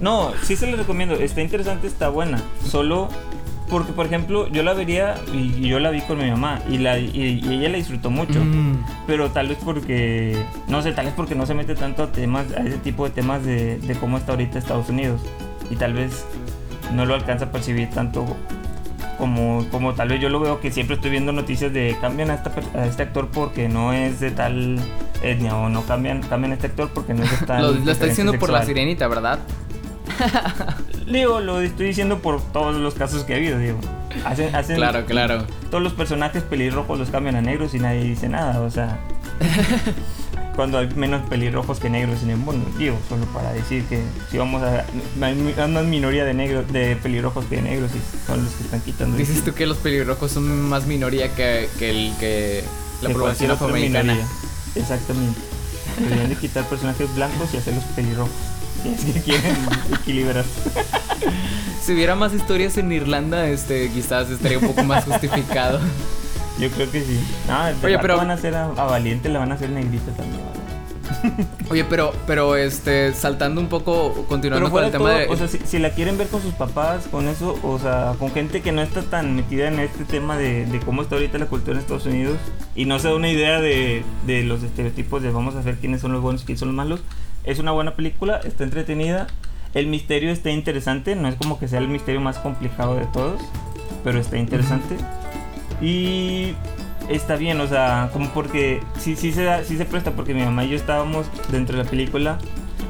No, 0.00 0.32
sí 0.42 0.56
se 0.56 0.70
la 0.70 0.76
recomiendo. 0.76 1.14
Está 1.14 1.42
interesante, 1.42 1.86
está 1.86 2.08
buena. 2.08 2.40
Solo 2.68 3.08
porque, 3.68 3.92
por 3.92 4.06
ejemplo, 4.06 4.48
yo 4.48 4.62
la 4.62 4.72
vería 4.72 5.16
y 5.32 5.68
yo 5.68 5.78
la 5.78 5.90
vi 5.90 6.00
con 6.00 6.18
mi 6.18 6.30
mamá 6.30 6.60
y, 6.68 6.78
la, 6.78 6.98
y, 6.98 7.42
ella 7.48 7.68
la 7.68 7.76
disfrutó 7.76 8.10
mucho. 8.10 8.40
Mm. 8.40 8.84
Pero 9.06 9.30
tal 9.30 9.48
vez 9.48 9.58
porque, 9.62 10.36
no 10.68 10.82
sé, 10.82 10.92
tal 10.92 11.06
vez 11.06 11.14
porque 11.14 11.34
no 11.34 11.46
se 11.46 11.54
mete 11.54 11.74
tanto 11.74 12.04
a 12.04 12.12
temas, 12.12 12.46
a 12.52 12.60
ese 12.60 12.78
tipo 12.78 13.04
de 13.04 13.10
temas 13.10 13.44
de, 13.44 13.96
cómo 14.00 14.16
está 14.16 14.32
ahorita 14.32 14.58
Estados 14.58 14.88
Unidos. 14.88 15.20
Y 15.70 15.76
tal 15.76 15.92
vez 15.92 16.24
no 16.94 17.04
lo 17.04 17.14
alcanza 17.14 17.46
a 17.46 17.52
percibir 17.52 17.90
tanto 17.90 18.26
como, 19.18 19.66
como 19.70 19.94
tal 19.94 20.08
vez 20.08 20.20
yo 20.20 20.28
lo 20.28 20.40
veo 20.40 20.60
que 20.60 20.70
siempre 20.70 20.96
estoy 20.96 21.10
viendo 21.10 21.32
noticias 21.32 21.72
de 21.72 21.96
cambian 22.00 22.30
a, 22.30 22.34
esta 22.34 22.52
a 22.74 22.86
este 22.86 23.02
actor 23.02 23.28
porque 23.28 23.68
no 23.68 23.92
es 23.92 24.20
de 24.20 24.30
tal 24.30 24.78
etnia 25.22 25.56
o 25.56 25.68
no 25.68 25.82
cambian, 25.82 26.22
cambian 26.22 26.52
a 26.52 26.54
este 26.54 26.68
actor 26.68 26.90
porque 26.94 27.14
no 27.14 27.24
es 27.24 27.40
de 27.40 27.46
tal 27.46 27.62
Lo, 27.62 27.84
lo 27.84 27.92
está 27.92 28.06
diciendo 28.06 28.32
por 28.38 28.50
la 28.50 28.64
sirenita, 28.64 29.08
¿verdad? 29.08 29.40
Digo, 31.06 31.40
lo 31.40 31.60
estoy 31.60 31.86
diciendo 31.86 32.18
por 32.18 32.40
todos 32.52 32.76
los 32.76 32.94
casos 32.94 33.24
que 33.24 33.34
ha 33.34 33.36
habido, 33.36 33.58
digo. 33.58 33.78
Hacen, 34.24 34.54
hacen 34.54 34.76
Claro, 34.76 35.04
claro. 35.06 35.44
todos 35.70 35.82
los 35.82 35.92
personajes 35.92 36.42
pelirrojos 36.42 36.98
los 36.98 37.10
cambian 37.10 37.36
a 37.36 37.40
negros 37.40 37.74
y 37.74 37.78
nadie 37.78 38.04
dice 38.04 38.28
nada, 38.28 38.60
o 38.60 38.70
sea. 38.70 38.98
cuando 40.58 40.78
hay 40.78 40.88
menos 40.96 41.24
pelirrojos 41.28 41.78
que 41.78 41.88
negros 41.88 42.20
en 42.24 42.30
el 42.30 42.36
mundo, 42.36 42.68
digo, 42.76 42.98
solo 43.08 43.24
para 43.26 43.52
decir 43.52 43.84
que 43.84 44.02
si 44.28 44.38
vamos 44.38 44.60
a. 44.60 44.84
Hay 45.24 45.54
una 45.64 45.82
minoría 45.82 46.24
de 46.24 46.34
negros, 46.34 46.66
de 46.72 46.96
pelirrojos 46.96 47.44
que 47.44 47.54
de 47.54 47.62
negros 47.62 47.92
y 47.94 48.26
son 48.26 48.42
los 48.42 48.52
que 48.54 48.64
están 48.64 48.80
quitando. 48.80 49.16
Dices 49.16 49.44
tú 49.44 49.54
que 49.54 49.66
los 49.68 49.76
pelirrojos 49.76 50.32
son 50.32 50.62
más 50.62 50.84
minoría 50.84 51.32
que, 51.32 51.68
que 51.78 51.90
el 51.90 52.12
que 52.18 52.64
la 53.02 53.10
población 53.10 53.52
afroamericana. 53.52 54.18
Exactamente. 54.74 55.38
Deberían 56.00 56.28
de 56.28 56.34
quitar 56.34 56.64
personajes 56.64 57.14
blancos 57.14 57.54
y 57.54 57.58
hacerlos 57.58 57.84
pelirrojos. 57.94 58.34
Si 58.82 58.88
es 58.88 59.14
que 59.14 59.20
quieren 59.22 59.56
equilibrar. 59.94 60.44
Si 61.80 61.94
hubiera 61.94 62.14
más 62.14 62.34
historias 62.34 62.76
en 62.76 62.92
Irlanda, 62.92 63.48
este, 63.48 63.88
quizás 63.90 64.28
estaría 64.28 64.58
un 64.58 64.66
poco 64.66 64.82
más 64.84 65.04
justificado. 65.04 65.80
Yo 66.58 66.68
creo 66.70 66.90
que 66.90 67.00
sí. 67.00 67.18
No, 67.48 67.64
de 67.64 67.86
Oye, 67.86 67.98
pero- 67.98 68.16
van 68.18 68.30
a 68.30 68.34
hacer 68.34 68.54
a, 68.54 68.64
a 68.66 68.84
Valiente, 68.84 69.28
le 69.30 69.38
van 69.38 69.52
a 69.52 69.54
hacer 69.54 69.70
negrita 69.70 70.12
también. 70.12 70.47
Oye, 71.70 71.84
pero, 71.84 72.12
pero 72.26 72.56
este, 72.56 73.12
saltando 73.12 73.60
un 73.60 73.68
poco, 73.68 74.26
continuando 74.28 74.66
Pero 74.66 74.72
con 74.72 74.84
el 74.84 74.90
tema 74.90 75.10
todo, 75.10 75.18
de. 75.18 75.26
o 75.28 75.36
sea, 75.36 75.48
si, 75.48 75.58
si 75.58 75.78
la 75.78 75.90
quieren 75.90 76.18
ver 76.18 76.28
con 76.28 76.42
sus 76.42 76.54
papás, 76.54 77.06
con 77.10 77.28
eso, 77.28 77.58
o 77.62 77.78
sea, 77.78 78.14
con 78.18 78.30
gente 78.30 78.60
que 78.60 78.72
no 78.72 78.82
está 78.82 79.02
tan 79.02 79.36
metida 79.36 79.68
en 79.68 79.78
este 79.78 80.04
tema 80.04 80.36
de, 80.36 80.66
de 80.66 80.80
cómo 80.80 81.02
está 81.02 81.16
ahorita 81.16 81.38
la 81.38 81.46
cultura 81.46 81.72
en 81.72 81.80
Estados 81.80 82.06
Unidos 82.06 82.38
y 82.74 82.84
no 82.84 82.98
se 82.98 83.08
da 83.08 83.14
una 83.14 83.30
idea 83.30 83.60
de, 83.60 84.04
de 84.26 84.44
los 84.44 84.62
estereotipos 84.62 85.22
de 85.22 85.30
vamos 85.30 85.56
a 85.56 85.60
ver 85.62 85.76
quiénes 85.76 86.00
son 86.00 86.12
los 86.12 86.22
buenos 86.22 86.42
y 86.42 86.46
quiénes 86.46 86.60
son 86.60 86.68
los 86.68 86.76
malos, 86.76 87.00
es 87.44 87.58
una 87.58 87.72
buena 87.72 87.94
película, 87.94 88.40
está 88.44 88.64
entretenida, 88.64 89.26
el 89.74 89.86
misterio 89.86 90.30
está 90.30 90.50
interesante, 90.50 91.14
no 91.16 91.28
es 91.28 91.34
como 91.36 91.58
que 91.58 91.68
sea 91.68 91.78
el 91.78 91.88
misterio 91.88 92.20
más 92.20 92.38
complicado 92.38 92.96
de 92.96 93.06
todos, 93.06 93.40
pero 94.04 94.18
está 94.18 94.38
interesante 94.38 94.96
y 95.80 96.54
está 97.08 97.36
bien, 97.36 97.60
o 97.60 97.66
sea, 97.66 98.10
como 98.12 98.28
porque 98.30 98.80
sí, 98.98 99.16
sí, 99.16 99.32
se 99.32 99.44
da, 99.44 99.64
sí 99.64 99.76
se 99.76 99.84
presta 99.84 100.12
porque 100.12 100.34
mi 100.34 100.42
mamá 100.42 100.64
y 100.64 100.70
yo 100.70 100.76
estábamos 100.76 101.26
dentro 101.50 101.76
de 101.76 101.84
la 101.84 101.90
película 101.90 102.38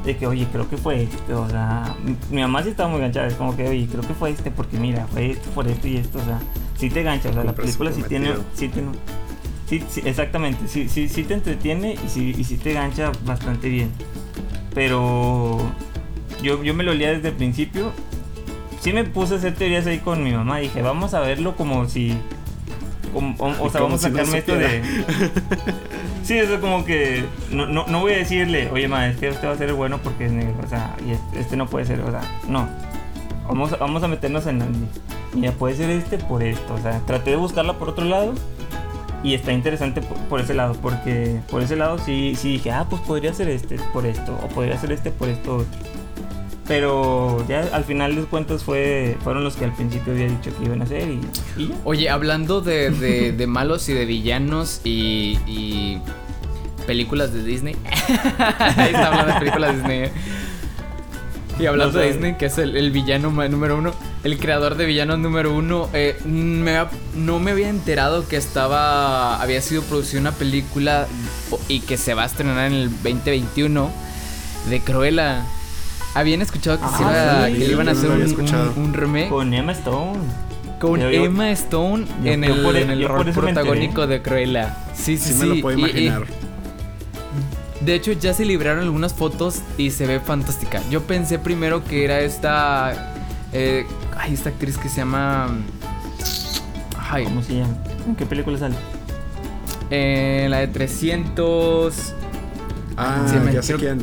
de 0.05 0.17
que, 0.17 0.27
oye, 0.27 0.47
creo 0.51 0.69
que 0.69 0.77
fue 0.77 1.03
este, 1.03 1.33
o 1.33 1.49
sea, 1.49 1.95
mi, 2.03 2.15
mi 2.31 2.41
mamá 2.41 2.63
sí 2.63 2.69
estaba 2.69 2.89
muy 2.89 2.97
enganchada, 2.97 3.27
es 3.27 3.35
como 3.35 3.55
que, 3.55 3.67
oye, 3.67 3.87
creo 3.89 4.01
que 4.01 4.13
fue 4.13 4.31
este 4.31 4.51
porque 4.51 4.77
mira, 4.77 5.07
fue 5.07 5.31
esto, 5.31 5.49
por 5.51 5.67
esto 5.67 5.87
y 5.87 5.97
esto, 5.97 6.19
o 6.19 6.23
sea, 6.23 6.39
sí 6.77 6.89
te 6.89 7.01
engancha, 7.01 7.29
o 7.29 7.33
sea, 7.33 7.43
la 7.43 7.53
película 7.53 7.91
sí 7.91 8.03
tiene, 8.03 8.33
sí 8.53 8.69
tiene, 8.69 8.89
sí, 9.67 9.83
sí, 9.89 10.01
exactamente, 10.05 10.67
sí, 10.67 10.89
sí, 10.89 11.09
sí 11.09 11.23
te 11.23 11.33
entretiene 11.33 11.93
y 11.93 12.09
sí, 12.09 12.35
y 12.37 12.43
sí 12.43 12.57
te 12.57 12.71
engancha 12.71 13.11
bastante 13.25 13.69
bien, 13.69 13.91
pero 14.73 15.59
yo, 16.41 16.63
yo 16.63 16.73
me 16.73 16.83
lo 16.83 16.93
leía 16.93 17.11
desde 17.11 17.29
el 17.29 17.35
principio, 17.35 17.91
sí 18.79 18.93
me 18.93 19.03
puse 19.03 19.35
a 19.35 19.37
hacer 19.37 19.55
teorías 19.55 19.85
ahí 19.87 19.99
con 19.99 20.23
mi 20.23 20.31
mamá, 20.31 20.59
dije, 20.59 20.81
vamos 20.81 21.13
a 21.13 21.19
verlo 21.19 21.55
como 21.55 21.87
si... 21.87 22.17
como- 23.09 23.35
o, 23.37 23.65
o 23.65 23.69
sea, 23.69 23.81
vamos 23.81 24.03
a 24.03 24.07
si 24.09 24.13
sacarme 24.15 24.37
esto 24.39 24.55
de... 24.55 24.81
Sí, 26.23 26.37
eso 26.37 26.55
es 26.55 26.59
como 26.59 26.85
que 26.85 27.25
no, 27.51 27.65
no, 27.65 27.85
no 27.87 28.01
voy 28.01 28.13
a 28.13 28.17
decirle, 28.17 28.69
oye, 28.71 28.87
ma, 28.87 29.07
este 29.07 29.29
va 29.47 29.53
a 29.53 29.57
ser 29.57 29.69
el 29.69 29.75
bueno 29.75 29.97
porque 30.03 30.25
es 30.25 30.31
negro, 30.31 30.55
o 30.63 30.69
sea, 30.69 30.95
y 31.05 31.11
este, 31.11 31.39
este 31.39 31.57
no 31.57 31.67
puede 31.67 31.85
ser, 31.85 32.01
o 32.01 32.11
sea, 32.11 32.21
no. 32.47 32.67
Vamos, 33.47 33.73
a- 33.73 33.77
vamos 33.77 34.03
a 34.03 34.07
meternos 34.07 34.45
en. 34.45 34.61
Mira, 35.33 35.51
puede 35.53 35.75
ser 35.75 35.89
este 35.89 36.17
por 36.19 36.43
esto, 36.43 36.73
o 36.73 36.77
sea, 36.79 36.99
traté 37.05 37.31
de 37.31 37.35
buscarla 37.37 37.73
por 37.79 37.89
otro 37.89 38.05
lado 38.05 38.33
y 39.23 39.33
está 39.33 39.51
interesante 39.53 40.01
por, 40.01 40.17
por 40.27 40.39
ese 40.41 40.53
lado, 40.53 40.75
porque 40.81 41.39
por 41.49 41.61
ese 41.63 41.75
lado 41.75 41.97
sí, 41.99 42.35
sí 42.37 42.53
dije, 42.53 42.71
ah, 42.71 42.85
pues 42.89 43.01
podría 43.01 43.33
ser 43.33 43.49
este 43.49 43.77
por 43.93 44.05
esto, 44.05 44.37
o 44.43 44.47
podría 44.49 44.77
ser 44.77 44.91
este 44.91 45.09
por 45.11 45.29
esto 45.29 45.57
otro. 45.57 45.88
Pero 46.69 47.43
ya 47.47 47.61
al 47.73 47.83
final 47.83 48.15
de 48.15 48.21
cuentas 48.25 48.63
fue, 48.63 49.17
fueron 49.23 49.43
los 49.43 49.55
que 49.55 49.65
al 49.65 49.73
principio 49.73 50.13
había 50.13 50.27
dicho 50.27 50.55
que 50.55 50.65
iban 50.65 50.81
a 50.81 50.85
hacer 50.85 51.09
y. 51.09 51.73
Oye, 51.83 52.11
hablando 52.11 52.61
de, 52.61 52.91
de, 52.91 53.31
de 53.31 53.47
malos 53.47 53.89
y 53.89 53.93
de 53.93 54.05
villanos 54.05 54.81
y, 54.83 55.39
y 55.47 55.97
películas 56.85 57.33
de 57.33 57.43
Disney. 57.43 57.75
Ahí 58.77 58.93
está 58.93 59.07
hablando 59.07 59.33
de 59.33 59.39
películas 59.39 59.71
de 59.71 59.77
Disney. 59.77 59.99
¿eh? 60.03 60.11
Y 61.59 61.65
hablando 61.65 61.97
No 61.97 61.99
de. 62.05 62.11
Disney, 62.11 62.35
que 62.35 62.45
es 62.45 62.57
el, 62.59 62.77
el 62.77 62.91
villano 62.91 63.31
número 63.31 63.75
uno, 63.75 63.91
el 64.23 64.37
creador 64.37 64.75
de 64.75 64.85
villanos 64.85 65.17
número 65.17 65.51
uno, 65.51 65.89
eh, 65.93 66.17
me 66.23 66.85
no 67.15 67.39
me 67.39 67.49
había 67.49 67.69
enterado 67.69 68.27
que 68.27 68.37
estaba, 68.37 69.41
había 69.41 69.61
sido 69.61 69.81
producida 69.81 70.21
una 70.21 70.33
película 70.33 71.07
y 71.67 71.79
que 71.79 71.97
se 71.97 72.13
va 72.13 72.23
a 72.23 72.25
estrenar 72.27 72.67
en 72.67 72.73
el 72.73 72.89
2021 72.91 73.91
de 74.69 74.79
Cruella. 74.81 75.45
Habían 76.15 76.41
escuchado 76.41 76.79
que, 76.79 76.85
se 76.97 77.03
Ah, 77.03 77.09
iba- 77.11 77.47
sí, 77.47 77.53
que 77.53 77.59
le 77.67 77.73
iban 77.73 77.87
a 77.87 77.91
hacer 77.91 78.09
un, 78.09 78.21
escuchado. 78.21 78.73
un- 78.75 78.83
un 78.85 78.93
remake 78.93 79.29
con 79.29 79.53
Emma 79.53 79.71
Stone. 79.73 80.19
con 80.79 80.99
Yo- 80.99 81.09
Emma 81.09 81.51
Stone 81.51 82.05
yo- 82.23 82.31
en 82.31 82.41
yo 82.43 82.55
el, 82.55 82.61
por 82.63 82.75
e- 82.77 82.81
en 82.83 82.89
el 82.91 83.07
rol 83.07 83.31
protagónico 83.31 84.07
de 84.07 84.21
Cruella. 84.21 84.77
Sí, 84.95 85.17
sí, 85.17 85.29
Sí, 85.29 85.33
sí. 85.33 85.39
me 85.39 85.45
lo 85.55 85.61
puedo 85.61 85.77
y- 85.77 85.81
y- 85.81 85.83
imaginar. 86.07 86.23
de 87.81 87.95
hecho, 87.95 88.11
ya 88.13 88.33
se 88.33 88.45
libraron 88.45 88.83
algunas 88.83 89.13
fotos 89.13 89.61
y 89.77 89.91
se 89.91 90.07
ve 90.07 90.19
fantástica. 90.19 90.81
Yo 90.89 91.03
pensé 91.03 91.37
primero 91.39 91.83
que 91.83 92.03
era 92.05 92.19
esta. 92.21 93.13
eh, 93.51 93.85
ay, 94.17 94.33
esta 94.33 94.49
actriz 94.49 94.77
que 94.77 94.89
se 94.89 94.97
llama. 94.97 95.49
Ay, 97.09 97.23
¿Cómo 97.25 97.41
se 97.41 97.55
llama? 97.57 97.73
¿En 98.07 98.15
qué 98.15 98.25
película 98.25 98.57
sale? 98.57 98.75
eh, 99.91 100.45
la 100.49 100.59
de 100.59 100.67
300. 100.67 102.13
Ah, 102.95 103.25
Sí, 103.27 103.35
ya 103.53 103.63
sé 103.63 103.73
quién. 103.75 103.99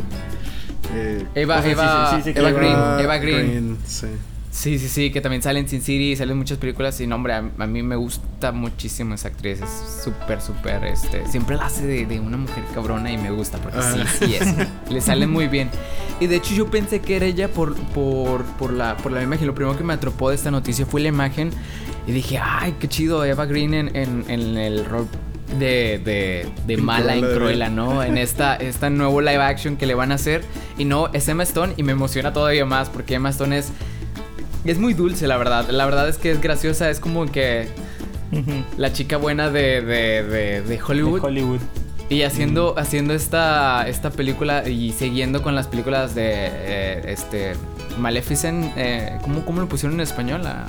Eh, 0.96 1.26
Eva, 1.34 1.58
O 1.58 1.62
sea, 1.62 1.64
sí, 1.66 1.70
Eva, 1.72 2.10
sí, 2.10 2.16
sí, 2.16 2.32
sí, 2.32 2.38
Eva 2.38 2.48
Eva- 2.50 2.58
Green. 2.58 3.00
Eva 3.00 3.18
Green. 3.18 3.78
sí. 3.86 4.06
Sí, 4.48 4.78
sí, 4.78 4.88
sí, 4.88 5.10
que 5.10 5.20
también 5.20 5.42
sale 5.42 5.60
en 5.60 5.68
Sin 5.68 5.82
City, 5.82 6.16
salen 6.16 6.38
muchas 6.38 6.56
películas 6.56 6.98
y 7.02 7.06
no, 7.06 7.16
hombre, 7.16 7.34
a, 7.34 7.38
a 7.58 7.66
mí 7.66 7.82
me 7.82 7.94
gusta 7.94 8.52
muchísimo 8.52 9.14
esa 9.14 9.28
actriz, 9.28 9.60
es 9.60 9.68
súper, 10.02 10.40
súper, 10.40 10.82
este, 10.84 11.26
siempre 11.28 11.56
la 11.56 11.66
hace 11.66 11.86
de, 11.86 12.06
de 12.06 12.20
una 12.20 12.38
mujer 12.38 12.64
cabrona 12.72 13.12
y 13.12 13.18
me 13.18 13.30
gusta 13.30 13.58
porque 13.58 13.82
sí, 13.82 13.98
Ah. 14.00 14.06
sí 14.18 14.34
es, 14.34 14.46
le 14.90 15.00
sale 15.02 15.26
muy 15.26 15.48
bien. 15.48 15.68
Y 16.20 16.26
de 16.26 16.36
hecho 16.36 16.54
yo 16.54 16.70
pensé 16.70 17.00
que 17.00 17.16
era 17.16 17.26
ella 17.26 17.48
por, 17.48 17.74
por, 17.74 18.44
por, 18.44 18.72
la, 18.72 18.96
por 18.96 19.12
la 19.12 19.22
imagen, 19.22 19.46
lo 19.46 19.54
primero 19.54 19.76
que 19.76 19.84
me 19.84 19.92
atropó 19.92 20.30
de 20.30 20.36
esta 20.36 20.50
noticia 20.50 20.86
fue 20.86 21.02
la 21.02 21.08
imagen 21.08 21.50
y 22.06 22.12
dije, 22.12 22.38
ay, 22.42 22.76
qué 22.80 22.88
chido, 22.88 23.26
Eva 23.26 23.44
Green 23.44 23.74
en, 23.74 23.94
en, 23.94 24.24
en 24.28 24.56
el 24.56 24.86
rol 24.86 25.06
de, 25.58 26.00
de, 26.04 26.46
de 26.66 26.76
mala 26.76 27.14
en 27.14 27.24
Cruella. 27.24 27.68
¿no? 27.68 28.02
En 28.02 28.18
esta, 28.18 28.56
esta 28.56 28.90
nuevo 28.90 29.20
live 29.20 29.42
action 29.42 29.76
que 29.76 29.86
le 29.86 29.94
van 29.94 30.12
a 30.12 30.16
hacer 30.16 30.42
y 30.78 30.84
no, 30.84 31.08
es 31.12 31.28
Emma 31.28 31.42
Stone 31.44 31.74
y 31.76 31.82
me 31.82 31.92
emociona 31.92 32.32
todavía 32.32 32.64
más 32.64 32.88
porque 32.88 33.14
Emma 33.14 33.30
Stone 33.30 33.58
es... 33.58 33.72
Es 34.64 34.78
muy 34.78 34.94
dulce, 34.94 35.28
la 35.28 35.36
verdad. 35.36 35.70
La 35.70 35.84
verdad 35.84 36.08
es 36.08 36.18
que 36.18 36.32
es 36.32 36.40
graciosa. 36.40 36.90
Es 36.90 36.98
como 36.98 37.26
que 37.26 37.68
la 38.76 38.92
chica 38.92 39.16
buena 39.16 39.48
de, 39.48 39.80
de, 39.80 40.24
de, 40.24 40.62
de 40.62 40.82
Hollywood. 40.82 41.20
De 41.20 41.26
Hollywood. 41.28 41.60
y 42.10 42.22
haciendo, 42.22 42.74
haciendo 42.76 43.14
esta, 43.14 43.86
esta 43.86 44.10
película 44.10 44.68
y 44.68 44.92
siguiendo 44.92 45.40
con 45.40 45.54
las 45.54 45.68
películas 45.68 46.16
de 46.16 46.32
eh, 46.50 47.02
este 47.06 47.52
Maleficent. 48.00 48.72
Eh, 48.76 49.16
¿cómo, 49.22 49.44
¿Cómo 49.44 49.60
lo 49.60 49.68
pusieron 49.68 49.94
en 49.94 50.00
español? 50.00 50.44
A, 50.46 50.66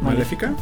¿Maléfica? 0.00 0.54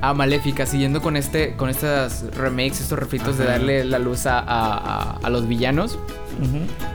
A 0.00 0.14
Maléfica. 0.14 0.66
Siguiendo 0.66 1.00
con 1.02 1.16
este 1.16 1.54
con 1.56 1.68
estas 1.70 2.24
remakes, 2.36 2.80
estos 2.80 2.98
refritos 2.98 3.38
de 3.38 3.44
darle 3.44 3.84
la 3.84 3.98
luz 3.98 4.26
a, 4.26 4.38
a- 4.38 4.42
a- 4.76 5.18
a 5.22 5.30
los 5.30 5.46
villanos. 5.48 5.98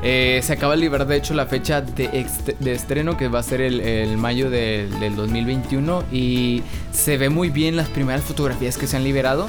Eh, 0.02 0.42
se 0.44 0.54
acaba 0.54 0.74
de 0.74 0.80
liberar, 0.82 1.06
de 1.08 1.18
hecho, 1.18 1.34
la 1.36 1.46
fecha 1.46 1.82
de, 1.82 2.26
de 2.60 2.72
estreno, 2.74 3.16
que 3.18 3.28
va 3.28 3.40
a 3.40 3.44
ser 3.44 3.62
el, 3.62 3.80
el 3.80 4.18
mayo 4.18 4.50
del- 4.50 5.00
del 5.00 5.16
2021. 5.16 6.04
Y 6.12 6.64
se 6.92 7.18
ve 7.18 7.30
muy 7.30 7.50
bien 7.50 7.76
las 7.76 7.90
primeras 7.90 8.24
fotografías 8.24 8.78
que 8.78 8.88
se 8.88 8.98
han 8.98 9.04
liberado. 9.04 9.48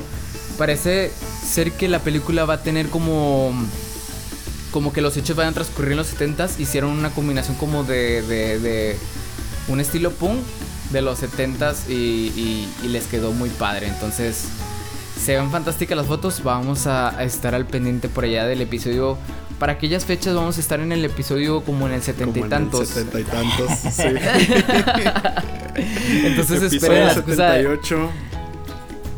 Parece 0.59 1.11
ser 1.43 1.73
que 1.73 1.89
la 1.89 1.99
película 2.01 2.45
va 2.45 2.55
a 2.55 2.63
tener 2.63 2.89
como. 2.89 3.53
Como 4.73 4.93
que 4.93 5.01
los 5.01 5.17
hechos 5.17 5.37
van 5.37 5.49
a 5.49 5.53
transcurrir 5.53 5.93
en 5.93 5.97
los 5.99 6.15
70s. 6.15 6.59
Hicieron 6.61 6.91
una 6.91 7.11
combinación 7.11 7.57
como 7.57 7.83
de. 7.85 8.21
de, 8.23 8.59
de 8.59 8.97
un 9.69 9.81
estilo 9.81 10.11
punk 10.13 10.39
de 10.91 11.03
los 11.03 11.23
70s 11.23 11.89
y, 11.89 11.93
y- 11.93 12.69
y 12.85 12.89
les 12.89 13.07
quedó 13.07 13.33
muy 13.33 13.51
padre. 13.51 13.89
Entonces. 13.89 14.49
Se 15.21 15.35
ven 15.37 15.51
fantásticas 15.51 15.97
las 15.97 16.07
fotos. 16.07 16.43
Vamos 16.45 16.87
a, 16.87 17.17
a 17.19 17.25
estar 17.25 17.55
al 17.55 17.65
pendiente 17.67 18.09
por 18.09 18.25
allá 18.25 18.47
del 18.47 18.61
episodio. 18.61 19.17
Para 19.59 19.73
aquellas 19.73 20.05
fechas 20.05 20.35
vamos 20.35 20.59
a 20.59 20.61
estar 20.61 20.79
en 20.81 20.93
el 20.93 21.03
episodio 21.05 21.63
como 21.63 21.87
en 21.89 21.95
el 21.95 22.03
setenta 22.03 22.39
y 22.39 22.43
Como 22.43 22.55
en 22.55 22.63
el 22.63 22.69
tantos. 22.71 22.89
Setenta 22.89 23.21
y 23.21 23.25
tantos, 23.25 23.71
sí. 23.91 24.03
Entonces 26.25 26.63
esperen 26.73 27.07
la 27.07 27.13
excusa. 27.13 27.53
78. 27.55 28.11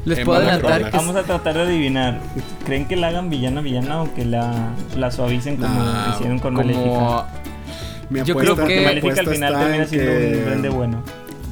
Les 0.05 0.21
puedo 0.25 0.39
adelantar 0.39 0.91
que 0.91 0.97
Vamos 0.97 1.17
a 1.17 1.23
tratar 1.25 1.55
de 1.55 1.63
adivinar. 1.63 2.21
¿Creen 2.65 2.87
que 2.87 2.97
la 2.97 3.09
hagan 3.09 3.29
villana 3.29 3.61
villana 3.61 4.03
o 4.03 4.15
que 4.15 4.25
la, 4.25 4.71
la 4.97 5.11
suavicen 5.11 5.57
como 5.57 5.85
hicieron 6.15 6.39
con 6.39 6.55
Maléfica? 6.55 6.81
como 6.85 7.27
Mi 8.11 8.23
Yo 8.23 8.37
creo 8.37 8.57
que- 8.57 8.85
Maléfica 8.87 9.21
al 9.21 9.29
final 9.29 9.53
termina 9.55 9.77
en 9.83 9.89
siendo 9.89 10.11
un 10.13 10.19
que- 10.19 10.43
duende 10.45 10.69
bueno. 10.71 11.03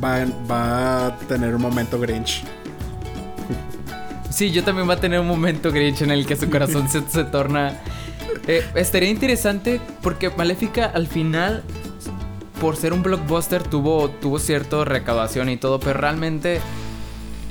Va, 0.03 0.25
va 0.51 1.07
a 1.07 1.19
tener 1.19 1.55
un 1.55 1.63
momento 1.63 1.99
Grinch. 1.99 2.43
Sí, 4.31 4.51
yo 4.51 4.63
también 4.65 4.89
va 4.89 4.95
a 4.95 5.01
tener 5.01 5.19
un 5.21 5.27
momento 5.27 5.73
Grinch 5.73 6.03
en 6.03 6.11
el 6.11 6.27
que 6.27 6.37
su 6.37 6.51
corazón 6.51 6.89
se, 6.91 7.01
se 7.09 7.25
torna. 7.25 7.79
Eh, 8.47 8.63
estaría 8.75 9.09
interesante 9.11 9.81
porque 10.03 10.31
Maléfica 10.31 10.87
al 10.87 11.07
final, 11.07 11.63
por 12.61 12.77
ser 12.77 12.93
un 12.93 13.03
blockbuster, 13.03 13.63
tuvo, 13.63 14.11
tuvo 14.11 14.39
cierta 14.39 14.85
recaudación 14.85 15.49
y 15.49 15.57
todo, 15.57 15.81
pero 15.81 15.99
realmente 15.99 16.61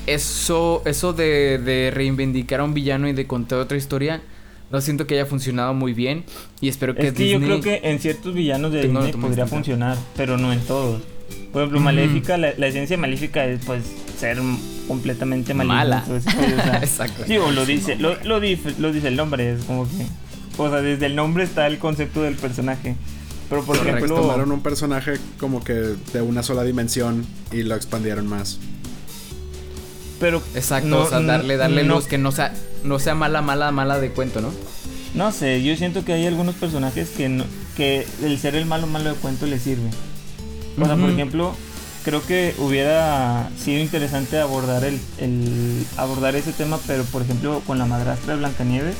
eso, 0.07 0.83
eso 0.85 1.13
de, 1.13 1.57
de 1.57 1.91
reivindicar 1.91 2.59
a 2.59 2.63
un 2.63 2.73
villano 2.73 3.07
y 3.07 3.13
de 3.13 3.25
contar 3.25 3.59
otra 3.59 3.77
historia, 3.77 4.21
no 4.71 4.81
siento 4.81 5.07
que 5.07 5.15
haya 5.15 5.25
funcionado 5.25 5.73
muy 5.73 5.93
bien 5.93 6.23
y 6.61 6.69
espero 6.69 6.95
que 6.95 7.07
Es 7.07 7.13
que 7.13 7.29
yo 7.29 7.39
creo 7.39 7.61
que 7.61 7.81
en 7.83 7.99
ciertos 7.99 8.33
villanos 8.33 8.71
de 8.71 8.83
Disney 8.83 9.11
podría 9.13 9.47
funcionar, 9.47 9.97
pero 10.15 10.37
no 10.37 10.53
en 10.53 10.59
todos. 10.61 11.01
Por 11.55 11.61
ejemplo. 11.63 11.79
Maléfica, 11.79 12.37
la, 12.37 12.53
la 12.57 12.67
esencia 12.67 12.97
Maléfica 12.97 13.45
es 13.45 13.63
pues 13.65 13.83
ser 14.19 14.37
completamente 14.89 15.53
maligna. 15.53 15.75
Mala. 15.75 16.03
entonces, 16.05 16.33
pues, 16.35 16.53
o 16.53 16.61
sea, 16.63 16.77
Exacto. 16.83 17.23
Digo, 17.23 17.49
lo 17.51 17.65
dice, 17.65 17.95
lo, 17.95 18.21
lo, 18.25 18.41
dif- 18.41 18.77
lo 18.77 18.91
dice 18.91 19.07
el 19.07 19.15
nombre, 19.15 19.53
es 19.53 19.63
como 19.63 19.85
que. 19.87 20.05
O 20.57 20.69
sea, 20.69 20.81
desde 20.81 21.05
el 21.05 21.15
nombre 21.15 21.43
está 21.45 21.65
el 21.67 21.77
concepto 21.79 22.21
del 22.23 22.35
personaje. 22.35 22.95
Pero 23.49 23.63
por 23.63 23.77
Pues 23.77 23.87
ejemplo. 23.87 24.15
tomaron 24.15 24.51
un 24.51 24.61
personaje 24.61 25.13
como 25.39 25.63
que 25.63 25.73
de 25.73 26.21
una 26.21 26.43
sola 26.43 26.63
dimensión 26.63 27.25
y 27.53 27.63
lo 27.63 27.75
expandieron 27.75 28.27
más. 28.27 28.59
Pero. 30.19 30.41
Exacto, 30.55 30.87
no- 30.89 30.99
o 31.03 31.09
sea, 31.09 31.21
darle, 31.21 31.57
darle 31.57 31.83
no- 31.83 31.95
luz, 31.95 32.05
que 32.07 32.17
no 32.17 32.31
sea, 32.31 32.53
no 32.83 32.99
sea 32.99 33.15
mala, 33.15 33.41
mala, 33.41 33.71
mala 33.71 33.99
de 33.99 34.09
cuento, 34.11 34.41
¿no? 34.41 34.51
No 35.13 35.31
sé, 35.31 35.63
yo 35.63 35.75
siento 35.77 36.03
que 36.03 36.13
hay 36.13 36.25
algunos 36.25 36.55
personajes 36.55 37.09
que, 37.09 37.29
no- 37.29 37.45
que 37.77 38.05
el 38.23 38.37
ser 38.39 38.55
el 38.55 38.65
malo 38.65 38.87
malo 38.87 39.11
de 39.11 39.15
cuento 39.15 39.45
le 39.45 39.59
sirve. 39.59 39.89
O 40.79 40.85
sea, 40.85 40.95
por 40.95 41.09
ejemplo, 41.09 41.55
creo 42.03 42.25
que 42.25 42.53
hubiera 42.59 43.49
sido 43.57 43.81
interesante 43.81 44.39
abordar 44.39 44.83
el, 44.83 44.99
el 45.17 45.85
abordar 45.97 46.35
ese 46.35 46.53
tema, 46.53 46.79
pero 46.85 47.03
por 47.05 47.21
ejemplo 47.21 47.61
con 47.65 47.77
la 47.77 47.85
madrastra 47.85 48.33
de 48.33 48.39
Blancanieves, 48.39 48.95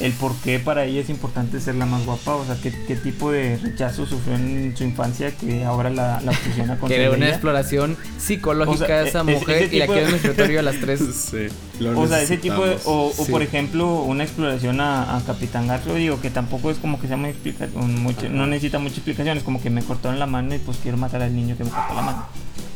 el 0.00 0.12
por 0.12 0.34
qué 0.36 0.58
para 0.58 0.84
ella 0.84 1.00
es 1.00 1.10
importante 1.10 1.60
ser 1.60 1.74
la 1.74 1.86
más 1.86 2.04
guapa, 2.06 2.34
o 2.36 2.44
sea, 2.46 2.56
qué, 2.62 2.72
qué 2.86 2.96
tipo 2.96 3.30
de 3.30 3.56
rechazo 3.58 4.06
sufrió 4.06 4.34
en 4.34 4.74
su 4.76 4.84
infancia 4.84 5.30
que 5.36 5.64
ahora 5.64 5.90
la, 5.90 6.20
la 6.22 6.30
obsesiona 6.32 6.78
con 6.78 6.90
era 6.90 7.08
una 7.10 7.16
ella. 7.18 7.28
exploración 7.30 7.96
psicológica 8.18 8.84
O 8.84 8.86
sea, 8.86 9.02
de 9.02 9.08
esa 9.08 9.18
e- 9.20 9.22
ese 9.22 9.32
mujer 9.38 9.74
y 9.74 9.78
la 9.78 9.86
de- 9.86 10.02
en 10.04 10.14
escritorio 10.14 10.60
a 10.60 10.62
las 10.62 10.76
3. 10.80 11.00
Sí, 11.00 11.36
lo 11.80 12.00
O 12.00 12.06
sea, 12.06 12.22
ese 12.22 12.36
tipo 12.38 12.64
de, 12.66 12.76
o, 12.84 13.12
o 13.16 13.24
Sí. 13.24 13.30
por 13.30 13.42
ejemplo, 13.42 14.02
una 14.02 14.24
exploración 14.24 14.80
a, 14.80 15.16
a 15.16 15.20
Capitán 15.24 15.66
Garfio, 15.68 15.94
digo 15.94 16.20
que 16.20 16.30
tampoco 16.30 16.70
es 16.70 16.78
como 16.78 17.00
que 17.00 17.06
sea 17.08 17.16
muy 17.16 17.34
mucho- 17.76 18.28
no 18.30 18.46
necesita 18.46 18.78
mucha 18.78 18.94
explicación, 18.96 19.36
es 19.38 19.44
como 19.44 19.62
que 19.62 19.70
me 19.70 19.82
cortaron 19.82 20.18
la 20.18 20.26
mano 20.26 20.54
y 20.54 20.58
pues 20.58 20.78
quiero 20.82 20.96
matar 20.96 21.22
al 21.22 21.34
niño 21.34 21.56
que 21.56 21.64
me 21.64 21.70
cortó 21.70 21.94
la 21.94 22.02
mano. 22.02 22.26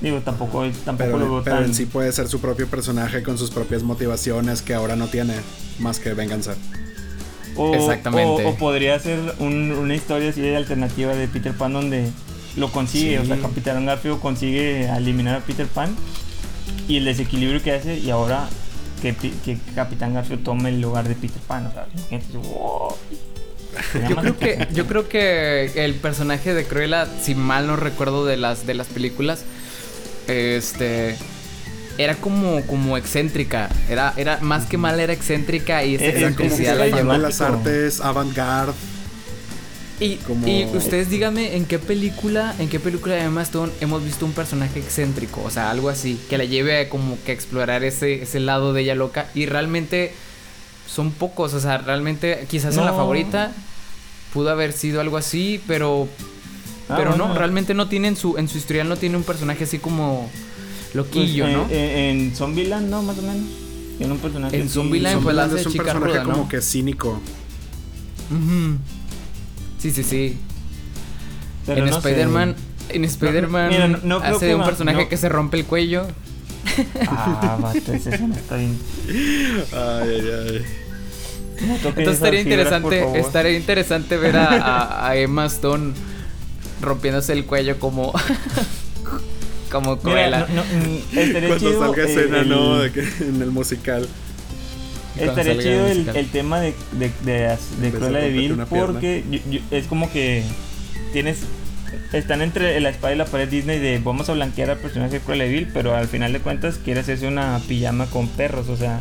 Digo, 0.01 0.19
tampoco, 0.21 0.65
es- 0.65 0.79
tampoco 0.79 1.11
lo 1.13 1.19
Pero, 1.19 1.31
veo 1.37 1.43
pero 1.45 1.57
tan... 1.57 1.65
en 1.67 1.75
sí 1.75 1.87
puede 1.87 2.13
ser 2.13 2.29
su 2.29 2.41
propio 2.41 2.67
personaje 2.67 3.23
con 3.23 3.39
sus 3.39 3.51
propias 3.51 3.83
motivaciones 3.83 4.61
que 4.61 4.75
ahora 4.75 4.97
no 4.97 5.07
tiene, 5.07 5.35
más 5.79 5.99
que 6.01 6.13
venganza. 6.13 6.55
O, 7.57 7.75
Exactamente. 7.75 8.45
O, 8.45 8.51
o 8.51 8.55
podría 8.57 8.99
ser 8.99 9.19
un- 9.39 9.73
una 9.73 9.95
historia 9.95 10.31
así 10.31 10.41
de 10.41 10.57
alternativa 10.57 11.15
de 11.15 11.29
Peter 11.29 11.53
Pan 11.53 11.73
donde 11.73 12.09
lo 12.57 12.71
consigue, 12.73 13.17
Sí. 13.17 13.23
o 13.23 13.25
sea, 13.27 13.37
Capitán 13.39 13.85
Garfio 13.87 14.21
consigue 14.21 14.89
eliminar 14.89 15.37
a 15.37 15.41
Peter 15.41 15.67
Pan 15.67 15.95
y 16.89 16.99
el 16.99 17.05
desequilibrio 17.05 17.63
que 17.63 17.73
hace 17.73 17.99
y 17.99 18.11
ahora 18.11 18.49
que, 19.03 19.13
Pi- 19.13 19.35
que 19.45 19.59
Capitán 19.75 20.15
Garfio 20.15 20.39
tome 20.39 20.69
el 20.71 20.81
lugar 20.81 21.07
de 21.09 21.15
Peter 21.15 21.41
Pan, 21.47 21.67
o 21.67 21.73
sea, 21.73 21.87
la 21.95 22.03
gente 22.09 22.27
Yo 24.09 24.17
creo 24.17 24.39
que 24.39 24.69
yo 24.73 24.87
creo 24.87 25.09
que 25.09 25.85
el 25.85 25.95
personaje 25.95 26.55
de 26.55 26.65
Cruella, 26.65 27.09
si 27.21 27.35
mal 27.35 27.67
no 27.67 27.75
recuerdo 27.75 28.25
de 28.25 28.37
las 28.37 28.67
de 28.69 28.75
las 28.75 28.87
películas, 28.87 29.45
este 30.29 31.17
era 31.99 32.15
como 32.17 32.63
como 32.67 32.97
excéntrica, 32.97 33.69
era 33.89 34.13
era 34.17 34.39
más 34.41 34.67
que 34.67 34.77
mal 34.79 34.99
era 35.01 35.13
excéntrica 35.13 35.85
y 35.85 35.95
esa 35.95 36.05
Es- 36.07 36.15
es 36.15 36.15
como 36.23 36.29
excentricidad 36.31 36.77
la 36.79 36.87
era 36.87 36.97
llevó. 36.99 37.13
las 37.17 37.41
artes 37.41 38.01
avant-garde. 38.01 38.73
Y, 40.01 40.17
como- 40.17 40.47
y 40.49 40.65
ustedes 40.77 41.09
díganme 41.09 41.55
en 41.57 41.67
qué 41.67 41.79
película, 41.79 42.53
en 42.59 42.69
qué 42.69 42.81
película 42.81 43.15
de 43.15 43.23
Emma 43.23 43.43
Stone 43.43 43.71
hemos 43.81 44.05
visto 44.05 44.27
un 44.27 44.33
personaje 44.33 44.81
excéntrico, 44.81 45.41
o 45.45 45.51
sea, 45.51 45.71
algo 45.71 45.89
así, 45.89 46.19
que 46.29 46.37
la 46.37 46.45
lleve 46.45 46.81
a 46.81 46.89
como 46.89 47.17
que 47.25 47.31
a 47.31 47.35
explorar 47.35 47.85
ese, 47.85 48.23
ese 48.23 48.41
lado 48.41 48.73
de 48.73 48.83
ella 48.83 48.97
loca. 48.97 49.29
Y 49.37 49.47
realmente 49.47 50.13
son 50.93 51.13
pocos, 51.13 51.55
o 51.55 51.61
sea, 51.61 51.79
realmente 51.79 52.45
quizás 52.51 52.77
en 52.77 52.85
la 52.85 52.91
No. 52.91 52.97
favorita 52.97 53.53
pudo 54.33 54.51
haber 54.51 54.73
sido 54.73 55.01
algo 55.01 55.17
así, 55.17 55.63
pero 55.69 56.09
Ah, 56.89 56.97
pero 56.99 57.17
no, 57.17 57.33
realmente 57.33 57.73
no 57.73 57.89
tiene 57.89 58.09
en 58.09 58.17
su, 58.17 58.37
en 58.37 58.49
su 58.49 58.59
historial 58.59 58.89
no 58.89 58.97
tiene 58.97 59.17
un 59.17 59.23
personaje 59.23 59.63
así 59.65 59.79
como 59.79 60.29
loquillo, 60.95 61.47
eh, 61.47 61.53
¿no? 61.53 61.67
eh, 61.71 62.11
en 62.11 62.35
Zombieland, 62.35 62.89
¿no? 62.89 63.03
Más 63.03 63.19
o 63.19 63.23
menos. 63.23 63.45
Tiene 63.99 64.13
un 64.13 64.19
personaje. 64.19 64.59
En. 64.61 64.69
Zombieland, 64.69 65.23
pues, 65.23 65.37
la 65.37 65.45
hace 65.45 65.61
es 65.61 65.67
un 65.67 65.73
chica 65.73 65.85
personaje 65.85 66.13
ruda, 66.13 66.25
¿no? 66.25 66.33
como 66.33 66.49
que 66.49 66.61
cínico. 66.61 67.21
Sí, 69.79 69.91
sí, 69.91 70.03
sí. 70.03 70.39
Pero 71.67 71.85
en 71.85 71.91
no. 71.91 71.97
Spider-Man, 71.99 72.57
en 72.91 73.05
Spider-Man 73.05 73.93
no- 73.93 73.99
no 74.03 74.17
hace 74.25 74.47
de 74.47 74.55
un 74.55 74.65
personaje 74.65 75.03
no. 75.05 75.09
que 75.09 75.17
se 75.17 75.29
rompe 75.29 75.59
el 75.59 75.65
cuello. 75.67 76.07
Ah, 77.07 77.59
vato, 77.61 77.93
ese 77.93 78.19
no 78.19 78.35
está 78.35 78.57
bien. 78.57 78.79
Ay, 79.73 80.09
ay, 80.09 80.31
ay. 80.49 80.65
Entonces 81.85 82.15
estaría 82.15 82.41
interesante, 82.41 83.19
estaría 83.21 83.57
interesante 83.57 84.17
ver 84.17 84.37
a, 84.37 84.49
a- 84.49 85.09
a 85.11 85.17
Emma 85.17 85.47
Stone 85.47 85.93
rompiéndose 86.81 87.33
el 87.33 87.45
cuello 87.45 87.79
como 87.79 88.13
como 89.75 89.97
Mira, 89.97 90.01
Cruella. 90.03 90.47
no, 90.49 90.55
no, 90.57 90.63
mm, 90.63 91.19
estaría 91.19 91.49
Cuando 91.49 91.59
chido, 91.71 91.81
salga 91.81 92.05
escena, 92.05 92.41
el- 92.41 92.49
¿no? 92.49 92.79
De 92.79 92.93
que, 92.93 93.01
en 93.01 93.43
el 93.43 93.51
musical. 93.51 94.09
Estaría 95.19 95.59
chido 95.59 95.87
el 95.87 96.09
el, 96.09 96.27
tema 96.31 96.61
de, 96.61 96.75
de, 96.93 97.11
de, 97.25 97.57
de 97.81 97.91
Cruella 97.93 98.19
de 98.19 98.31
Vil 98.31 98.57
porque 98.69 99.23
yo- 99.31 99.39
yo- 99.51 99.61
es 99.71 99.87
como 99.87 100.11
que 100.11 100.43
tienes 101.13 101.39
están 102.13 102.43
entre 102.43 102.81
la 102.81 102.89
espada 102.91 103.15
y 103.15 103.17
la 103.17 103.25
pared 103.25 103.49
Disney 103.49 103.79
de 103.79 104.01
vamos 104.03 104.29
a 104.29 104.33
blanquear 104.33 104.71
al 104.71 104.79
personaje 104.79 105.13
de 105.15 105.21
Cruella 105.21 105.45
de 105.45 105.51
Vil 105.51 105.69
pero 105.73 105.95
al 105.95 106.09
final 106.09 106.33
de 106.33 106.41
cuentas 106.41 106.81
quiere 106.85 107.01
hacerse 107.01 107.29
una 107.29 107.61
pijama 107.69 108.07
con 108.07 108.27
perros 108.27 108.69
o 108.69 108.77
sea 108.77 109.01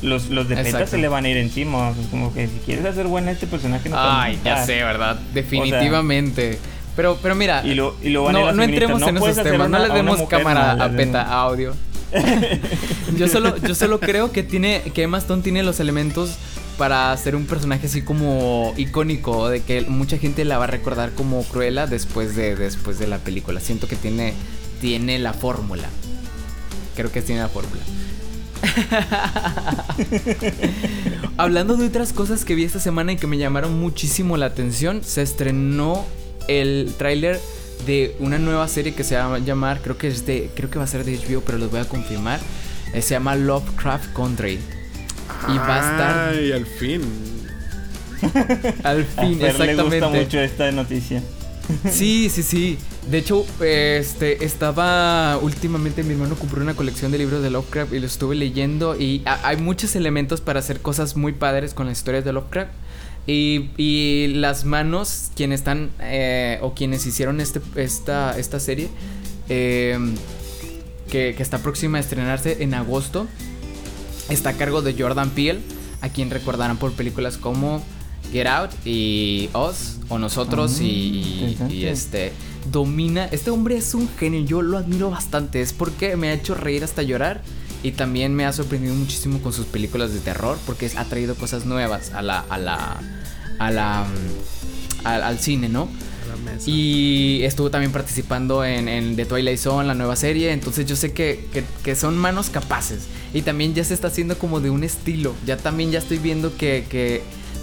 los, 0.00 0.30
los 0.30 0.48
de 0.48 0.56
PETA 0.56 0.86
se 0.86 0.96
le 0.96 1.08
van 1.08 1.26
a 1.26 1.28
ir 1.28 1.36
encima 1.36 1.90
o 1.90 1.92
sea, 1.94 2.02
es 2.02 2.08
como 2.08 2.32
que 2.32 2.46
si 2.46 2.54
quieres 2.64 2.86
hacer 2.86 3.06
buena 3.06 3.30
este 3.30 3.46
personaje 3.46 3.90
no 3.90 3.96
te 3.96 4.00
vamos 4.02 4.14
a 4.14 4.22
Ay, 4.22 4.40
ya 4.42 4.64
sé, 4.64 4.76
¿verdad? 4.82 5.20
Definitivamente. 5.34 6.58
Pero 6.96 7.18
pero 7.22 7.34
mira, 7.34 7.62
y 7.64 7.74
lo, 7.74 7.94
y 8.02 8.08
lo 8.08 8.24
van 8.24 8.36
a 8.36 8.40
ir 8.40 8.46
no, 8.46 8.52
no 8.52 8.62
entremos 8.62 9.00
no 9.00 9.08
en 9.08 9.16
esos 9.18 9.42
temas, 9.42 9.68
una- 9.68 9.78
no 9.78 9.84
a 9.84 9.88
le 9.88 9.94
demos 9.94 10.22
cámara 10.28 10.72
a. 10.72 10.90
Peta 10.90 11.22
Audio. 11.22 11.74
yo 13.16 13.28
solo 13.28 13.56
yo 13.58 13.74
solo 13.74 14.00
creo 14.00 14.32
que 14.32 14.42
tiene 14.42 14.82
que 14.94 15.02
Emma 15.02 15.18
Stone 15.18 15.42
tiene 15.42 15.62
los 15.62 15.80
elementos 15.80 16.36
para 16.78 17.16
ser 17.16 17.34
un 17.34 17.46
personaje 17.46 17.86
así 17.86 18.02
como 18.02 18.74
icónico 18.76 19.48
de 19.48 19.62
que 19.62 19.80
mucha 19.82 20.18
gente 20.18 20.44
la 20.44 20.58
va 20.58 20.64
a 20.64 20.68
recordar 20.68 21.12
como 21.12 21.42
Cruella 21.44 21.86
después 21.86 22.36
de 22.36 22.56
después 22.56 22.98
de 22.98 23.06
la 23.06 23.18
película. 23.18 23.60
Siento 23.60 23.88
que 23.88 23.96
tiene 23.96 24.34
tiene 24.80 25.18
la 25.18 25.32
fórmula. 25.32 25.88
Creo 26.94 27.10
que 27.12 27.22
tiene 27.22 27.42
la 27.42 27.48
fórmula. 27.48 27.82
Hablando 31.36 31.76
de 31.76 31.86
otras 31.86 32.12
cosas 32.12 32.44
que 32.44 32.54
vi 32.54 32.64
esta 32.64 32.80
semana 32.80 33.12
y 33.12 33.16
que 33.16 33.26
me 33.26 33.38
llamaron 33.38 33.78
muchísimo 33.78 34.36
la 34.36 34.46
atención, 34.46 35.02
se 35.04 35.22
estrenó 35.22 36.04
el 36.48 36.92
tráiler 36.98 37.40
de 37.86 38.16
una 38.20 38.38
nueva 38.38 38.66
serie 38.68 38.94
que 38.94 39.04
se 39.04 39.16
va 39.16 39.34
a 39.34 39.38
llamar, 39.38 39.80
creo 39.82 39.98
que 39.98 40.08
es 40.08 40.24
de, 40.26 40.50
creo 40.54 40.70
que 40.70 40.78
va 40.78 40.84
a 40.84 40.88
ser 40.88 41.04
de 41.04 41.16
HBO, 41.18 41.40
pero 41.42 41.58
los 41.58 41.70
voy 41.70 41.80
a 41.80 41.84
confirmar. 41.84 42.40
Eh, 42.94 43.02
se 43.02 43.10
llama 43.14 43.34
Lovecraft 43.36 44.12
Country. 44.14 44.58
Y 45.52 45.58
va 45.58 45.76
a 45.76 45.78
estar 45.92 46.28
Ay, 46.34 46.52
al 46.52 46.66
fin. 46.66 47.02
A 48.82 48.88
al 48.90 49.04
fin, 49.04 49.38
Fer 49.38 49.58
le 49.58 49.74
gusta 49.74 49.84
exactamente. 49.84 50.24
mucho 50.24 50.40
esta 50.40 50.72
noticia 50.72 51.22
Sí, 51.90 52.30
sí, 52.32 52.42
sí. 52.42 52.78
De 53.10 53.18
hecho, 53.18 53.44
este 53.60 54.44
estaba 54.44 55.36
últimamente 55.38 56.02
mi 56.04 56.12
hermano 56.12 56.36
compró 56.36 56.62
una 56.62 56.74
colección 56.74 57.10
de 57.12 57.18
libros 57.18 57.42
de 57.42 57.50
Lovecraft 57.50 57.92
y 57.92 57.98
lo 57.98 58.06
estuve 58.06 58.36
leyendo 58.36 58.96
y 58.98 59.22
ha- 59.26 59.46
hay 59.48 59.56
muchos 59.56 59.96
elementos 59.96 60.40
para 60.40 60.60
hacer 60.60 60.80
cosas 60.80 61.16
muy 61.16 61.32
padres 61.32 61.74
con 61.74 61.86
las 61.86 61.98
historias 61.98 62.24
de 62.24 62.32
Lovecraft. 62.32 62.70
Y, 63.26 63.70
y 63.76 64.28
las 64.28 64.64
manos, 64.64 65.30
quienes 65.34 65.60
están 65.60 65.90
eh, 66.00 66.58
o 66.62 66.74
quienes 66.74 67.06
hicieron 67.06 67.40
este, 67.40 67.60
esta, 67.74 68.38
esta 68.38 68.60
serie, 68.60 68.88
eh, 69.48 69.98
que, 71.10 71.34
que 71.36 71.42
está 71.42 71.58
próxima 71.58 71.98
a 71.98 72.00
estrenarse 72.00 72.62
en 72.62 72.74
agosto, 72.74 73.26
está 74.28 74.50
a 74.50 74.52
cargo 74.52 74.82
de 74.82 74.94
Jordan 74.96 75.30
Peele, 75.30 75.60
a 76.02 76.08
quien 76.08 76.30
recordarán 76.30 76.76
por 76.76 76.92
películas 76.92 77.36
como 77.36 77.82
Get 78.32 78.46
Out 78.46 78.70
y 78.84 79.48
Us 79.54 79.98
o 80.08 80.18
Nosotros 80.18 80.76
Ah, 80.78 80.84
y, 80.84 81.56
y, 81.68 81.84
este 81.86 82.32
domina. 82.70 83.26
Este 83.26 83.50
hombre 83.50 83.76
es 83.76 83.94
un 83.94 84.08
genio, 84.18 84.40
yo 84.40 84.62
lo 84.62 84.78
admiro 84.78 85.10
bastante. 85.10 85.60
Es 85.60 85.72
porque 85.72 86.16
me 86.16 86.28
ha 86.28 86.32
hecho 86.32 86.54
reír 86.54 86.84
hasta 86.84 87.02
llorar 87.02 87.42
y 87.82 87.92
también 87.92 88.34
me 88.34 88.44
ha 88.46 88.52
sorprendido 88.52 88.94
muchísimo 88.94 89.40
con 89.40 89.52
sus 89.52 89.66
películas 89.66 90.12
de 90.12 90.20
terror 90.20 90.58
porque 90.66 90.90
ha 90.96 91.04
traído 91.04 91.34
cosas 91.34 91.64
nuevas 91.66 92.12
a 92.12 92.22
la 92.22 92.40
a 92.40 92.58
la 92.58 93.00
a 93.58 93.70
la 93.70 94.04
mm, 94.04 95.06
al, 95.06 95.22
al 95.22 95.38
cine, 95.38 95.68
¿no? 95.68 95.88
mesa. 96.44 96.64
Y 96.70 97.40
estuvo 97.44 97.70
también 97.70 97.92
participando 97.92 98.62
en, 98.64 98.88
en 98.88 99.16
The 99.16 99.24
Twilight 99.24 99.58
Zone, 99.58 99.86
la 99.88 99.94
nueva 99.94 100.16
serie. 100.16 100.52
Entonces 100.52 100.84
yo 100.86 100.94
sé 100.94 101.12
que, 101.12 101.48
que- 101.52 101.64
que 101.82 101.94
son 101.96 102.16
manos 102.18 102.50
capaces. 102.50 103.06
Y 103.32 103.42
también 103.42 103.74
ya 103.74 103.82
se 103.84 103.94
está 103.94 104.08
haciendo 104.08 104.36
como 104.38 104.60
de 104.60 104.68
un 104.70 104.84
estilo. 104.84 105.34
Ya 105.46 105.56
también 105.56 105.90
ya 105.90 105.98
estoy 105.98 106.18
viendo 106.18 106.54
que, 106.56 106.84
que 106.90 107.22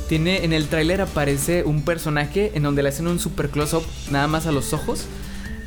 tiene 0.09 0.43
en 0.43 0.53
el 0.53 0.67
tráiler 0.67 1.01
aparece 1.01 1.63
un 1.63 1.83
personaje 1.83 2.51
en 2.55 2.63
donde 2.63 2.81
le 2.83 2.89
hacen 2.89 3.07
un 3.07 3.19
super 3.19 3.49
close-up 3.49 3.83
nada 4.11 4.27
más 4.27 4.47
a 4.47 4.51
los 4.51 4.73
ojos. 4.73 5.05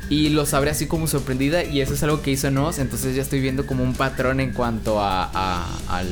Y 0.09 0.29
los 0.29 0.53
abre 0.53 0.71
así 0.71 0.85
como 0.87 1.07
sorprendida. 1.07 1.63
Y 1.63 1.81
eso 1.81 1.93
es 1.93 2.03
algo 2.03 2.21
que 2.21 2.31
hizo 2.31 2.49
Nos. 2.51 2.79
Entonces 2.79 3.15
ya 3.15 3.21
estoy 3.21 3.39
viendo 3.41 3.65
como 3.65 3.83
un 3.83 3.93
patrón 3.93 4.39
en 4.39 4.51
cuanto 4.53 5.01
a, 5.01 5.23
a- 5.33 5.67
al, 5.89 6.07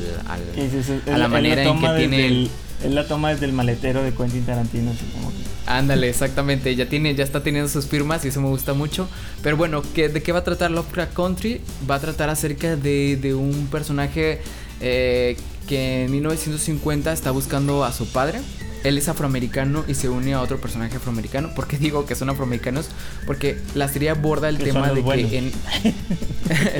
a 1.14 1.18
la 1.18 1.28
manera 1.28 1.62
en 1.62 1.68
que 1.80 1.86
tiene 1.98 2.26
el- 2.26 2.50
Es 2.84 2.92
la 2.92 3.06
toma 3.08 3.30
desde 3.30 3.46
el 3.46 3.52
maletero 3.52 4.02
de 4.02 4.12
Quentin 4.12 4.44
Tarantino, 4.44 4.90
así 4.90 5.04
como 5.14 5.30
que... 5.30 5.36
Ándale, 5.66 6.10
exactamente. 6.10 6.76
Ya 6.76 6.86
tiene, 6.88 7.14
ya 7.14 7.24
está 7.24 7.42
teniendo 7.42 7.70
sus 7.70 7.86
firmas 7.86 8.22
y 8.24 8.28
eso 8.28 8.40
me 8.42 8.48
gusta 8.48 8.74
mucho. 8.74 9.08
Pero 9.42 9.56
bueno, 9.56 9.82
¿qué- 9.94 10.10
¿de 10.10 10.22
qué 10.22 10.30
va 10.32 10.40
a 10.40 10.44
tratar 10.44 10.70
Lovecraft 10.70 11.14
Country? 11.14 11.60
Va 11.90 11.94
a 11.94 12.00
tratar 12.00 12.28
acerca 12.28 12.76
de, 12.76 13.16
de 13.16 13.34
un 13.34 13.66
personaje 13.68 14.40
eh, 14.82 15.38
que 15.66 16.04
en 16.04 16.10
1950 16.12 17.12
está 17.14 17.30
buscando 17.30 17.82
a 17.82 17.92
su 17.92 18.06
padre. 18.12 18.40
Él 18.86 18.98
es 18.98 19.08
afroamericano 19.08 19.84
y 19.88 19.94
se 19.94 20.08
une 20.08 20.34
a 20.34 20.40
otro 20.42 20.58
personaje 20.60 20.96
afroamericano. 20.96 21.54
¿Por 21.54 21.66
qué 21.66 21.76
digo 21.78 22.06
que 22.06 22.14
son 22.14 22.28
afroamericanos? 22.30 22.86
Porque 23.26 23.58
la 23.74 23.88
serie 23.88 24.10
aborda 24.10 24.48
el 24.48 24.58
Que 24.58 24.64
tema 24.64 24.90
de 24.92 25.00
buenos. 25.00 25.30
que 25.30 25.38
en... 25.38 25.52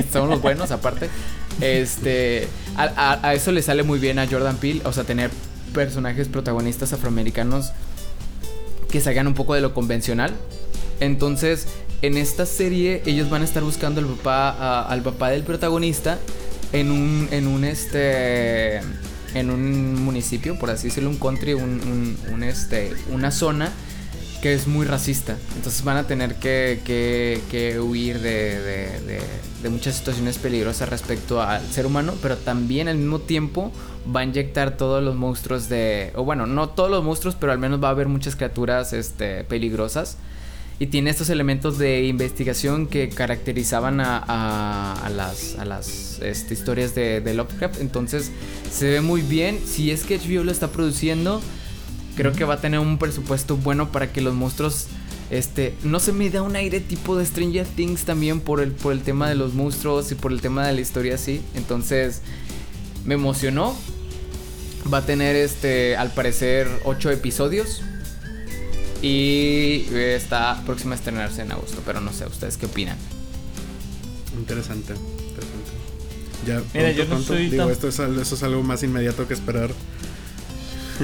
son 0.13 0.29
los 0.29 0.41
buenos 0.41 0.71
aparte. 0.71 1.09
Este, 1.61 2.47
a, 2.75 2.83
a- 2.83 3.27
a 3.29 3.33
eso 3.33 3.51
le 3.51 3.61
sale 3.61 3.83
muy 3.83 3.99
bien 3.99 4.19
a 4.19 4.27
Jordan 4.27 4.57
Peele, 4.57 4.81
o 4.85 4.93
sea, 4.93 5.03
tener 5.03 5.31
personajes 5.73 6.27
protagonistas 6.27 6.93
afroamericanos 6.93 7.71
que 8.89 9.01
salgan 9.01 9.27
un 9.27 9.33
poco 9.33 9.53
de 9.53 9.61
lo 9.61 9.73
convencional. 9.73 10.33
Entonces, 10.99 11.67
en 12.01 12.15
esta 12.17 12.45
serie 12.45 13.01
ellos 13.05 13.29
van 13.29 13.41
a 13.41 13.45
estar 13.45 13.63
buscando 13.63 13.99
al 14.01 14.07
papá, 14.07 14.49
a- 14.51 14.83
al 14.87 15.01
papá 15.01 15.29
del 15.29 15.43
protagonista 15.43 16.19
en 16.73 16.91
un, 16.91 17.27
en 17.31 17.47
un 17.47 17.63
este, 17.63 18.81
en 19.33 19.49
un 19.49 19.95
municipio, 20.03 20.57
por 20.59 20.69
así 20.69 20.87
decirlo, 20.87 21.09
un 21.09 21.17
country, 21.17 21.53
un, 21.53 21.63
un- 21.63 22.17
un, 22.33 22.43
este, 22.43 22.93
una 23.11 23.31
zona 23.31 23.71
que 24.41 24.53
es 24.53 24.67
muy 24.67 24.85
racista. 24.85 25.35
Entonces 25.55 25.83
van 25.83 25.97
a 25.97 26.05
tener 26.05 26.35
que, 26.35 26.79
que- 26.85 27.41
que 27.49 27.79
huir 27.79 28.19
de, 28.19 28.59
de- 28.61 28.99
de- 29.01 29.21
de 29.63 29.69
muchas 29.69 29.95
situaciones 29.95 30.37
peligrosas 30.37 30.87
respecto 30.89 31.41
al 31.41 31.65
ser 31.71 31.85
humano, 31.87 32.13
pero 32.21 32.37
también 32.37 32.87
al 32.87 32.97
mismo 32.97 33.19
tiempo 33.19 33.71
va 34.15 34.19
a 34.19 34.23
inyectar 34.23 34.77
todos 34.77 35.03
los 35.03 35.15
monstruos 35.15 35.67
de... 35.69 36.11
O 36.15 36.23
bueno, 36.23 36.45
no 36.45 36.69
todos 36.69 36.89
los 36.91 37.03
monstruos, 37.03 37.35
pero 37.39 37.51
al 37.51 37.57
menos 37.57 37.83
va 37.83 37.87
a 37.87 37.91
haber 37.91 38.07
muchas 38.07 38.35
criaturas 38.35 38.93
este, 38.93 39.43
peligrosas. 39.43 40.17
Y 40.79 40.87
tiene 40.87 41.09
estos 41.09 41.29
elementos 41.29 41.79
de 41.79 42.05
investigación 42.05 42.85
que 42.85 43.09
caracterizaban 43.09 43.99
a, 43.99 45.09
las, 45.09 46.19
este, 46.21 46.53
historias 46.53 46.93
de, 46.93 47.33
Lovecraft. 47.33 47.81
Entonces 47.81 48.31
se 48.71 48.89
ve 48.89 49.01
muy 49.01 49.21
bien. 49.21 49.59
Si 49.65 49.89
es 49.89 50.03
que 50.03 50.19
HBO 50.19 50.43
lo 50.43 50.51
está 50.51 50.67
produciendo, 50.71 51.41
creo 52.15 52.33
que 52.33 52.43
va 52.43 52.55
a 52.55 52.61
tener 52.61 52.79
un 52.79 52.99
presupuesto 52.99 53.57
bueno 53.57 53.91
para 53.91 54.11
que 54.11 54.21
los 54.21 54.35
monstruos 54.35 54.87
este 55.29 55.75
no 55.83 55.99
se 55.99 56.13
me 56.13 56.29
da 56.29 56.41
un 56.41 56.55
aire 56.55 56.79
tipo 56.79 57.17
de 57.17 57.25
Stranger 57.25 57.65
Things 57.65 58.05
también 58.05 58.39
por 58.39 58.61
el 58.61 59.01
tema 59.01 59.27
de 59.27 59.35
los 59.35 59.53
monstruos 59.53 60.09
y 60.13 60.15
por 60.15 60.31
el 60.31 60.39
tema 60.39 60.65
de 60.65 60.71
la 60.71 60.79
historia 60.79 61.15
así 61.15 61.41
entonces 61.53 62.21
me 63.03 63.15
emocionó 63.15 63.75
va 64.91 64.99
a 64.99 65.05
tener 65.05 65.35
este 65.35 65.97
al 65.97 66.13
parecer 66.13 66.67
ocho 66.85 67.11
episodios 67.11 67.81
y 69.01 69.85
eh, 69.91 70.15
está 70.15 70.61
próxima 70.65 70.93
a 70.93 70.97
estrenarse 70.97 71.41
en 71.41 71.51
agosto 71.51 71.81
pero 71.85 72.01
no 72.01 72.11
sé 72.13 72.25
ustedes 72.25 72.57
qué 72.57 72.65
opinan 72.65 72.97
Interesante, 74.37 74.93
interesante. 74.93 75.71
Ya, 76.45 76.55
Mira, 76.55 76.69
pronto, 76.71 76.91
yo 76.97 77.03
no 77.05 77.09
pronto. 77.09 77.27
soy 77.27 77.49
Digo, 77.49 77.63
tan- 77.63 77.71
esto 77.71 77.87
es, 77.87 77.99
al- 77.99 78.19
eso 78.19 78.35
es 78.35 78.43
algo 78.43 78.61
más 78.63 78.83
inmediato 78.83 79.27
que 79.27 79.33
esperar. 79.33 79.71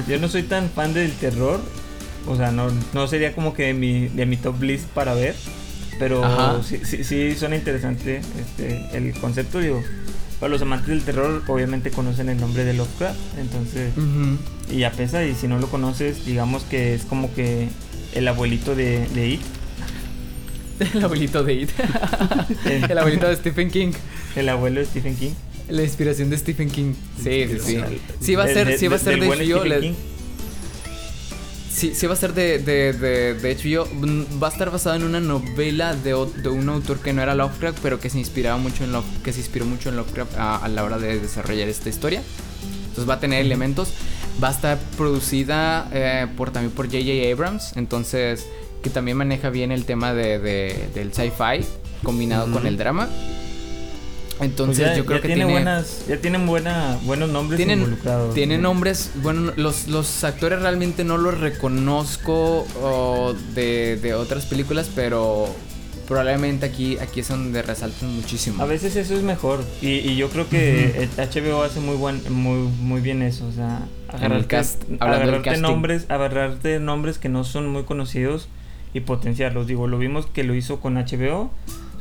Yo 0.08 0.18
no 0.20 0.28
soy 0.28 0.44
tan 0.44 0.70
fan 0.70 0.94
del 0.94 1.12
terror. 1.12 1.60
O 2.28 2.36
sea, 2.36 2.52
no, 2.52 2.68
no 2.94 3.06
sería 3.08 3.34
como 3.34 3.52
que 3.52 3.64
de 3.64 3.74
mi, 3.74 4.08
de 4.08 4.24
mi 4.26 4.36
top 4.36 4.62
list 4.62 4.84
para 4.86 5.14
ver. 5.14 5.34
Pero 5.98 6.62
sí, 6.62 6.80
sí, 6.84 7.02
sí 7.04 7.34
suena 7.34 7.56
interesante 7.56 8.20
este, 8.40 8.96
el 8.96 9.12
concepto. 9.14 9.58
Digo, 9.58 9.82
para 10.44 10.52
los 10.52 10.60
amantes 10.60 10.88
del 10.88 11.00
terror, 11.02 11.42
obviamente 11.46 11.90
conocen 11.90 12.28
el 12.28 12.38
nombre 12.38 12.66
de 12.66 12.74
Lovecraft. 12.74 13.18
Entonces, 13.38 13.92
y 14.70 14.76
ya 14.80 14.90
pesa. 14.90 15.24
Y 15.24 15.34
si 15.34 15.48
no 15.48 15.58
lo 15.58 15.68
conoces, 15.68 16.26
digamos 16.26 16.64
que 16.64 16.92
es 16.94 17.04
como 17.06 17.32
que 17.32 17.68
el 18.12 18.28
abuelito 18.28 18.74
de, 18.74 19.08
de 19.14 19.28
It. 19.30 19.40
el 20.94 21.02
abuelito 21.02 21.42
de 21.44 21.54
It 21.54 21.70
el 22.90 22.98
abuelito 22.98 23.26
de 23.26 23.36
Stephen 23.36 23.70
King 23.70 23.92
El 24.36 24.48
abuelo 24.50 24.80
de 24.80 24.86
Stephen 24.86 25.16
King. 25.16 25.30
la 25.70 25.82
inspiración 25.82 26.28
de 26.28 26.36
Stephen 26.36 26.68
King 26.68 26.92
sí 27.16 27.46
sí 27.48 27.58
sí 27.60 27.78
sí 28.20 28.34
va 28.34 28.42
a 28.42 28.46
de- 28.46 28.54
ser 28.54 28.66
de- 28.66 28.76
sí 28.78 28.88
va 28.88 28.96
a 28.96 28.98
ser 28.98 29.18
de 29.20 29.80
King. 29.80 29.92
Sí, 31.74 31.92
sí 31.94 32.06
va 32.06 32.12
a 32.14 32.16
ser 32.16 32.34
de, 32.34 32.60
de, 32.60 32.92
de, 32.92 33.34
de 33.34 33.56
HBO. 33.56 33.86
Mm, 33.86 34.40
Va 34.42 34.46
a 34.48 34.50
estar 34.52 34.70
basado 34.70 34.94
en 34.94 35.02
una 35.02 35.18
novela 35.20 35.94
de, 35.96 36.10
de 36.42 36.48
un 36.48 36.68
autor 36.68 37.00
que 37.00 37.12
no 37.12 37.20
era 37.20 37.34
Lovecraft, 37.34 37.78
pero 37.82 37.98
que 37.98 38.10
se 38.10 38.18
inspiraba 38.20 38.56
mucho 38.58 38.84
en 38.84 38.92
Love, 38.92 39.04
que 39.24 39.32
se 39.32 39.40
inspiró 39.40 39.66
mucho 39.66 39.88
en 39.88 39.96
Lovecraft 39.96 40.36
a, 40.38 40.56
a 40.56 40.68
la 40.68 40.84
hora 40.84 40.98
de 40.98 41.18
desarrollar 41.18 41.68
esta 41.68 41.88
historia. 41.88 42.22
Entonces 42.88 43.08
va 43.08 43.14
a 43.14 43.20
tener 43.20 43.40
elementos. 43.44 43.92
Va 44.42 44.48
a 44.48 44.52
estar 44.52 44.78
producida 44.96 45.88
eh, 45.92 46.26
por 46.36 46.50
también 46.52 46.72
por 46.72 46.86
J.J. 46.86 47.32
Abrams. 47.32 47.76
Entonces, 47.76 48.46
que 48.82 48.90
también 48.90 49.16
maneja 49.16 49.50
bien 49.50 49.72
el 49.72 49.84
tema 49.84 50.12
de, 50.14 50.38
de- 50.38 50.88
del 50.94 51.12
sci-fi 51.12 51.64
combinado 52.04 52.52
con 52.52 52.66
el 52.68 52.76
drama. 52.76 53.08
Pues 54.38 54.50
Entonces 54.50 54.86
ya, 54.86 54.96
yo 54.96 55.06
creo 55.06 55.18
ya 55.18 55.22
que 55.22 55.28
tiene, 55.28 55.44
tiene, 55.44 55.52
buenas, 55.52 56.06
ya 56.08 56.16
tienen 56.16 56.46
buena, 56.46 56.98
buenos 57.04 57.30
nombres 57.30 57.56
tienen, 57.56 57.80
involucrados. 57.80 58.34
tienen 58.34 58.62
¿no? 58.62 58.70
nombres, 58.70 59.10
bueno, 59.22 59.52
los, 59.56 59.86
los 59.86 60.24
actores 60.24 60.60
realmente 60.60 61.04
no 61.04 61.18
los 61.18 61.38
reconozco 61.38 62.66
de, 63.54 63.96
de 63.96 64.14
otras 64.14 64.46
películas, 64.46 64.90
pero 64.94 65.48
probablemente 66.08 66.66
aquí, 66.66 66.98
aquí 66.98 67.20
es 67.20 67.28
donde 67.28 67.62
resaltan 67.62 68.14
muchísimo. 68.14 68.62
A 68.62 68.66
veces 68.66 68.96
eso 68.96 69.14
es 69.14 69.22
mejor 69.22 69.64
y, 69.80 69.98
y 69.98 70.16
yo 70.16 70.28
creo 70.28 70.48
que 70.48 71.08
HBO 71.16 71.62
hace 71.62 71.80
muy 71.80 71.96
buen, 71.96 72.20
muy, 72.32 72.68
muy 72.80 73.00
bien 73.00 73.22
eso, 73.22 73.46
o 73.46 73.52
sea, 73.52 73.86
agarrarte, 74.08 74.46
cast, 74.48 74.84
nombres, 75.60 76.06
agarrarte 76.08 76.78
nombres 76.80 77.18
que 77.18 77.28
no 77.28 77.44
son 77.44 77.68
muy 77.68 77.84
conocidos 77.84 78.48
y 78.92 79.00
potenciarlos. 79.00 79.66
Digo, 79.66 79.86
lo 79.86 79.98
vimos 79.98 80.26
que 80.26 80.44
lo 80.44 80.54
hizo 80.54 80.80
con 80.80 80.94
HBO, 80.94 81.50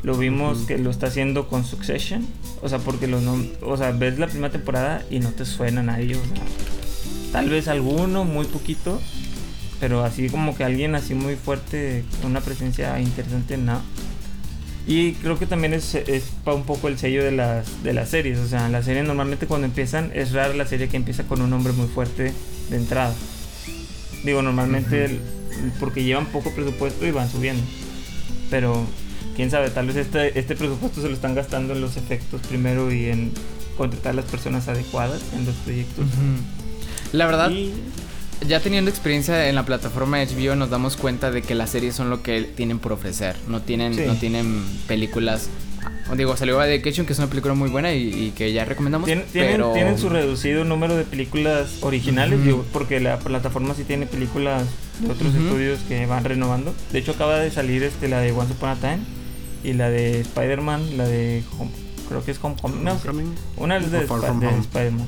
lo 0.04 0.16
vimos 0.18 0.60
que 0.68 0.78
lo 0.78 0.90
está 0.90 1.08
haciendo 1.08 1.48
con 1.48 1.66
Succession, 1.66 2.26
o 2.62 2.70
sea, 2.70 2.80
porque 2.80 3.08
los 3.08 3.24
nom- 3.24 3.50
o 3.62 3.78
sea, 3.78 3.92
ves 3.92 4.20
la 4.20 4.28
primera 4.28 4.52
temporada 4.52 5.04
y 5.10 5.20
no 5.20 5.30
te 5.32 5.46
suenan 5.46 5.90
a 5.90 6.00
ellos, 6.00 6.20
o 6.20 6.36
sea, 6.36 6.44
tal 7.32 7.50
vez 7.50 7.68
alguno, 7.68 8.26
muy 8.26 8.46
poquito, 8.46 9.02
pero 9.80 10.04
así 10.04 10.30
como 10.30 10.56
que 10.56 10.64
alguien 10.64 10.96
así 10.96 11.14
muy 11.14 11.36
fuerte, 11.36 12.04
con 12.22 12.32
una 12.32 12.42
presencia 12.42 13.00
interesante, 13.00 13.58
no. 13.58 13.82
Y 14.86 15.14
creo 15.14 15.40
que 15.40 15.46
también 15.46 15.74
es, 15.74 15.96
es 15.96 16.26
un 16.46 16.64
poco 16.64 16.90
el 16.90 16.98
sello 17.00 17.24
de 17.24 17.32
las, 17.32 17.84
de 17.84 17.94
las 17.94 18.10
series. 18.10 18.38
O 18.40 18.48
sea, 18.50 18.68
las 18.68 18.84
series 18.84 19.06
normalmente 19.06 19.46
cuando 19.48 19.66
empiezan 19.66 20.12
es 20.14 20.34
rara 20.34 20.54
la 20.54 20.66
serie 20.66 20.90
que 20.90 20.98
empieza 20.98 21.24
con 21.24 21.42
un 21.42 21.50
nombre 21.50 21.72
muy 21.72 21.88
fuerte 21.88 22.34
de 22.70 22.76
entrada. 22.76 23.16
Digo, 24.26 24.42
normalmente 24.42 25.06
el- 25.06 25.22
porque 25.80 26.04
llevan 26.04 26.26
poco 26.26 26.52
presupuesto 26.52 27.06
y 27.08 27.12
van 27.12 27.30
subiendo. 27.32 27.64
Pero 28.50 28.86
quién 29.36 29.50
sabe, 29.52 29.70
tal 29.70 29.88
vez 29.88 29.96
este, 29.96 30.38
este 30.40 30.56
presupuesto 30.56 31.02
se 31.02 31.08
lo 31.10 31.14
están 31.14 31.36
gastando 31.36 31.74
en 31.74 31.82
los 31.82 31.98
efectos 31.98 32.42
primero 32.48 32.92
y 32.94 33.06
en 33.08 33.32
contratar 33.78 34.16
las 34.16 34.26
personas 34.26 34.68
adecuadas 34.68 35.22
en 35.36 35.46
los 35.46 35.56
proyectos. 35.56 36.06
Ujú. 36.06 37.18
La 37.18 37.26
verdad, 37.26 37.50
Y 37.52 37.72
ya 38.48 38.60
teniendo 38.60 38.90
experiencia 38.92 39.48
en 39.50 39.56
la 39.56 39.66
plataforma 39.66 40.18
HBO 40.24 40.56
nos 40.56 40.70
damos 40.70 40.98
cuenta 40.98 41.32
de 41.32 41.42
que 41.42 41.56
las 41.56 41.70
series 41.70 41.96
son 41.96 42.10
lo 42.10 42.22
que 42.24 42.42
tienen 42.44 42.80
por 42.80 42.92
ofrecer. 42.92 43.36
No 43.48 43.62
tienen, 43.62 43.94
Sí. 43.96 44.04
no 44.06 44.16
tienen 44.16 44.64
películas. 44.88 45.50
Digo, 46.18 46.36
salió 46.38 46.58
Vacation, 46.58 47.06
que 47.06 47.14
es 47.14 47.20
una 47.20 47.30
película 47.30 47.54
muy 47.54 47.70
buena 47.70 47.94
y, 47.94 48.08
y 48.14 48.32
que 48.32 48.52
ya 48.52 48.66
recomendamos. 48.66 49.08
Tien- 49.08 49.24
tienen, 49.32 49.52
pero... 49.54 49.72
tienen 49.74 49.98
su 49.98 50.10
reducido 50.10 50.64
número 50.66 50.96
de 50.98 51.04
películas 51.06 51.78
originales, 51.82 52.36
Ujú. 52.40 52.46
digo, 52.46 52.66
porque 52.74 53.00
la 53.00 53.18
plataforma 53.20 53.74
sí 53.74 53.84
tiene 53.86 54.06
películas 54.06 54.64
de 55.00 55.10
otros 55.12 55.34
Ujú. 55.34 55.44
estudios 55.46 55.80
que 55.88 56.06
van 56.06 56.24
renovando. 56.26 56.76
De 56.92 57.00
hecho, 57.00 57.12
acaba 57.14 57.40
de 57.40 57.50
salir 57.52 57.84
este 57.84 58.08
la 58.10 58.20
de 58.20 58.32
Once 58.34 58.54
Upon 58.54 58.70
a 58.70 58.76
Time 58.76 59.00
y 59.64 59.74
la 59.74 59.90
de 59.90 60.22
Spider-Man, 60.22 60.98
la 60.98 61.06
de 61.08 61.44
Home- 61.60 61.72
creo 62.10 62.24
que 62.24 62.32
es 62.32 62.40
Homecoming. 62.42 62.84
No, 62.84 63.00
una 63.58 63.78
es 63.78 63.92
de, 63.92 64.00
Sp- 64.04 64.20
de 64.22 64.30
Home. 64.30 64.60
Spider-Man. 64.60 65.08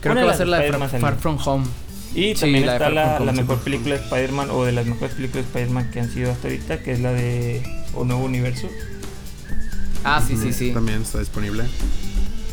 Creo 0.00 0.12
Una 0.12 0.20
que 0.20 0.24
de 0.24 0.26
va 0.28 0.32
a 0.32 0.36
ser 0.36 0.48
la 0.48 0.56
de 0.58 0.62
Spider-Man 0.64 0.90
Far. 0.90 1.00
Far 1.00 1.16
From 1.18 1.38
Home. 1.44 1.66
Y 2.14 2.34
Sí, 2.34 2.40
también 2.40 2.64
la 2.66 2.72
de 2.72 2.78
está 2.78 2.90
la, 2.90 3.20
la 3.20 3.32
mejor 3.32 3.58
película 3.58 3.96
de 3.96 4.02
Spider-Man 4.02 4.48
o 4.50 4.64
de 4.64 4.72
las 4.72 4.86
mejores 4.86 5.14
películas 5.14 5.44
de 5.44 5.50
Spider-Man 5.50 5.90
que 5.90 6.00
han 6.00 6.10
sido 6.10 6.30
hasta 6.32 6.48
ahorita, 6.48 6.82
que 6.82 6.92
es 6.92 7.00
la 7.00 7.12
de 7.12 7.62
O 7.94 8.04
Nuevo 8.04 8.24
Universo. 8.24 8.68
Ah, 10.04 10.22
sí, 10.26 10.36
sí, 10.36 10.52
sí. 10.52 10.70
También 10.72 11.02
está 11.02 11.18
disponible. 11.18 11.64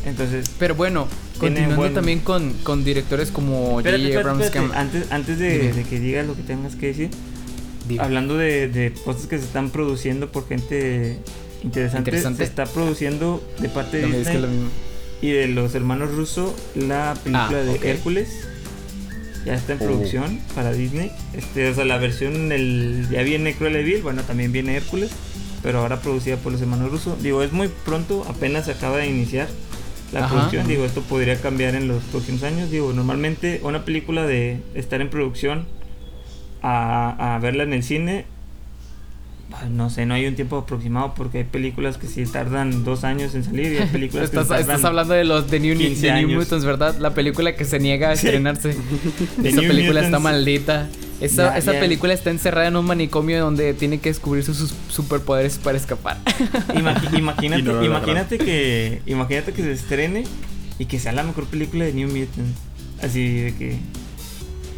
Entonces, 0.06 0.50
Pero 0.60 0.76
bueno, 0.76 1.08
continuando 1.40 1.78
buen- 1.78 1.94
también 1.94 2.20
con, 2.20 2.52
con 2.64 2.84
directores 2.84 3.32
como 3.32 3.76
J.J. 3.82 4.20
Abrams. 4.20 4.52
Antes, 4.76 5.12
antes 5.12 5.40
de, 5.40 5.72
de 5.72 5.84
que 5.84 6.00
digas 6.00 6.26
lo 6.28 6.36
que 6.36 6.42
tengas 6.44 6.76
que 6.76 6.88
decir, 6.88 7.10
Digo. 7.88 8.02
hablando 8.04 8.38
de, 8.38 8.68
de 8.70 8.94
cosas 9.06 9.26
que 9.28 9.38
se 9.38 9.46
están 9.46 9.70
produciendo 9.70 10.32
por 10.32 10.48
gente 10.48 11.18
interesante, 11.64 12.10
Interesante. 12.12 12.38
se 12.38 12.44
está 12.50 12.66
produciendo 12.66 13.44
de 13.60 13.70
parte 13.70 13.98
de 13.98 14.08
No 14.08 14.18
Disney 14.18 14.36
es 14.36 14.42
lo 14.42 14.48
mismo. 14.48 14.70
y 15.22 15.32
de 15.32 15.48
los 15.48 15.74
hermanos 15.76 16.12
Russo 16.12 16.56
la 16.76 17.14
película 17.24 17.50
Ah, 17.60 17.64
de. 17.64 17.90
Hércules. 17.92 18.30
Ya 19.46 19.56
está 19.56 19.74
en 19.74 19.80
Oh. 19.82 19.86
producción 19.86 20.40
para 20.56 20.72
Disney. 20.72 21.12
Este, 21.34 21.70
o 21.70 21.76
sea, 21.76 21.84
la 21.86 21.98
versión 21.98 22.52
el 22.54 23.08
ya 23.12 23.24
viene 23.24 23.54
Cruella 23.56 23.78
de 23.80 23.84
Vil, 23.84 24.02
bueno, 24.02 24.22
también 24.24 24.52
viene 24.54 24.76
Hércules, 24.78 25.12
pero 25.62 25.80
ahora 25.80 26.00
producida 26.00 26.38
por 26.38 26.54
los 26.54 26.62
hermanos 26.62 26.90
Russo. 26.92 27.18
Digo, 27.22 27.44
es 27.44 27.52
muy 27.52 27.70
pronto, 27.86 28.26
apenas 28.30 28.66
se 28.66 28.72
acaba 28.72 28.98
de 28.98 29.08
iniciar 29.08 29.50
la 30.14 30.26
Ajá. 30.26 30.30
producción. 30.34 30.68
Digo, 30.68 30.86
esto 30.86 31.02
podría 31.02 31.36
cambiar 31.42 31.76
en 31.76 31.90
los 31.90 32.02
próximos 32.04 32.44
años. 32.44 32.72
Digo, 32.72 32.94
normalmente 32.94 33.60
una 33.64 33.84
película 33.84 34.26
de 34.26 34.60
estar 34.76 35.02
en 35.02 35.10
producción 35.10 35.66
a, 36.64 37.36
a 37.36 37.40
verla 37.40 37.64
en 37.64 37.74
el 37.74 37.84
cine, 37.84 38.26
ay, 39.62 39.70
no 39.70 39.90
sé, 39.92 40.06
no 40.08 40.14
hay 40.16 40.26
un 40.26 40.36
tiempo 40.36 40.58
aproximado 40.58 41.14
porque 41.14 41.40
hay 41.40 41.44
películas 41.44 41.98
que 41.98 42.08
sí 42.08 42.24
tardan 42.26 42.84
dos 42.84 43.04
años 43.04 43.36
en 43.36 43.44
salir 43.44 43.74
y 43.74 43.78
hay 43.78 43.88
películas 43.92 44.26
Estás, 44.26 44.44
que 44.46 44.50
tardan 44.50 44.62
estás 44.62 44.86
hablando 44.86 45.14
de 45.14 45.26
los 45.26 45.52
de 45.52 45.60
New, 45.60 45.78
15 45.78 46.08
de 46.08 46.14
New. 46.26 46.40
Mutants, 46.40 46.66
¿verdad? 46.66 46.96
La 46.98 47.14
película 47.14 47.56
que 47.56 47.66
se 47.66 47.80
niega 47.80 48.10
a 48.12 48.16
Sí. 48.16 48.26
estrenarse. 48.28 48.72
Esa 49.44 49.62
New 49.62 49.68
película 49.70 50.00
está 50.02 50.18
Mutants. 50.20 50.24
maldita. 50.24 50.90
Esa, 51.22 51.52
Ya, 51.52 51.58
esa 51.58 51.74
ya. 51.74 51.80
película 51.80 52.14
está 52.14 52.32
encerrada 52.32 52.68
en 52.68 52.76
un 52.76 52.86
manicomio 52.86 53.40
donde 53.40 53.74
tiene 53.76 54.00
que 54.00 54.10
descubrir 54.10 54.44
sus 54.44 54.58
sus 54.58 54.74
superpoderes 54.90 55.58
para 55.58 55.78
escapar. 55.78 56.18
Imagínate, 56.76 57.62
no 57.64 57.84
imagínate 57.84 58.38
que 58.40 59.02
imagínate 59.06 59.54
que 59.54 59.62
se 59.62 59.72
estrene 59.72 60.24
y 60.80 60.86
que 60.86 61.00
sea 61.00 61.12
la 61.12 61.24
mejor 61.24 61.46
película 61.46 61.86
de 61.86 61.94
New 61.94 62.08
Mutants. 62.10 62.60
Así 63.02 63.40
de 63.42 63.56
que 63.56 63.78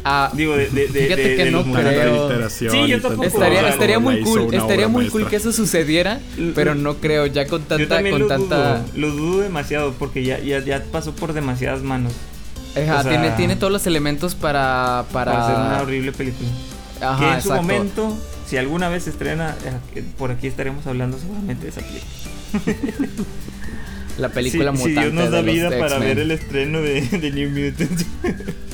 Ah, 0.08 0.30
digo 0.34 0.56
de, 0.56 0.68
de, 0.68 0.86
de- 0.86 1.02
Fíjate 1.02 1.28
de- 1.30 1.36
que 1.36 1.44
de 1.46 1.50
no 1.50 1.64
creo. 1.64 2.48
Sí, 2.48 2.68
yo 2.86 3.00
tampoco. 3.00 3.24
estaría, 3.24 3.60
la 3.60 3.70
estaría 3.70 3.98
muy 3.98 4.20
cool, 4.20 4.54
estaría 4.54 4.86
muy 4.86 5.00
maestra. 5.02 5.20
cool 5.20 5.28
que 5.28 5.34
eso 5.34 5.50
sucediera, 5.50 6.20
pero 6.54 6.76
no 6.76 6.98
creo 6.98 7.26
ya 7.26 7.48
con 7.48 7.62
Yo 7.62 7.66
tanta 7.66 7.88
también 7.96 8.12
con 8.12 8.22
lo 8.22 8.28
tanta 8.28 8.78
dudo, 8.78 8.84
lo 8.94 9.10
dudo 9.10 9.40
demasiado 9.40 9.94
porque 9.98 10.22
ya, 10.22 10.38
ya, 10.38 10.60
ya 10.60 10.84
pasó 10.92 11.12
por 11.12 11.32
demasiadas 11.32 11.82
manos 11.82 12.12
Ajá, 12.76 13.00
o 13.00 13.02
sea, 13.02 13.10
tiene 13.10 13.30
tiene 13.32 13.56
todos 13.56 13.72
los 13.72 13.84
elementos 13.88 14.36
para 14.36 15.06
para, 15.12 15.32
para, 15.32 15.44
hacer 15.44 15.56
una 15.56 15.82
horrible 15.82 16.12
película. 16.12 16.48
Ajá, 17.00 17.18
que 17.18 17.24
en 17.34 17.42
su 17.42 17.48
exacto. 17.48 17.62
momento, 17.62 18.16
si 18.46 18.58
alguna 18.58 18.88
vez 18.88 19.02
se 19.04 19.10
estrena, 19.10 19.56
eh, 19.96 20.04
por 20.16 20.30
aquí 20.30 20.46
estaremos 20.46 20.86
hablando 20.86 21.18
seguramente 21.18 21.64
de 21.64 21.70
esa 21.70 21.80
película. 21.80 23.16
la 24.18 24.28
película 24.28 24.70
si, 24.70 24.76
si 24.82 24.88
mutante 24.88 25.10
Dios 25.10 25.14
nos 25.14 25.30
da 25.32 25.40
vida 25.40 25.70
para 25.80 25.98
ver 25.98 26.20
el 26.20 26.30
estreno 26.30 26.80
de, 26.80 27.00
de 27.02 27.30
New 27.32 27.50
Mutants. 27.50 28.06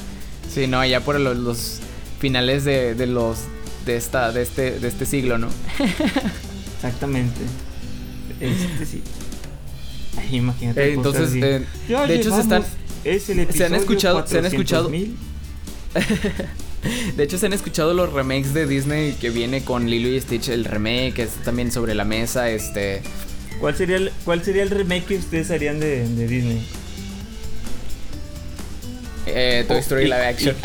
Sí, 0.55 0.66
no, 0.66 0.84
ya 0.84 1.00
por 1.00 1.18
los, 1.18 1.36
los 1.36 1.78
finales 2.20 2.64
de, 2.64 2.94
de 2.94 3.07
los 3.07 3.38
de 3.86 3.96
esta 3.96 4.30
de 4.32 4.42
este 4.42 4.78
de 4.78 4.88
este 4.88 5.07
siglo, 5.07 5.38
¿no? 5.38 5.48
Exactamente. 6.76 7.40
Este 8.40 8.86
sí. 8.86 9.03
Ay, 10.18 10.36
imagínate. 10.36 10.88
Eh, 10.90 10.92
entonces, 10.94 11.28
así. 11.30 11.40
eh, 11.42 11.64
Ya 11.88 12.07
de 12.07 12.16
hecho, 12.16 12.34
se 12.34 12.40
están- 12.42 12.64
Es 13.05 13.28
el 13.30 13.50
se 13.53 13.64
han 13.64 13.74
escuchado- 13.74 14.26
se 14.26 14.38
han 14.38 14.44
escuchado- 14.46 14.88
400,000. 14.90 15.16
De 17.16 17.22
hecho, 17.22 17.38
se 17.38 17.46
han 17.46 17.53
escuchado 17.53 17.94
los 17.94 18.12
remakes 18.12 18.53
de 18.55 18.66
Disney 18.66 19.12
que 19.12 19.30
viene 19.30 19.62
con 19.64 19.88
Lilo 19.88 20.09
y 20.09 20.20
Stitch, 20.20 20.48
el 20.48 20.64
remake, 20.64 21.14
que 21.14 21.22
está 21.22 21.42
también 21.44 21.70
sobre 21.70 21.94
la 21.94 22.05
mesa, 22.05 22.50
este... 22.50 23.03
¿Cuál 23.61 23.76
sería, 23.76 23.96
el, 23.96 24.11
¿Cuál 24.24 24.42
sería 24.42 24.64
el 24.64 24.70
remake 24.70 25.05
que 25.05 25.16
ustedes 25.18 25.53
harían 25.53 25.78
de, 25.78 26.09
de 26.09 26.26
Disney? 26.26 26.66
Eh, 29.35 29.64
Toy 29.66 29.76
Oh, 29.76 29.80
Story 29.80 30.03
y- 30.03 30.07
Live 30.07 30.26
Action. 30.26 30.57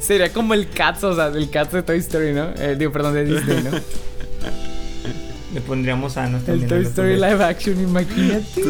Sería 0.00 0.32
como 0.32 0.54
el 0.54 0.68
Cats, 0.70 1.04
o 1.04 1.14
sea, 1.14 1.26
el 1.28 1.50
Cats 1.50 1.72
de 1.72 1.82
Toy 1.82 1.98
Story, 1.98 2.32
¿no? 2.32 2.50
Eh, 2.58 2.76
digo, 2.78 2.92
perdón, 2.92 3.14
de 3.14 3.24
Disney, 3.24 3.62
¿no? 3.62 3.70
Le 5.54 5.60
pondríamos 5.62 6.16
a 6.18 6.26
nuestro 6.26 6.52
El 6.54 6.66
Toy 6.66 6.82
Story 6.84 7.14
Live 7.14 7.42
Action, 7.42 7.80
imagínate. 7.80 8.60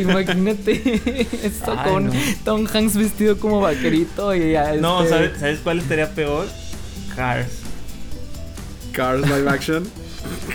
Imagínate 0.00 1.26
esto 1.44 1.74
Ay, 1.78 1.90
con 1.90 2.06
no. 2.06 2.12
Tom 2.44 2.66
Hanks 2.72 2.96
vestido 2.96 3.38
como 3.38 3.60
vaquerito 3.60 4.34
y 4.34 4.52
ya 4.52 4.72
No, 4.74 5.02
este- 5.02 5.10
¿sabes, 5.14 5.30
¿sabes 5.38 5.58
cuál 5.60 5.78
estaría 5.78 6.10
peor? 6.10 6.46
Cars. 7.14 7.46
Cars 8.92 9.20
live 9.22 9.48
action. 9.48 9.84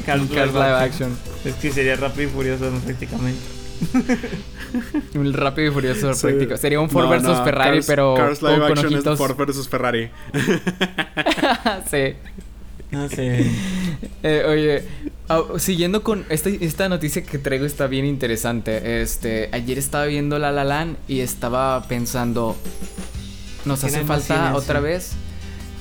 Cars, 0.06 0.22
Cars 0.34 0.54
Live 0.54 0.74
Action. 0.76 1.18
Es 1.46 1.56
que 1.56 1.72
sería 1.72 1.96
rápido 1.96 2.30
y 2.30 2.32
furioso 2.32 2.70
¿no? 2.70 2.80
prácticamente. 2.80 3.40
Un 5.16 5.34
rápido 5.34 5.70
y 5.70 5.74
furioso 5.74 6.14
Sí. 6.14 6.22
práctico. 6.28 6.58
Sería 6.58 6.80
un 6.80 6.90
Ford 6.90 7.06
No, 7.06 7.10
versus 7.10 7.38
no, 7.38 7.44
Ferrari, 7.44 7.78
Cars- 7.78 7.86
pero 7.88 8.14
Cars 8.16 8.42
live 8.42 8.60
con 8.60 8.72
action 8.72 8.94
ojitos. 8.94 9.14
es 9.14 9.18
Ford 9.18 9.36
versus 9.38 9.68
Ferrari. 9.70 10.10
sí. 11.90 12.14
No 12.92 13.08
sé. 13.08 13.46
Eh, 14.22 14.44
oye, 14.48 14.84
ah, 15.30 15.44
siguiendo 15.58 16.04
con 16.04 16.26
esta, 16.30 16.50
esta 16.50 16.90
noticia 16.90 17.24
que 17.24 17.38
traigo 17.38 17.66
está 17.66 17.88
bien 17.88 18.06
interesante. 18.06 19.02
Este, 19.02 19.50
ayer 19.54 19.78
estaba 19.78 20.06
viendo 20.06 20.38
La 20.40 20.52
La 20.52 20.66
Land 20.66 20.98
y 21.08 21.22
estaba 21.22 21.88
pensando, 21.88 22.58
nos 23.66 23.84
hace 23.86 24.04
falta 24.04 24.54
otra 24.56 24.82
vez. 24.82 25.14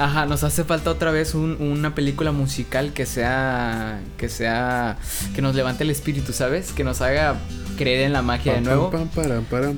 Ajá, 0.00 0.24
nos 0.24 0.44
hace 0.44 0.64
falta 0.64 0.90
otra 0.90 1.10
vez 1.10 1.34
un- 1.34 1.58
una 1.60 1.94
película 1.94 2.32
musical 2.32 2.94
que 2.94 3.04
sea, 3.04 4.00
que 4.16 4.30
sea, 4.30 4.96
que 5.34 5.42
nos 5.42 5.54
levante 5.54 5.84
el 5.84 5.90
espíritu, 5.90 6.32
¿sabes? 6.32 6.72
Que 6.72 6.84
nos 6.84 7.02
haga 7.02 7.36
creer 7.76 8.00
en 8.06 8.14
la 8.14 8.22
magia 8.22 8.54
de 8.54 8.60
nuevo. 8.62 8.90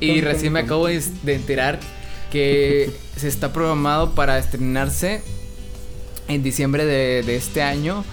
Y 0.01 0.21
recién 0.21 0.53
me 0.53 0.61
acabo 0.61 0.87
de 0.87 1.03
de 1.25 1.35
enterar 1.35 1.81
que 2.31 2.91
se 3.17 3.27
está 3.27 3.53
programado 3.53 4.13
para 4.15 4.39
estrenarse 4.39 5.23
en 6.29 6.45
diciembre 6.45 6.85
de, 6.85 7.25
de 7.25 7.35
este 7.37 7.63
año 7.63 8.05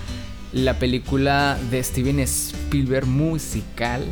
la 0.52 0.80
película 0.80 1.60
de 1.70 1.84
Steven 1.84 2.20
Spielberg 2.22 3.06
musical 3.06 4.04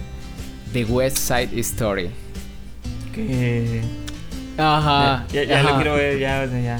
de 0.71 0.85
West 0.85 1.17
Side 1.17 1.49
Story. 1.61 2.11
Que. 3.15 3.81
Ajá. 4.55 5.25
ya 5.33 5.43
ya 5.43 5.59
ajá. 5.61 5.69
lo 5.71 5.75
quiero 5.77 5.95
ver, 5.95 6.19
ya, 6.19 6.45
ya. 6.45 6.79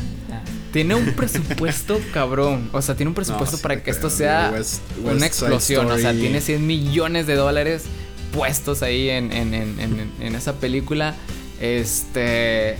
Tiene 0.77 0.95
un 0.95 1.05
presupuesto 1.13 1.99
cabrón. 2.13 2.69
O 2.71 2.81
sea, 2.81 2.95
tiene 2.95 3.09
un 3.09 3.15
presupuesto 3.15 3.55
No, 3.57 3.61
para 3.63 3.81
que 3.81 3.89
esto 3.91 4.09
sea 4.09 4.51
West- 4.53 4.81
una 5.03 5.13
West 5.13 5.23
explosión. 5.25 5.89
O 5.91 5.97
sea, 5.97 6.13
tiene 6.13 6.39
100 6.41 6.65
millones 6.67 7.25
de 7.25 7.35
dólares 7.35 7.83
puestos 8.31 8.83
ahí 8.83 9.09
en, 9.09 9.31
en- 9.31 9.53
en- 9.53 9.79
en- 9.79 10.11
en 10.21 10.35
esa 10.35 10.53
película. 10.53 11.15
Este. 11.59 12.75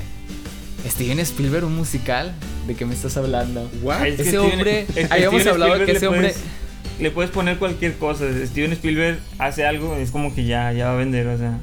Steven 0.88 1.20
Spielberg, 1.20 1.66
un 1.66 1.76
musical. 1.76 2.34
¿De 2.68 2.76
qué 2.76 2.86
me 2.86 2.94
estás 2.94 3.18
hablando? 3.18 3.70
What? 3.82 4.06
Es 4.06 4.16
que 4.18 4.22
Ese 4.22 4.32
Steven- 4.38 4.52
hombre- 4.54 4.82
es 4.82 4.94
que 4.94 5.04
habíamos 5.10 5.42
Steven 5.42 5.54
hablado 5.54 5.72
Spielberg 5.74 5.86
que 5.88 5.92
le 5.94 5.98
ese 5.98 6.08
hombre- 6.08 6.22
puedes- 6.34 7.02
le 7.02 7.12
puedes 7.12 7.32
poner 7.32 7.58
cualquier 7.58 7.96
cosa. 7.98 8.26
Steven 8.46 8.74
Spielberg 8.74 9.20
hace 9.40 9.66
algo, 9.66 9.96
es 9.96 10.12
como 10.12 10.36
que 10.36 10.46
ya, 10.46 10.72
ya 10.74 10.86
va 10.90 10.94
a 10.94 10.98
vender, 10.98 11.28
o 11.28 11.38
sea. 11.38 11.60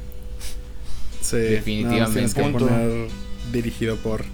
Sí, 1.21 1.37
Definitivamente. 1.37 2.01
no, 2.09 2.13
tienes 2.13 2.35
que 2.35 2.43
poner 2.43 3.09
dirigido 3.53 3.97
por. 3.97 4.25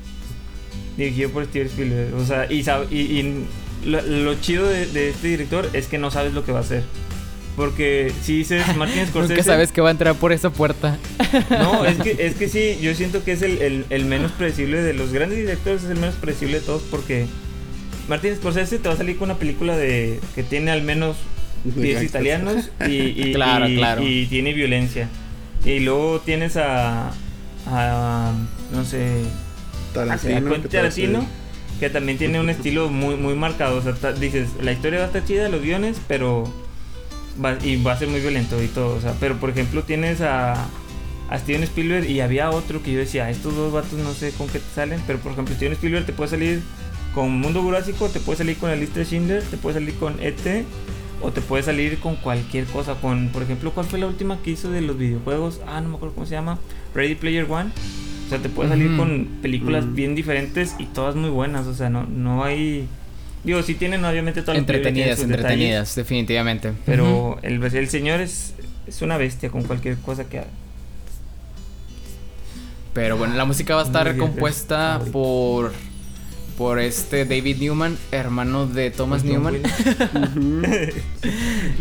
Dirigido 1.00 1.30
por 1.30 1.44
Steven 1.46 1.66
Spielberg. 1.68 2.14
O 2.14 2.24
sea, 2.24 2.50
y, 2.50 2.62
sab- 2.62 2.86
y, 2.90 2.96
y 2.98 3.44
lo, 3.86 4.00
lo 4.02 4.34
chido 4.40 4.66
de, 4.68 4.86
de 4.86 5.10
este 5.10 5.28
director 5.28 5.68
es 5.72 5.86
que 5.86 5.98
no 5.98 6.10
sabes 6.10 6.32
lo 6.34 6.44
que 6.44 6.52
va 6.52 6.58
a 6.58 6.62
hacer. 6.62 6.82
Porque 7.56 8.12
si 8.22 8.38
dices 8.38 8.64
Martin 8.76 9.06
Scorsese. 9.06 9.34
Nunca 9.34 9.42
sabes 9.44 9.72
que 9.72 9.80
va 9.80 9.88
a 9.88 9.92
entrar 9.92 10.14
por 10.14 10.32
esa 10.32 10.50
puerta. 10.50 10.98
No, 11.50 11.84
es 11.86 11.98
que, 11.98 12.16
es 12.26 12.34
que 12.36 12.48
sí, 12.48 12.78
yo 12.80 12.94
siento 12.94 13.24
que 13.24 13.32
es 13.32 13.42
el, 13.42 13.60
el- 13.60 13.84
el 13.90 14.04
menos 14.04 14.32
predecible 14.32 14.80
de 14.82 14.94
los 14.94 15.12
grandes 15.12 15.38
directores, 15.38 15.82
es 15.84 15.90
el 15.90 15.98
menos 15.98 16.14
predecible 16.14 16.60
de 16.60 16.66
todos 16.66 16.82
porque 16.90 17.26
Martin 18.08 18.34
Scorsese 18.36 18.78
te 18.78 18.88
va 18.88 18.94
a 18.94 18.98
salir 18.98 19.16
con 19.18 19.30
una 19.30 19.38
película 19.38 19.76
de 19.76 20.20
que 20.34 20.42
tiene 20.42 20.70
al 20.70 20.82
menos 20.82 21.16
de 21.64 21.82
10 21.82 21.94
gangsters. 21.96 22.10
italianos 22.10 22.70
y, 22.88 22.92
y- 23.28 23.32
Claro, 23.34 23.68
y- 23.68 23.76
claro. 23.76 24.02
y 24.06 24.26
tiene 24.26 24.52
violencia. 24.54 25.08
Y 25.64 25.80
luego 25.80 26.20
tienes 26.20 26.56
a, 26.56 27.12
a 27.66 28.32
no 28.72 28.84
sé, 28.84 29.06
Tarantino. 29.92 30.34
Quentin 30.34 30.62
¿qué 30.62 30.68
tal? 30.68 30.70
Tarantino, 30.70 31.26
que 31.78 31.90
también 31.90 32.18
tiene 32.18 32.40
un 32.40 32.50
estilo 32.50 32.88
muy, 32.88 33.16
muy 33.16 33.34
marcado. 33.34 33.76
O 33.78 33.82
sea, 33.82 33.94
ta- 33.94 34.12
dices, 34.12 34.48
la 34.62 34.72
historia 34.72 34.98
va 35.00 35.04
a 35.04 35.08
estar 35.08 35.24
chida, 35.24 35.48
los 35.48 35.62
guiones, 35.62 36.00
pero. 36.08 36.52
Va, 37.42 37.56
y 37.62 37.82
va 37.82 37.92
a 37.92 37.96
ser 37.98 38.08
muy 38.08 38.20
violento 38.20 38.62
y 38.62 38.66
todo. 38.68 38.96
O 38.96 39.00
sea, 39.00 39.14
pero 39.20 39.36
por 39.36 39.50
ejemplo, 39.50 39.82
tienes 39.84 40.20
a, 40.20 40.52
a 41.30 41.38
Steven 41.38 41.62
Spielberg 41.62 42.08
y 42.10 42.20
había 42.20 42.50
otro 42.50 42.82
que 42.82 42.92
yo 42.92 42.98
decía, 42.98 43.30
estos 43.30 43.54
dos 43.56 43.72
vatos 43.72 43.94
no 43.98 44.12
sé 44.12 44.32
con 44.32 44.46
qué 44.48 44.58
te 44.58 44.74
salen. 44.74 45.00
Pero 45.06 45.18
por 45.20 45.32
ejemplo, 45.32 45.54
Steven 45.54 45.72
Spielberg 45.74 46.04
te 46.06 46.12
puede 46.12 46.30
salir 46.30 46.60
con 47.14 47.30
Mundo 47.40 47.62
Jurásico, 47.62 48.08
te 48.08 48.20
puede 48.20 48.38
salir 48.38 48.56
con 48.58 48.68
la 48.70 48.76
lista 48.76 48.98
de 49.00 49.04
Schindler, 49.06 49.42
te 49.42 49.56
puede 49.56 49.74
salir 49.74 49.94
con 49.94 50.16
ET. 50.20 50.64
O 51.22 51.30
te 51.32 51.42
puede 51.42 51.62
salir 51.62 51.98
con 51.98 52.16
cualquier 52.16 52.64
cosa, 52.64 52.94
con, 52.94 53.28
por 53.28 53.42
ejemplo, 53.42 53.72
¿cuál 53.72 53.84
fue 53.84 53.98
la 53.98 54.06
última 54.06 54.38
que 54.42 54.52
hizo 54.52 54.70
de 54.70 54.80
los 54.80 54.96
videojuegos? 54.96 55.60
Ah, 55.66 55.82
no 55.82 55.90
me 55.90 55.96
acuerdo 55.96 56.14
cómo 56.14 56.26
se 56.26 56.32
llama. 56.32 56.58
Ready 56.94 57.14
Player 57.14 57.46
One. 57.46 57.70
O 58.30 58.32
sea, 58.32 58.38
te 58.38 58.48
puede 58.48 58.68
salir 58.68 58.96
con 58.96 59.26
películas 59.42 59.86
Mm. 59.86 59.94
bien 59.96 60.14
diferentes 60.14 60.76
y 60.78 60.84
todas 60.86 61.16
muy 61.16 61.30
buenas. 61.30 61.66
O 61.66 61.74
sea, 61.74 61.90
no, 61.90 62.04
no 62.04 62.44
hay. 62.44 62.86
Digo, 63.42 63.60
sí 63.64 63.74
tienen 63.74 64.04
obviamente 64.04 64.42
todas 64.42 64.58
las 64.58 64.66
películas 64.66 64.94
tienen 64.94 65.08
Entretenidas, 65.08 65.18
detalles, 65.18 65.40
entretenidas, 65.40 65.94
definitivamente. 65.96 66.72
pero 66.86 67.40
el, 67.42 67.60
el 67.60 67.88
señor 67.88 68.20
es, 68.20 68.54
es 68.86 69.02
una 69.02 69.16
bestia 69.16 69.50
con 69.50 69.64
cualquier 69.64 69.96
cosa 69.96 70.28
que 70.28 70.38
haga. 70.38 70.48
Pero 72.92 73.16
bueno, 73.16 73.34
la 73.34 73.44
música 73.44 73.74
va 73.74 73.82
a 73.82 73.84
estar 73.84 74.16
compuesta 74.16 75.00
por 75.10 75.72
por 76.56 76.78
este 76.78 77.24
David 77.24 77.56
Newman, 77.58 77.96
hermano 78.12 78.66
de 78.66 78.90
Thomas 78.92 79.24
Newman. 79.24 79.56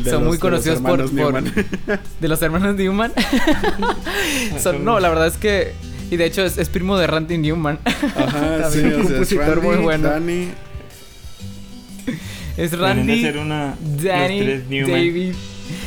Son 0.10 0.26
muy 0.26 0.38
conocidos 0.38 0.80
por, 0.82 1.10
de 2.22 2.28
los 2.28 2.42
hermanos 2.42 2.76
Newman. 2.76 3.12
Son, 4.64 4.84
no, 4.86 5.00
la 5.02 5.10
verdad 5.10 5.28
es 5.28 5.36
que 5.38 5.74
y 6.12 6.18
de 6.18 6.26
hecho 6.26 6.44
es, 6.44 6.70
primo 6.70 6.98
de 6.98 7.08
Randy 7.08 7.38
Newman. 7.38 7.80
Ajá, 7.86 8.70
sí, 8.72 8.80
un 8.80 9.04
compositor 9.04 9.62
muy 9.62 9.78
bueno. 9.78 10.10
Danny. 10.10 10.50
Es 12.58 12.78
Randy, 12.78 13.26
una, 13.38 13.76
Danny, 14.02 14.62
David. 14.82 15.34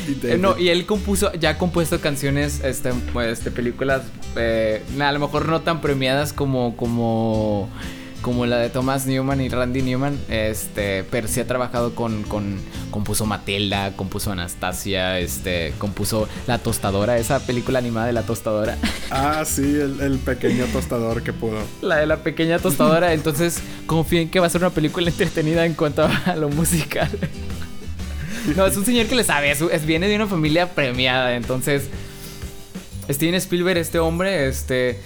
Y 0.07 0.37
no, 0.37 0.57
y 0.57 0.69
él 0.69 0.85
compuso, 0.85 1.31
ya 1.33 1.51
ha 1.51 1.57
compuesto 1.57 1.99
canciones, 1.99 2.61
este, 2.63 2.91
este 3.29 3.51
películas, 3.51 4.01
eh, 4.35 4.81
a 4.99 5.11
lo 5.11 5.19
mejor 5.19 5.47
no 5.47 5.61
tan 5.61 5.81
premiadas 5.81 6.33
como, 6.33 6.75
como 6.75 7.69
como 8.23 8.45
la 8.45 8.57
de 8.57 8.69
Thomas 8.69 9.05
Newman 9.05 9.41
y 9.41 9.49
Randy 9.49 9.81
Newman, 9.81 10.17
este, 10.29 11.03
pero 11.03 11.27
sí 11.27 11.41
ha 11.41 11.45
trabajado 11.45 11.93
con, 11.93 12.23
con 12.23 12.57
compuso 12.89 13.25
Matilda, 13.25 13.95
compuso 13.95 14.31
Anastasia, 14.31 15.19
este, 15.19 15.73
compuso 15.77 16.27
La 16.47 16.57
Tostadora, 16.57 17.17
esa 17.17 17.45
película 17.45 17.79
animada 17.79 18.07
de 18.07 18.13
La 18.13 18.23
Tostadora. 18.23 18.77
Ah, 19.15 19.43
sí, 19.45 19.61
el, 19.61 20.17
pequeño 20.17 20.65
tostador 20.73 21.21
que 21.21 21.33
pudo. 21.33 21.59
La 21.83 21.97
de 21.97 22.07
la 22.07 22.23
pequeña 22.23 22.57
tostadora, 22.57 23.13
entonces 23.13 23.61
confío 23.85 24.21
en 24.21 24.29
que 24.31 24.39
va 24.39 24.47
a 24.47 24.49
ser 24.49 24.61
una 24.61 24.71
película 24.71 25.07
entretenida 25.07 25.67
en 25.67 25.75
cuanto 25.75 26.03
a 26.03 26.35
lo 26.39 26.49
musical. 26.49 27.11
No, 28.55 28.65
es 28.65 28.75
un 28.75 28.85
señor 28.85 29.05
que 29.05 29.13
le 29.13 29.23
sabe, 29.23 29.51
es, 29.51 29.85
viene 29.85 30.07
de 30.07 30.15
una 30.15 30.25
familia 30.25 30.73
premiada, 30.73 31.35
entonces 31.35 31.89
Steven 33.07 33.35
Spielberg, 33.35 33.77
este 33.77 33.99
hombre, 33.99 34.47
este 34.47 34.99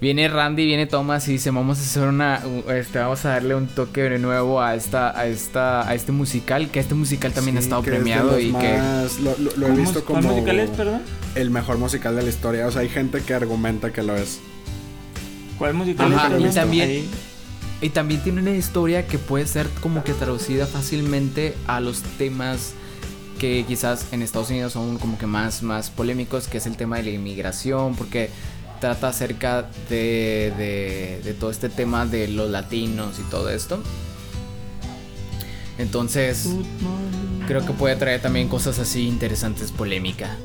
Viene 0.00 0.28
Randy, 0.28 0.64
viene 0.64 0.86
Thomas 0.86 1.26
y 1.26 1.32
dice, 1.32 1.50
vamos 1.50 1.78
a 1.78 1.82
hacer 1.82 2.06
una, 2.06 2.40
este, 2.72 3.00
vamos 3.00 3.24
a 3.24 3.30
darle 3.30 3.56
un 3.56 3.66
toque 3.66 4.02
de 4.02 4.20
nuevo 4.20 4.60
a 4.60 4.76
esta, 4.76 5.18
a 5.18 5.26
esta, 5.26 5.88
a 5.88 5.94
este 5.94 6.12
musical, 6.12 6.70
que 6.70 6.78
este 6.78 6.94
musical 6.94 7.32
también 7.32 7.56
ha 7.56 7.60
estado 7.60 7.82
premiado 7.82 8.38
y 8.38 8.52
que 8.52 8.78
lo, 9.56 9.66
he 9.66 9.70
visto 9.72 10.04
como 10.04 10.20
¿Cuál 10.20 10.34
musical 10.34 10.60
es, 10.60 10.70
perdón? 10.70 11.02
El 11.34 11.50
mejor 11.50 11.78
musical 11.78 12.14
de 12.14 12.22
la 12.22 12.28
historia. 12.28 12.68
O 12.68 12.70
sea, 12.70 12.82
hay 12.82 12.88
gente 12.88 13.22
que 13.22 13.34
argumenta 13.34 13.92
que 13.92 14.04
lo 14.04 14.16
es. 14.16 14.38
¿Cuál 15.58 15.74
musical 15.74 16.12
es? 16.12 16.52
Y 16.52 16.54
también, 16.54 17.04
y 17.80 17.88
también 17.88 18.22
tiene 18.22 18.40
una 18.40 18.52
historia 18.52 19.04
que 19.04 19.18
puede 19.18 19.48
ser 19.48 19.66
como 19.80 20.04
que 20.04 20.12
traducida 20.12 20.66
fácilmente 20.66 21.54
a 21.66 21.80
los 21.80 22.02
temas 22.02 22.74
que 23.40 23.64
quizás 23.66 24.12
en 24.12 24.22
Estados 24.22 24.50
Unidos 24.50 24.74
son 24.74 24.98
como 24.98 25.18
que 25.18 25.26
más, 25.26 25.62
más 25.64 25.90
polémicos, 25.90 26.46
que 26.46 26.58
es 26.58 26.66
el 26.66 26.76
tema 26.76 26.98
de 26.98 27.04
la 27.04 27.10
inmigración, 27.10 27.94
porque 27.96 28.30
trata 28.80 29.08
acerca 29.08 29.66
de, 29.88 31.20
de, 31.24 31.34
todo 31.34 31.50
este 31.50 31.68
tema 31.68 32.06
de 32.06 32.28
los 32.28 32.50
latinos 32.50 33.18
y 33.18 33.22
todo 33.30 33.50
esto. 33.50 33.82
Entonces, 35.78 36.48
creo 37.46 37.64
que 37.64 37.72
puede 37.72 37.96
traer 37.96 38.20
también 38.20 38.48
cosas 38.48 38.78
así 38.78 39.06
interesantes, 39.06 39.70
polémica. 39.70 40.36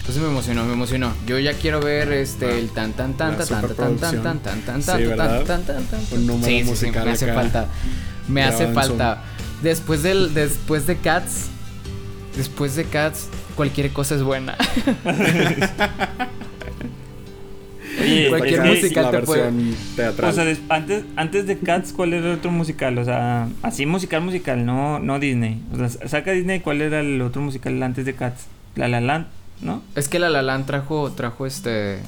Entonces 0.00 0.20
me 0.20 0.28
emocionó, 0.28 0.64
me 0.64 0.72
emocionó. 0.72 1.12
Yo 1.26 1.38
ya 1.38 1.52
quiero 1.52 1.80
ver 1.80 2.12
este 2.12 2.58
el 2.58 2.70
tan 2.70 2.92
tan 2.92 3.14
tan 3.14 3.38
tan 3.38 3.46
tan 3.46 3.76
tan 3.76 3.96
tan 3.98 4.20
tan 4.20 4.40
tan 4.40 4.62
tan 4.62 4.82
tan 4.82 4.84
tan 4.84 5.46
tan 5.46 5.64
tan 5.64 5.86
tan 5.86 6.42
Sí, 6.42 6.64
sí, 6.74 6.90
me 6.90 7.10
hace 7.10 7.32
falta. 7.32 7.68
Me 8.26 8.42
hace 8.42 8.72
falta. 8.72 9.22
Después 9.62 10.02
del 10.02 10.34
después 10.34 10.88
de 10.88 10.96
Cats, 10.96 11.46
después 12.36 12.74
de 12.74 12.84
Cats 12.84 13.28
cualquier 13.54 13.92
cosa 13.92 14.16
es 14.16 14.22
buena. 14.24 14.56
Cualquier 18.28 18.64
musical 18.64 19.10
te 19.10 19.18
puede. 19.20 19.52
Teatral. 19.96 20.30
O 20.30 20.34
sea, 20.34 20.56
antes, 20.68 21.04
antes 21.16 21.46
de 21.46 21.58
Cats, 21.58 21.92
¿cuál 21.92 22.14
era 22.14 22.26
el 22.28 22.38
otro 22.38 22.50
musical? 22.50 22.98
O 22.98 23.04
sea, 23.04 23.48
así 23.62 23.86
musical, 23.86 24.22
musical, 24.22 24.64
no, 24.64 24.98
no 24.98 25.18
Disney. 25.18 25.62
O 25.72 25.76
sea, 25.76 26.08
saca 26.08 26.32
Disney, 26.32 26.60
¿cuál 26.60 26.82
era 26.82 27.00
el 27.00 27.20
otro 27.22 27.42
musical 27.42 27.82
antes 27.82 28.04
de 28.04 28.14
Cats? 28.14 28.46
La 28.74 28.88
La 28.88 29.00
Land, 29.00 29.26
¿no? 29.60 29.82
Es 29.94 30.08
que 30.08 30.18
La 30.18 30.30
La 30.30 30.42
Land 30.42 30.66
trajo, 30.66 31.12
trajo 31.12 31.46
este 31.46 32.00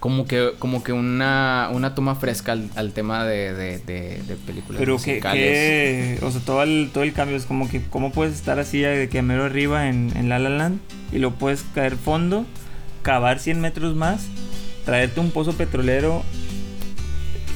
como 0.00 0.26
que 0.26 0.52
como 0.58 0.84
que 0.84 0.92
una, 0.92 1.70
una 1.72 1.94
toma 1.94 2.14
fresca 2.16 2.52
al, 2.52 2.92
tema 2.92 3.24
de, 3.24 3.54
de, 3.54 3.78
de, 3.78 4.36
películas 4.46 4.78
pero 4.78 4.98
que, 4.98 6.18
o 6.22 6.30
sea 6.30 6.40
todo 6.42 6.62
el 6.62 6.90
todo 6.92 7.02
el 7.02 7.14
cambio 7.14 7.36
es 7.36 7.46
como 7.46 7.68
que 7.68 7.80
cómo 7.82 8.12
puedes 8.12 8.34
estar 8.34 8.58
así 8.58 8.80
de 8.80 9.08
que 9.08 9.22
mero 9.22 9.44
arriba 9.44 9.88
en, 9.88 10.12
en 10.14 10.28
La 10.28 10.38
La 10.38 10.50
Land 10.50 10.80
y 11.12 11.18
lo 11.18 11.32
puedes 11.32 11.64
caer 11.74 11.96
fondo 11.96 12.44
cavar 13.02 13.38
100 13.38 13.60
metros 13.60 13.96
más 13.96 14.26
traerte 14.86 15.20
un 15.20 15.30
pozo 15.30 15.52
petrolero 15.52 16.22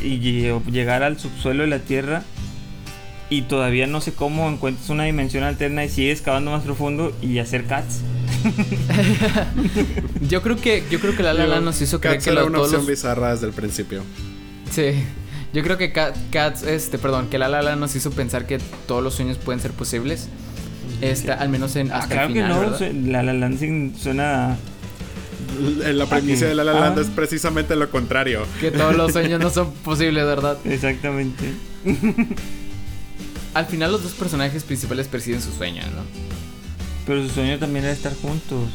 y 0.03 0.19
llegar 0.71 1.03
al 1.03 1.19
subsuelo 1.19 1.63
de 1.63 1.69
la 1.69 1.79
Tierra 1.79 2.23
y 3.31 3.43
todavía 3.43 3.87
no 3.87 4.01
sé 4.01 4.13
cómo 4.13 4.51
encuentras 4.51 4.91
una 4.91 5.05
dimensión 5.05 5.45
alterna 5.45 5.85
y 5.85 5.89
sigues 5.89 6.21
cavando 6.21 6.51
más 6.51 6.65
profundo 6.65 7.17
y 7.23 7.39
hacer 7.39 7.65
cats. 7.65 8.01
yo 10.29 10.43
creo 10.43 10.57
que 10.57 10.83
yo 10.91 10.99
creo 10.99 11.17
que 11.17 11.23
la 11.23 11.33
Lala 11.33 11.61
nos 11.61 11.81
hizo 11.81 12.01
creer 12.01 12.21
que 12.21 12.31
era 12.31 12.45
una 12.45 12.61
opción 12.61 12.85
bizarra 12.85 13.33
desde 13.33 13.47
el 13.47 13.53
principio. 13.53 14.03
Sí. 14.71 15.05
Yo 15.53 15.65
creo 15.65 15.77
que 15.77 15.93
Cats, 15.93 16.63
este, 16.63 16.97
perdón, 16.99 17.29
que 17.29 17.37
la 17.37 17.49
Lala 17.49 17.75
nos 17.75 17.97
hizo 17.97 18.13
pensar 18.13 18.47
que 18.47 18.61
todos 18.87 19.03
los 19.03 19.15
sueños 19.15 19.37
pueden 19.37 19.61
ser 19.61 19.73
posibles. 19.73 20.29
Este, 21.01 21.33
al 21.33 21.49
menos 21.49 21.75
en 21.77 21.91
hasta 21.91 22.09
claro 22.09 22.27
el 22.29 22.33
final, 22.35 22.79
que 22.79 22.93
no, 22.93 23.11
la 23.11 23.23
La 23.23 23.33
Land 23.33 23.97
suena 23.97 24.59
la 25.93 26.07
premisa 26.07 26.47
de 26.47 26.55
La 26.55 26.65
La 26.65 26.73
Land 26.73 26.99
es 26.99 27.09
precisamente 27.09 27.77
lo 27.77 27.91
contrario. 27.91 28.47
Que 28.61 28.71
todos 28.71 28.97
los 28.97 29.13
sueños 29.13 29.41
no 29.41 29.51
son 29.51 29.73
posibles, 29.73 30.25
¿verdad? 30.25 30.59
Exactamente. 30.65 31.53
Al 33.55 33.67
final 33.67 33.93
los 33.93 34.03
dos 34.03 34.13
personajes 34.13 34.63
principales 34.63 35.09
persiguen 35.09 35.43
su 35.43 35.53
sueño, 35.53 35.83
¿no? 35.95 36.03
Pero 37.07 37.23
su 37.27 37.31
sueño 37.31 37.59
también 37.59 37.85
era 37.85 37.93
estar 37.93 38.15
juntos. 38.15 38.69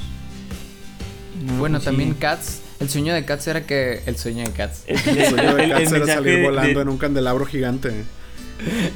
bueno, 1.58 1.80
también 1.80 2.14
Cats. 2.14 2.62
El 2.80 2.90
sueño 2.90 3.14
de 3.14 3.24
Cats 3.24 3.48
era 3.48 3.66
que. 3.66 4.02
El 4.06 4.18
sueño 4.18 4.44
de 4.44 4.52
Cats. 4.52 4.84
El, 4.88 5.00
sueño 5.00 5.56
de 5.56 5.70
Cats 5.70 5.92
era 5.92 6.06
salir 6.06 6.42
volando 6.42 6.82
en 6.82 6.90
un 6.90 6.98
candelabro 6.98 7.46
gigante. 7.46 8.04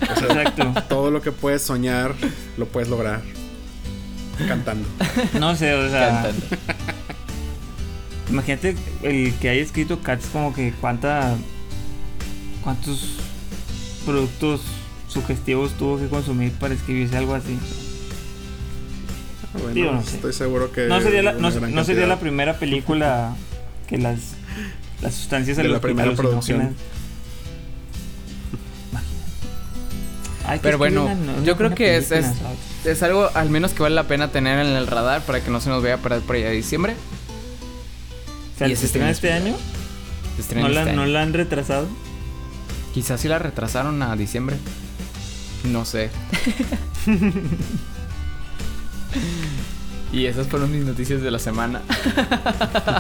Exacto. 0.01 0.73
Todo 0.89 1.11
lo 1.11 1.21
que 1.21 1.31
puedes 1.31 1.61
soñar 1.61 2.13
lo 2.57 2.65
puedes 2.67 2.89
lograr. 2.89 3.21
Cantando. 4.47 4.87
No 5.39 5.55
sé, 5.55 5.73
o 5.73 5.89
sea. 5.89 6.23
Cantando. 6.23 6.45
Imagínate 8.29 8.75
el 9.01 9.33
que 9.35 9.49
haya 9.49 9.61
escrito 9.61 10.01
Cats 10.01 10.27
como 10.27 10.53
que 10.53 10.71
cuánta 10.79 11.35
cuántos 12.63 13.17
productos 14.05 14.61
sugestivos 15.07 15.73
tuvo 15.73 15.97
que 15.97 16.07
consumir 16.07 16.51
para 16.53 16.73
escribirse 16.73 17.17
algo 17.17 17.33
así. 17.33 17.57
Ah, 19.43 19.57
bueno, 19.63 19.93
no 19.93 19.99
estoy 19.99 20.33
seguro 20.33 20.71
que 20.71 20.87
no 20.87 21.01
sería 21.01 21.23
la, 21.23 21.33
no, 21.33 21.83
sería 21.83 22.05
la 22.05 22.19
primera 22.19 22.59
película 22.59 23.35
que 23.87 23.97
las 23.97 24.35
las 25.01 25.15
sustancias 25.15 25.57
de 25.57 25.63
la 25.63 25.79
primera 25.79 26.13
producción. 26.13 26.75
Pero 30.61 30.77
bueno, 30.77 31.07
yo 31.43 31.57
creo 31.57 31.75
que 31.75 31.97
es, 31.97 32.11
es, 32.11 32.25
es, 32.83 33.03
algo 33.03 33.29
al 33.35 33.49
menos 33.51 33.73
que 33.73 33.83
vale 33.83 33.93
la 33.93 34.05
pena 34.05 34.31
tener 34.31 34.65
en 34.65 34.73
el 34.73 34.87
radar 34.87 35.21
para 35.21 35.41
que 35.41 35.51
no 35.51 35.61
se 35.61 35.69
nos 35.69 35.83
vea 35.83 35.97
para, 35.97 36.19
para 36.19 36.39
allá 36.39 36.49
de 36.49 36.55
diciembre. 36.55 36.95
¿Y 38.67 38.75
se 38.75 38.85
estrena 38.87 39.09
este 39.09 39.31
año? 39.31 39.55
¿No, 40.55 40.69
la, 40.69 40.81
este 40.81 40.93
¿No 40.93 41.05
la 41.05 41.21
han 41.21 41.33
retrasado? 41.33 41.87
Quizás 42.93 43.21
sí 43.21 43.27
la 43.27 43.39
retrasaron 43.39 44.01
a 44.01 44.15
diciembre. 44.15 44.57
No 45.65 45.85
sé. 45.85 46.09
y 50.11 50.25
esas 50.25 50.47
fueron 50.47 50.71
mis 50.71 50.83
noticias 50.85 51.21
de 51.21 51.31
la 51.31 51.39
semana. 51.39 51.81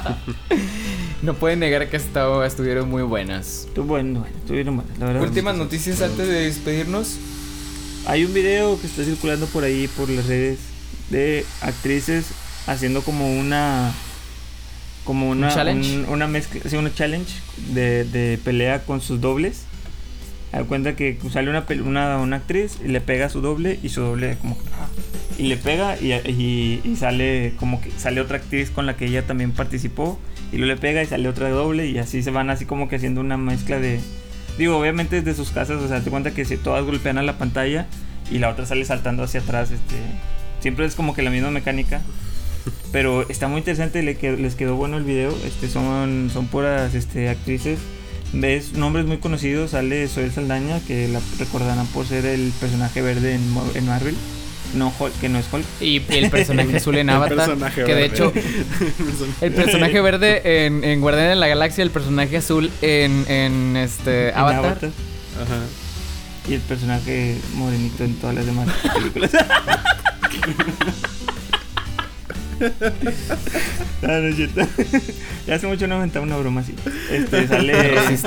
no 1.21 1.33
pueden 1.33 1.59
negar 1.59 1.89
que 1.89 1.97
estuvieron 1.97 2.89
muy 2.89 3.03
buenas. 3.03 3.67
Bueno, 3.75 3.87
bueno, 3.87 4.25
estuvieron 4.41 4.77
buenas. 4.77 4.97
La 4.99 5.05
verdad, 5.07 5.23
Últimas 5.23 5.55
noticias 5.55 6.01
antes 6.01 6.27
de 6.27 6.45
despedirnos. 6.45 7.17
Hay 8.05 8.23
un 8.25 8.33
video 8.33 8.79
que 8.79 8.87
está 8.87 9.03
circulando 9.03 9.45
por 9.47 9.63
ahí, 9.63 9.87
por 9.89 10.09
las 10.09 10.25
redes, 10.25 10.59
de 11.09 11.45
actrices 11.61 12.27
haciendo 12.67 13.01
como 13.01 13.39
una 13.39 13.93
como 15.09 15.27
una, 15.27 15.51
¿Un 15.71 16.05
una 16.07 16.27
mezcla, 16.27 16.61
sí, 16.69 16.75
una 16.75 16.93
challenge 16.93 17.33
de, 17.73 18.03
de, 18.03 18.37
pelea 18.37 18.83
con 18.83 19.01
sus 19.01 19.19
dobles. 19.19 19.63
Da 20.51 20.63
cuenta 20.65 20.95
que 20.95 21.17
sale 21.31 21.49
una, 21.49 21.65
una, 21.83 22.19
una, 22.19 22.35
actriz 22.35 22.77
y 22.85 22.89
le 22.89 23.01
pega 23.01 23.25
a 23.25 23.29
su 23.29 23.41
doble 23.41 23.79
y 23.81 23.89
su 23.89 24.01
doble 24.01 24.37
como 24.39 24.55
y 25.39 25.47
le 25.47 25.57
pega 25.57 25.99
y, 25.99 26.13
y, 26.13 26.95
sale 26.95 27.53
como 27.57 27.81
que 27.81 27.89
sale 27.97 28.21
otra 28.21 28.37
actriz 28.37 28.69
con 28.69 28.85
la 28.85 28.97
que 28.97 29.05
ella 29.05 29.25
también 29.25 29.51
participó 29.51 30.19
y 30.51 30.57
luego 30.57 30.75
le 30.75 30.79
pega 30.79 31.01
y 31.01 31.07
sale 31.07 31.27
otra 31.27 31.49
doble 31.49 31.87
y 31.87 31.97
así 31.97 32.21
se 32.21 32.29
van 32.29 32.51
así 32.51 32.67
como 32.67 32.87
que 32.87 32.97
haciendo 32.97 33.19
una 33.19 33.37
mezcla 33.37 33.79
de 33.79 33.99
digo 34.59 34.77
obviamente 34.77 35.23
desde 35.23 35.35
sus 35.35 35.49
casas 35.49 35.81
o 35.81 35.87
sea 35.87 36.01
te 36.01 36.11
cuenta 36.11 36.35
que 36.35 36.45
si 36.45 36.55
todas 36.55 36.85
golpean 36.85 37.17
a 37.17 37.23
la 37.23 37.39
pantalla 37.39 37.87
y 38.29 38.37
la 38.37 38.49
otra 38.49 38.67
sale 38.67 38.85
saltando 38.85 39.23
hacia 39.23 39.39
atrás 39.39 39.71
este 39.71 39.95
siempre 40.59 40.85
es 40.85 40.93
como 40.93 41.15
que 41.15 41.23
la 41.23 41.31
misma 41.31 41.49
mecánica 41.49 42.03
Pero 42.91 43.27
está 43.29 43.47
muy 43.47 43.59
interesante, 43.59 44.01
le 44.01 44.17
quedó- 44.17 44.37
les 44.37 44.55
quedó 44.55 44.75
bueno 44.75 44.97
el 44.97 45.03
video. 45.03 45.35
Este 45.45 45.69
son, 45.69 46.29
son 46.33 46.47
puras 46.47 46.95
este, 46.95 47.29
actrices. 47.29 47.79
Ves 48.33 48.73
nombres 48.73 49.05
muy 49.05 49.17
conocidos. 49.17 49.71
Sale 49.71 50.07
Zoe 50.07 50.31
Saldaña, 50.31 50.79
que 50.87 51.07
la 51.07 51.19
recordarán 51.37 51.85
por 51.87 52.05
ser 52.07 52.25
el 52.25 52.51
personaje 52.59 53.01
verde 53.01 53.35
en, 53.35 53.41
en 53.75 53.85
Marvel. 53.85 54.15
No 54.75 54.93
Hulk, 54.99 55.19
que 55.19 55.29
no 55.29 55.39
es 55.39 55.45
Hulk. 55.51 55.65
Y 55.81 56.01
el 56.09 56.29
personaje 56.29 56.77
azul 56.77 56.95
en 56.97 57.09
El 57.09 57.15
Avatar. 57.15 57.37
personaje 57.37 57.83
que 57.83 57.95
de 57.95 58.01
verde. 58.01 58.15
hecho, 58.15 58.33
el 59.41 59.51
personaje 59.53 60.01
verde 60.01 60.65
en, 60.65 60.83
en 60.83 61.01
Guardián 61.01 61.29
de 61.29 61.35
la 61.35 61.47
Galaxia, 61.47 61.83
el 61.83 61.89
personaje 61.91 62.37
azul 62.37 62.69
en, 62.83 63.25
en 63.27 63.77
este 63.77 64.29
en 64.29 64.37
Avatar. 64.37 64.77
Ajá. 65.35 65.59
Y 66.47 66.53
el 66.53 66.61
personaje 66.61 67.37
morenito 67.55 68.03
en 68.03 68.15
todas 68.15 68.35
las 68.35 68.45
demás 68.45 68.67
películas. 68.95 69.31
Ah, 74.01 74.19
no 74.21 74.27
es 74.29 74.37
cierto. 74.37 74.61
ya 75.47 75.55
hace 75.55 75.67
mucho 75.67 75.85
no 75.85 75.95
inventaba 75.95 76.25
una 76.25 76.37
broma 76.37 76.61
así. 76.61 76.73
Este, 77.11 77.47
sale, 77.49 78.17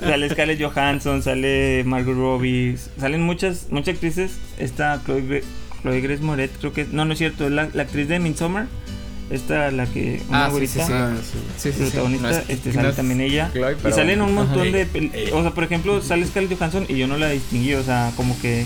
sale 0.00 0.30
Scarlett 0.30 0.62
Johansson, 0.62 1.20
sale 1.22 1.82
Margot 1.84 2.14
Robbie, 2.14 2.76
salen 2.98 3.22
muchas, 3.22 3.66
muchas 3.70 3.94
actrices. 3.94 4.38
Esta 4.58 5.02
Chloe, 5.04 5.42
Chloe 5.82 6.00
Grace 6.00 6.22
Moretz, 6.22 6.52
creo 6.60 6.72
que 6.72 6.86
no, 6.90 7.04
no 7.04 7.12
es 7.12 7.18
cierto, 7.18 7.46
es 7.46 7.50
la, 7.52 7.68
la 7.72 7.82
actriz 7.82 8.06
de 8.08 8.20
Midsommar. 8.20 8.66
Esta, 9.30 9.72
la 9.72 9.86
que, 9.86 10.22
una 10.28 10.44
Ah, 10.46 10.50
sí, 10.52 10.66
sí, 10.66 10.78
güerita, 10.78 10.86
sí. 10.86 10.92
Ah, 10.94 11.12
sí. 11.20 11.38
Sí, 11.58 11.72
sí, 11.72 11.78
sí. 11.78 11.90
protagonista, 11.90 12.44
este, 12.48 12.72
sale 12.72 12.92
también 12.92 13.20
ella. 13.20 13.50
Chloe, 13.52 13.76
Y 13.88 13.92
salen 13.92 14.22
un 14.22 14.32
montón 14.32 14.60
Ajá. 14.68 14.70
de... 14.70 14.82
Eh, 14.94 15.30
O 15.32 15.42
sea, 15.42 15.50
por 15.50 15.64
ejemplo, 15.64 16.00
sale 16.00 16.24
Scarlett 16.24 16.56
Johansson 16.56 16.86
y 16.88 16.96
yo 16.96 17.08
no 17.08 17.16
la 17.16 17.30
distinguí, 17.30 17.74
o 17.74 17.82
sea, 17.82 18.12
como 18.16 18.38
que 18.40 18.64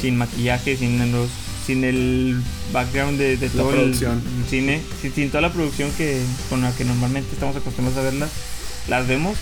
sin 0.00 0.16
maquillaje, 0.16 0.76
sin 0.76 1.10
los 1.10 1.28
sin 1.66 1.82
el 1.84 2.40
background 2.72 3.18
de, 3.18 3.36
de 3.36 3.46
La 3.48 3.52
todo 3.52 3.70
el- 3.70 3.76
producción. 3.76 4.22
el 4.42 4.48
cine, 4.48 4.80
sin, 5.02 5.12
sin 5.14 5.28
toda 5.30 5.40
la 5.42 5.52
producción 5.52 5.90
que 5.98 6.20
con 6.48 6.62
la 6.62 6.70
que 6.72 6.84
normalmente 6.84 7.30
estamos 7.32 7.56
acostumbrados 7.56 7.98
a 7.98 8.02
verlas, 8.04 8.30
las 8.88 9.06
vemos, 9.08 9.36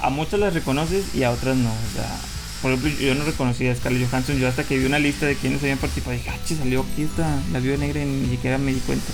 a 0.00 0.10
muchas 0.10 0.38
las 0.40 0.52
reconoces 0.54 1.14
y 1.14 1.22
a 1.22 1.30
otras 1.30 1.56
no, 1.56 1.70
o 1.70 1.94
sea, 1.96 2.14
por 2.60 2.72
ejemplo, 2.72 2.92
yo 3.00 3.14
no 3.14 3.24
reconocía 3.24 3.72
a 3.72 3.74
Scarlett 3.74 4.08
Johansson, 4.10 4.38
yo 4.38 4.46
hasta 4.48 4.64
que 4.64 4.78
vi 4.78 4.84
una 4.86 4.98
lista 4.98 5.26
de 5.26 5.34
quienes 5.34 5.62
habían 5.62 5.78
participado, 5.78 6.12
dije, 6.16 6.30
ah, 6.30 6.36
che, 6.46 6.54
salió 6.56 6.84
aquí 6.92 7.02
esta, 7.02 7.28
la 7.52 7.58
viuda 7.58 7.76
negra 7.78 8.02
y 8.02 8.06
ni 8.06 8.28
siquiera 8.28 8.58
me 8.58 8.72
di 8.72 8.80
cuenta. 8.80 9.06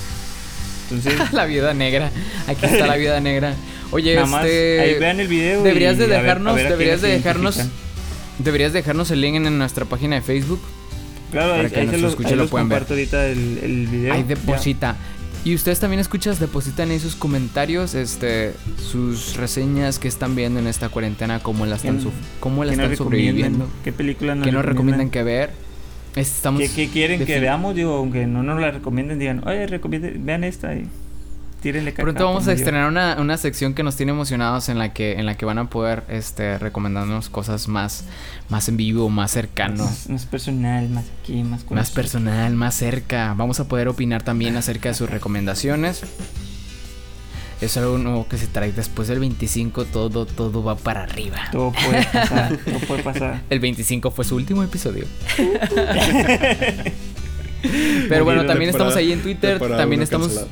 Entonces, 0.90 1.32
La 1.32 1.44
viuda 1.44 1.74
negra. 1.74 2.10
Aquí 2.46 2.64
está 2.64 2.86
la 2.86 2.96
viuda 2.96 3.20
negra. 3.20 3.54
Oye, 3.90 4.14
nada 4.14 4.26
más, 4.26 4.44
este. 4.46 4.80
ahí 4.80 4.94
vean 4.98 5.20
el 5.20 5.28
video. 5.28 5.62
deberías 5.62 5.94
y 5.94 5.98
de 5.98 6.04
a 6.04 6.08
ver- 6.08 6.18
a 6.18 6.22
dejarnos- 6.22 6.54
ver 6.56 6.68
deberías 6.70 7.00
de 7.02 7.08
dejarnos. 7.08 7.60
Deberías 8.38 8.72
dejarnos 8.72 9.10
el 9.10 9.20
link 9.20 9.36
en 9.36 9.58
nuestra 9.58 9.84
página 9.84 10.16
de 10.16 10.22
Facebook. 10.22 10.60
Claro, 11.30 11.50
para 11.50 11.62
ahí, 11.62 11.70
que 11.70 11.80
ahí 11.80 11.86
se 11.88 11.94
ahí 11.96 12.00
lo 12.34 12.42
los 12.42 12.50
puedan 12.50 12.68
ver. 12.68 12.86
ahorita 12.88 13.26
el, 13.26 13.58
el 13.62 13.86
video. 13.86 14.14
Ahí 14.14 14.22
deposita. 14.22 14.96
Y 15.44 15.54
ustedes 15.54 15.78
también 15.78 16.00
escuchas, 16.00 16.40
depositan 16.40 16.90
ahí 16.90 16.98
sus 16.98 17.14
comentarios, 17.14 17.94
este, 17.94 18.52
sus 18.82 19.36
reseñas 19.36 19.98
que 19.98 20.08
están 20.08 20.34
viendo 20.34 20.58
en 20.58 20.66
esta 20.66 20.88
cuarentena, 20.88 21.38
cómo 21.40 21.64
la 21.64 21.76
están, 21.76 21.98
¿Qué- 21.98 22.02
suf- 22.04 22.12
cómo 22.40 22.64
la 22.64 22.72
¿Qué 22.72 22.76
nos 22.76 22.84
están 22.92 23.06
sobreviviendo, 23.06 23.68
¿Qué 23.84 23.92
películas 23.92 24.36
nos 24.36 24.44
qué 24.46 24.52
nos 24.52 24.64
recomiendan 24.64 25.10
que 25.10 25.22
ver. 25.22 25.50
Estamos 26.16 26.60
¿Qué, 26.60 26.68
qué 26.70 26.88
quieren 26.88 27.24
que 27.24 27.38
veamos? 27.38 27.74
Digo, 27.76 27.94
aunque 27.94 28.26
no 28.26 28.42
nos 28.42 28.60
la 28.60 28.72
recomienden, 28.72 29.18
digan, 29.20 29.46
oye, 29.46 29.66
recomienden, 29.68 30.24
vean 30.26 30.42
esta 30.42 30.74
y 30.74 30.86
tírenle 31.60 31.92
caca. 31.92 32.02
Pronto 32.02 32.24
vamos 32.24 32.48
a 32.48 32.52
estrenar 32.52 32.88
una, 32.88 33.16
una 33.20 33.36
sección 33.36 33.74
que 33.74 33.82
nos 33.82 33.96
tiene 33.96 34.12
emocionados 34.12 34.68
en 34.68 34.78
la 34.78 34.92
que, 34.92 35.14
en 35.14 35.26
la 35.26 35.36
que 35.36 35.44
van 35.44 35.58
a 35.58 35.68
poder 35.68 36.04
este, 36.08 36.58
recomendarnos 36.58 37.28
cosas 37.28 37.68
más, 37.68 38.04
más 38.48 38.68
en 38.68 38.76
vivo, 38.76 39.08
más 39.10 39.32
cercano, 39.32 39.84
Más, 39.84 40.08
más 40.08 40.26
personal, 40.26 40.88
más 40.88 41.04
aquí, 41.22 41.42
más 41.42 41.50
más 41.50 41.64
conocido. 41.64 41.94
personal, 41.94 42.54
más 42.54 42.74
cerca. 42.74 43.34
Vamos 43.36 43.60
a 43.60 43.68
poder 43.68 43.88
opinar 43.88 44.22
también 44.22 44.56
acerca 44.56 44.88
de 44.88 44.94
sus 44.94 45.10
recomendaciones. 45.10 46.02
Es 47.60 47.76
algo 47.76 47.98
nuevo 47.98 48.28
que 48.28 48.38
se 48.38 48.46
trae 48.46 48.70
después 48.70 49.08
del 49.08 49.18
25, 49.18 49.84
todo, 49.86 50.26
todo 50.26 50.62
va 50.62 50.76
para 50.76 51.02
arriba. 51.02 51.38
Todo 51.50 51.72
puede 51.72 52.04
pasar, 52.04 52.56
todo 52.64 52.78
puede 52.86 53.02
pasar. 53.02 53.42
El 53.50 53.58
25 53.58 54.12
fue 54.12 54.24
su 54.24 54.36
último 54.36 54.62
episodio. 54.62 55.06
Pero 58.08 58.24
bueno, 58.24 58.46
también 58.46 58.70
estamos 58.70 58.94
ahí 58.94 59.10
en 59.12 59.22
Twitter, 59.22 59.58
también 59.58 60.02
estamos. 60.02 60.46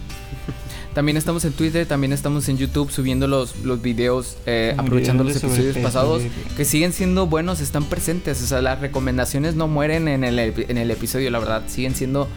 También 0.97 1.19
estamos 1.19 1.45
en 1.45 1.53
Twitter, 1.53 1.85
también 1.85 2.15
estamos 2.15 2.49
en 2.49 2.57
YouTube 2.57 2.91
subiendo 2.91 3.27
los, 3.27 3.55
los 3.57 3.83
videos, 3.83 4.39
eh, 4.47 4.71
Videos 4.71 4.79
aprovechando 4.79 5.25
los 5.25 5.37
episodios 5.37 5.77
pasados, 5.77 6.23
que 6.57 6.65
siguen 6.65 6.95
siendo 6.95 7.27
buenos, 7.27 7.61
están 7.61 7.85
presentes, 7.85 8.43
o 8.43 8.47
sea, 8.47 8.63
las 8.63 8.81
recomendaciones 8.81 9.57
no 9.57 9.69
mueren 9.69 10.09
en 10.09 10.25
el, 10.25 10.39
en 10.39 10.79
el 10.79 10.91
episodio, 10.91 11.31
la 11.31 11.39
verdad, 11.39 11.65
siguen 11.67 11.95
siendo 11.95 12.31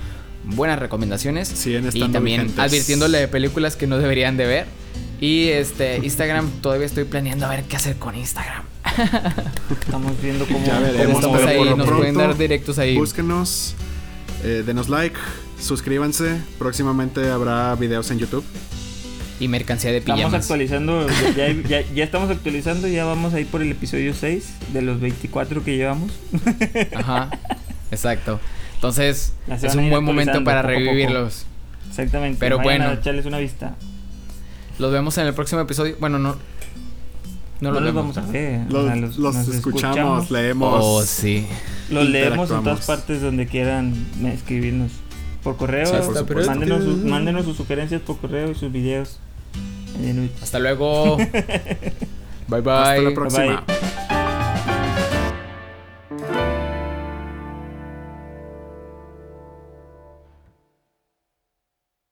buenas 0.44 0.78
recomendaciones. 0.78 1.48
Siguen 1.48 1.86
y 1.86 1.88
estando 1.88 2.12
también 2.12 2.42
vigentes. 2.42 2.66
advirtiéndole 2.66 3.20
de 3.20 3.28
películas 3.30 3.78
que 3.78 3.88
no 3.88 3.98
deberían 3.98 4.36
de 4.36 4.46
ver. 4.46 4.66
Y 5.22 5.48
este 5.48 6.00
Instagram 6.00 6.50
todavía 6.62 6.86
estoy 6.86 7.06
planeando 7.06 7.46
a 7.46 7.52
ver 7.52 7.64
qué 7.64 7.78
hacer 7.78 7.96
con 7.96 8.14
Instagram. 8.14 8.66
Estamos 9.70 10.22
viendo 10.22 10.46
cómo. 10.52 10.66
Ya 10.66 10.82
veremos, 10.82 11.16
estamos 11.16 11.38
pero 11.40 11.50
ahí, 11.50 11.58
por 11.60 11.66
lo 11.66 11.78
nos 11.78 11.88
pueden 11.88 12.14
pronto, 12.14 12.28
dar 12.28 12.38
directos 12.38 12.78
ahí. 12.78 12.98
Búsquenos, 12.98 13.76
eh, 14.44 14.64
denos 14.66 14.90
like, 14.90 15.18
suscríbanse. 15.62 16.42
Próximamente 16.58 17.30
habrá 17.30 17.76
videos 17.76 18.10
en 18.12 18.20
YouTube. 18.20 18.44
Y 19.40 19.48
mercancía 19.48 19.92
de 19.92 19.98
Estamos 20.00 20.20
pijamas. 20.20 20.42
actualizando, 20.42 21.08
ya, 21.38 21.52
ya, 21.54 21.82
ya 21.94 22.04
estamos 22.04 22.30
actualizando, 22.30 22.88
ya 22.90 23.06
vamos 23.06 23.34
a 23.34 23.40
ir 23.40 23.48
por 23.48 23.62
el 23.62 23.72
episodio 23.72 24.14
6 24.14 24.50
de 24.74 24.82
los 24.82 25.00
24 25.00 25.64
que 25.64 25.78
llevamos. 25.78 26.12
Ajá. 26.96 27.30
Exacto. 27.92 28.40
Entonces, 28.76 29.34
es 29.48 29.76
un 29.76 29.90
buen 29.90 30.04
momento 30.04 30.44
para 30.44 30.62
poco 30.62 30.72
a 30.74 30.74
poco. 30.74 30.86
revivirlos. 30.92 31.46
Exactamente. 31.90 32.38
Pero 32.40 32.58
vayan 32.58 32.66
bueno. 32.80 32.86
A 32.90 32.94
echarles 32.96 33.26
una 33.26 33.38
vista. 33.40 33.76
Los 34.78 34.92
vemos 34.92 35.18
en 35.18 35.28
el 35.28 35.34
próximo 35.34 35.62
episodio. 35.62 35.96
Bueno, 36.00 36.20
no. 36.20 36.36
No, 37.62 37.72
No, 37.72 37.72
los 37.72 37.84
los 37.84 37.94
vemos. 37.94 38.16
vamos 38.16 38.30
a 38.30 38.32
ver. 38.32 38.62
o 38.70 38.72
Los, 38.72 38.86
sea, 38.86 38.96
los 38.96 39.36
nos 39.36 39.48
escuchamos, 39.50 40.32
leemos. 40.32 40.80
Oh, 40.82 41.04
sí. 41.04 41.46
Los 41.90 42.08
leemos 42.10 42.52
en 42.52 42.64
todas 42.64 42.86
partes 42.86 43.22
donde 43.22 43.48
quieran 43.48 43.94
escribirnos. 44.26 44.92
Por 45.50 45.58
correo, 45.58 45.86
Sí, 45.88 45.94
por 46.06 46.16
supuesto. 46.16 46.52
mándenos, 46.52 46.84
sus, 46.84 46.98
mándenos 46.98 47.46
sus 47.46 47.58
sugerencias 47.58 48.02
por 48.02 48.18
correo 48.18 48.52
y 48.52 48.56
sus 48.56 48.72
videos. 48.72 49.20
Hasta 50.44 50.60
luego. 50.60 51.18
bye 52.48 52.62
bye. 52.62 52.72
Hasta 52.72 52.96
la 52.98 53.02
Bye, 53.10 53.16
próxima. 53.16 53.64
bye. 53.66 53.76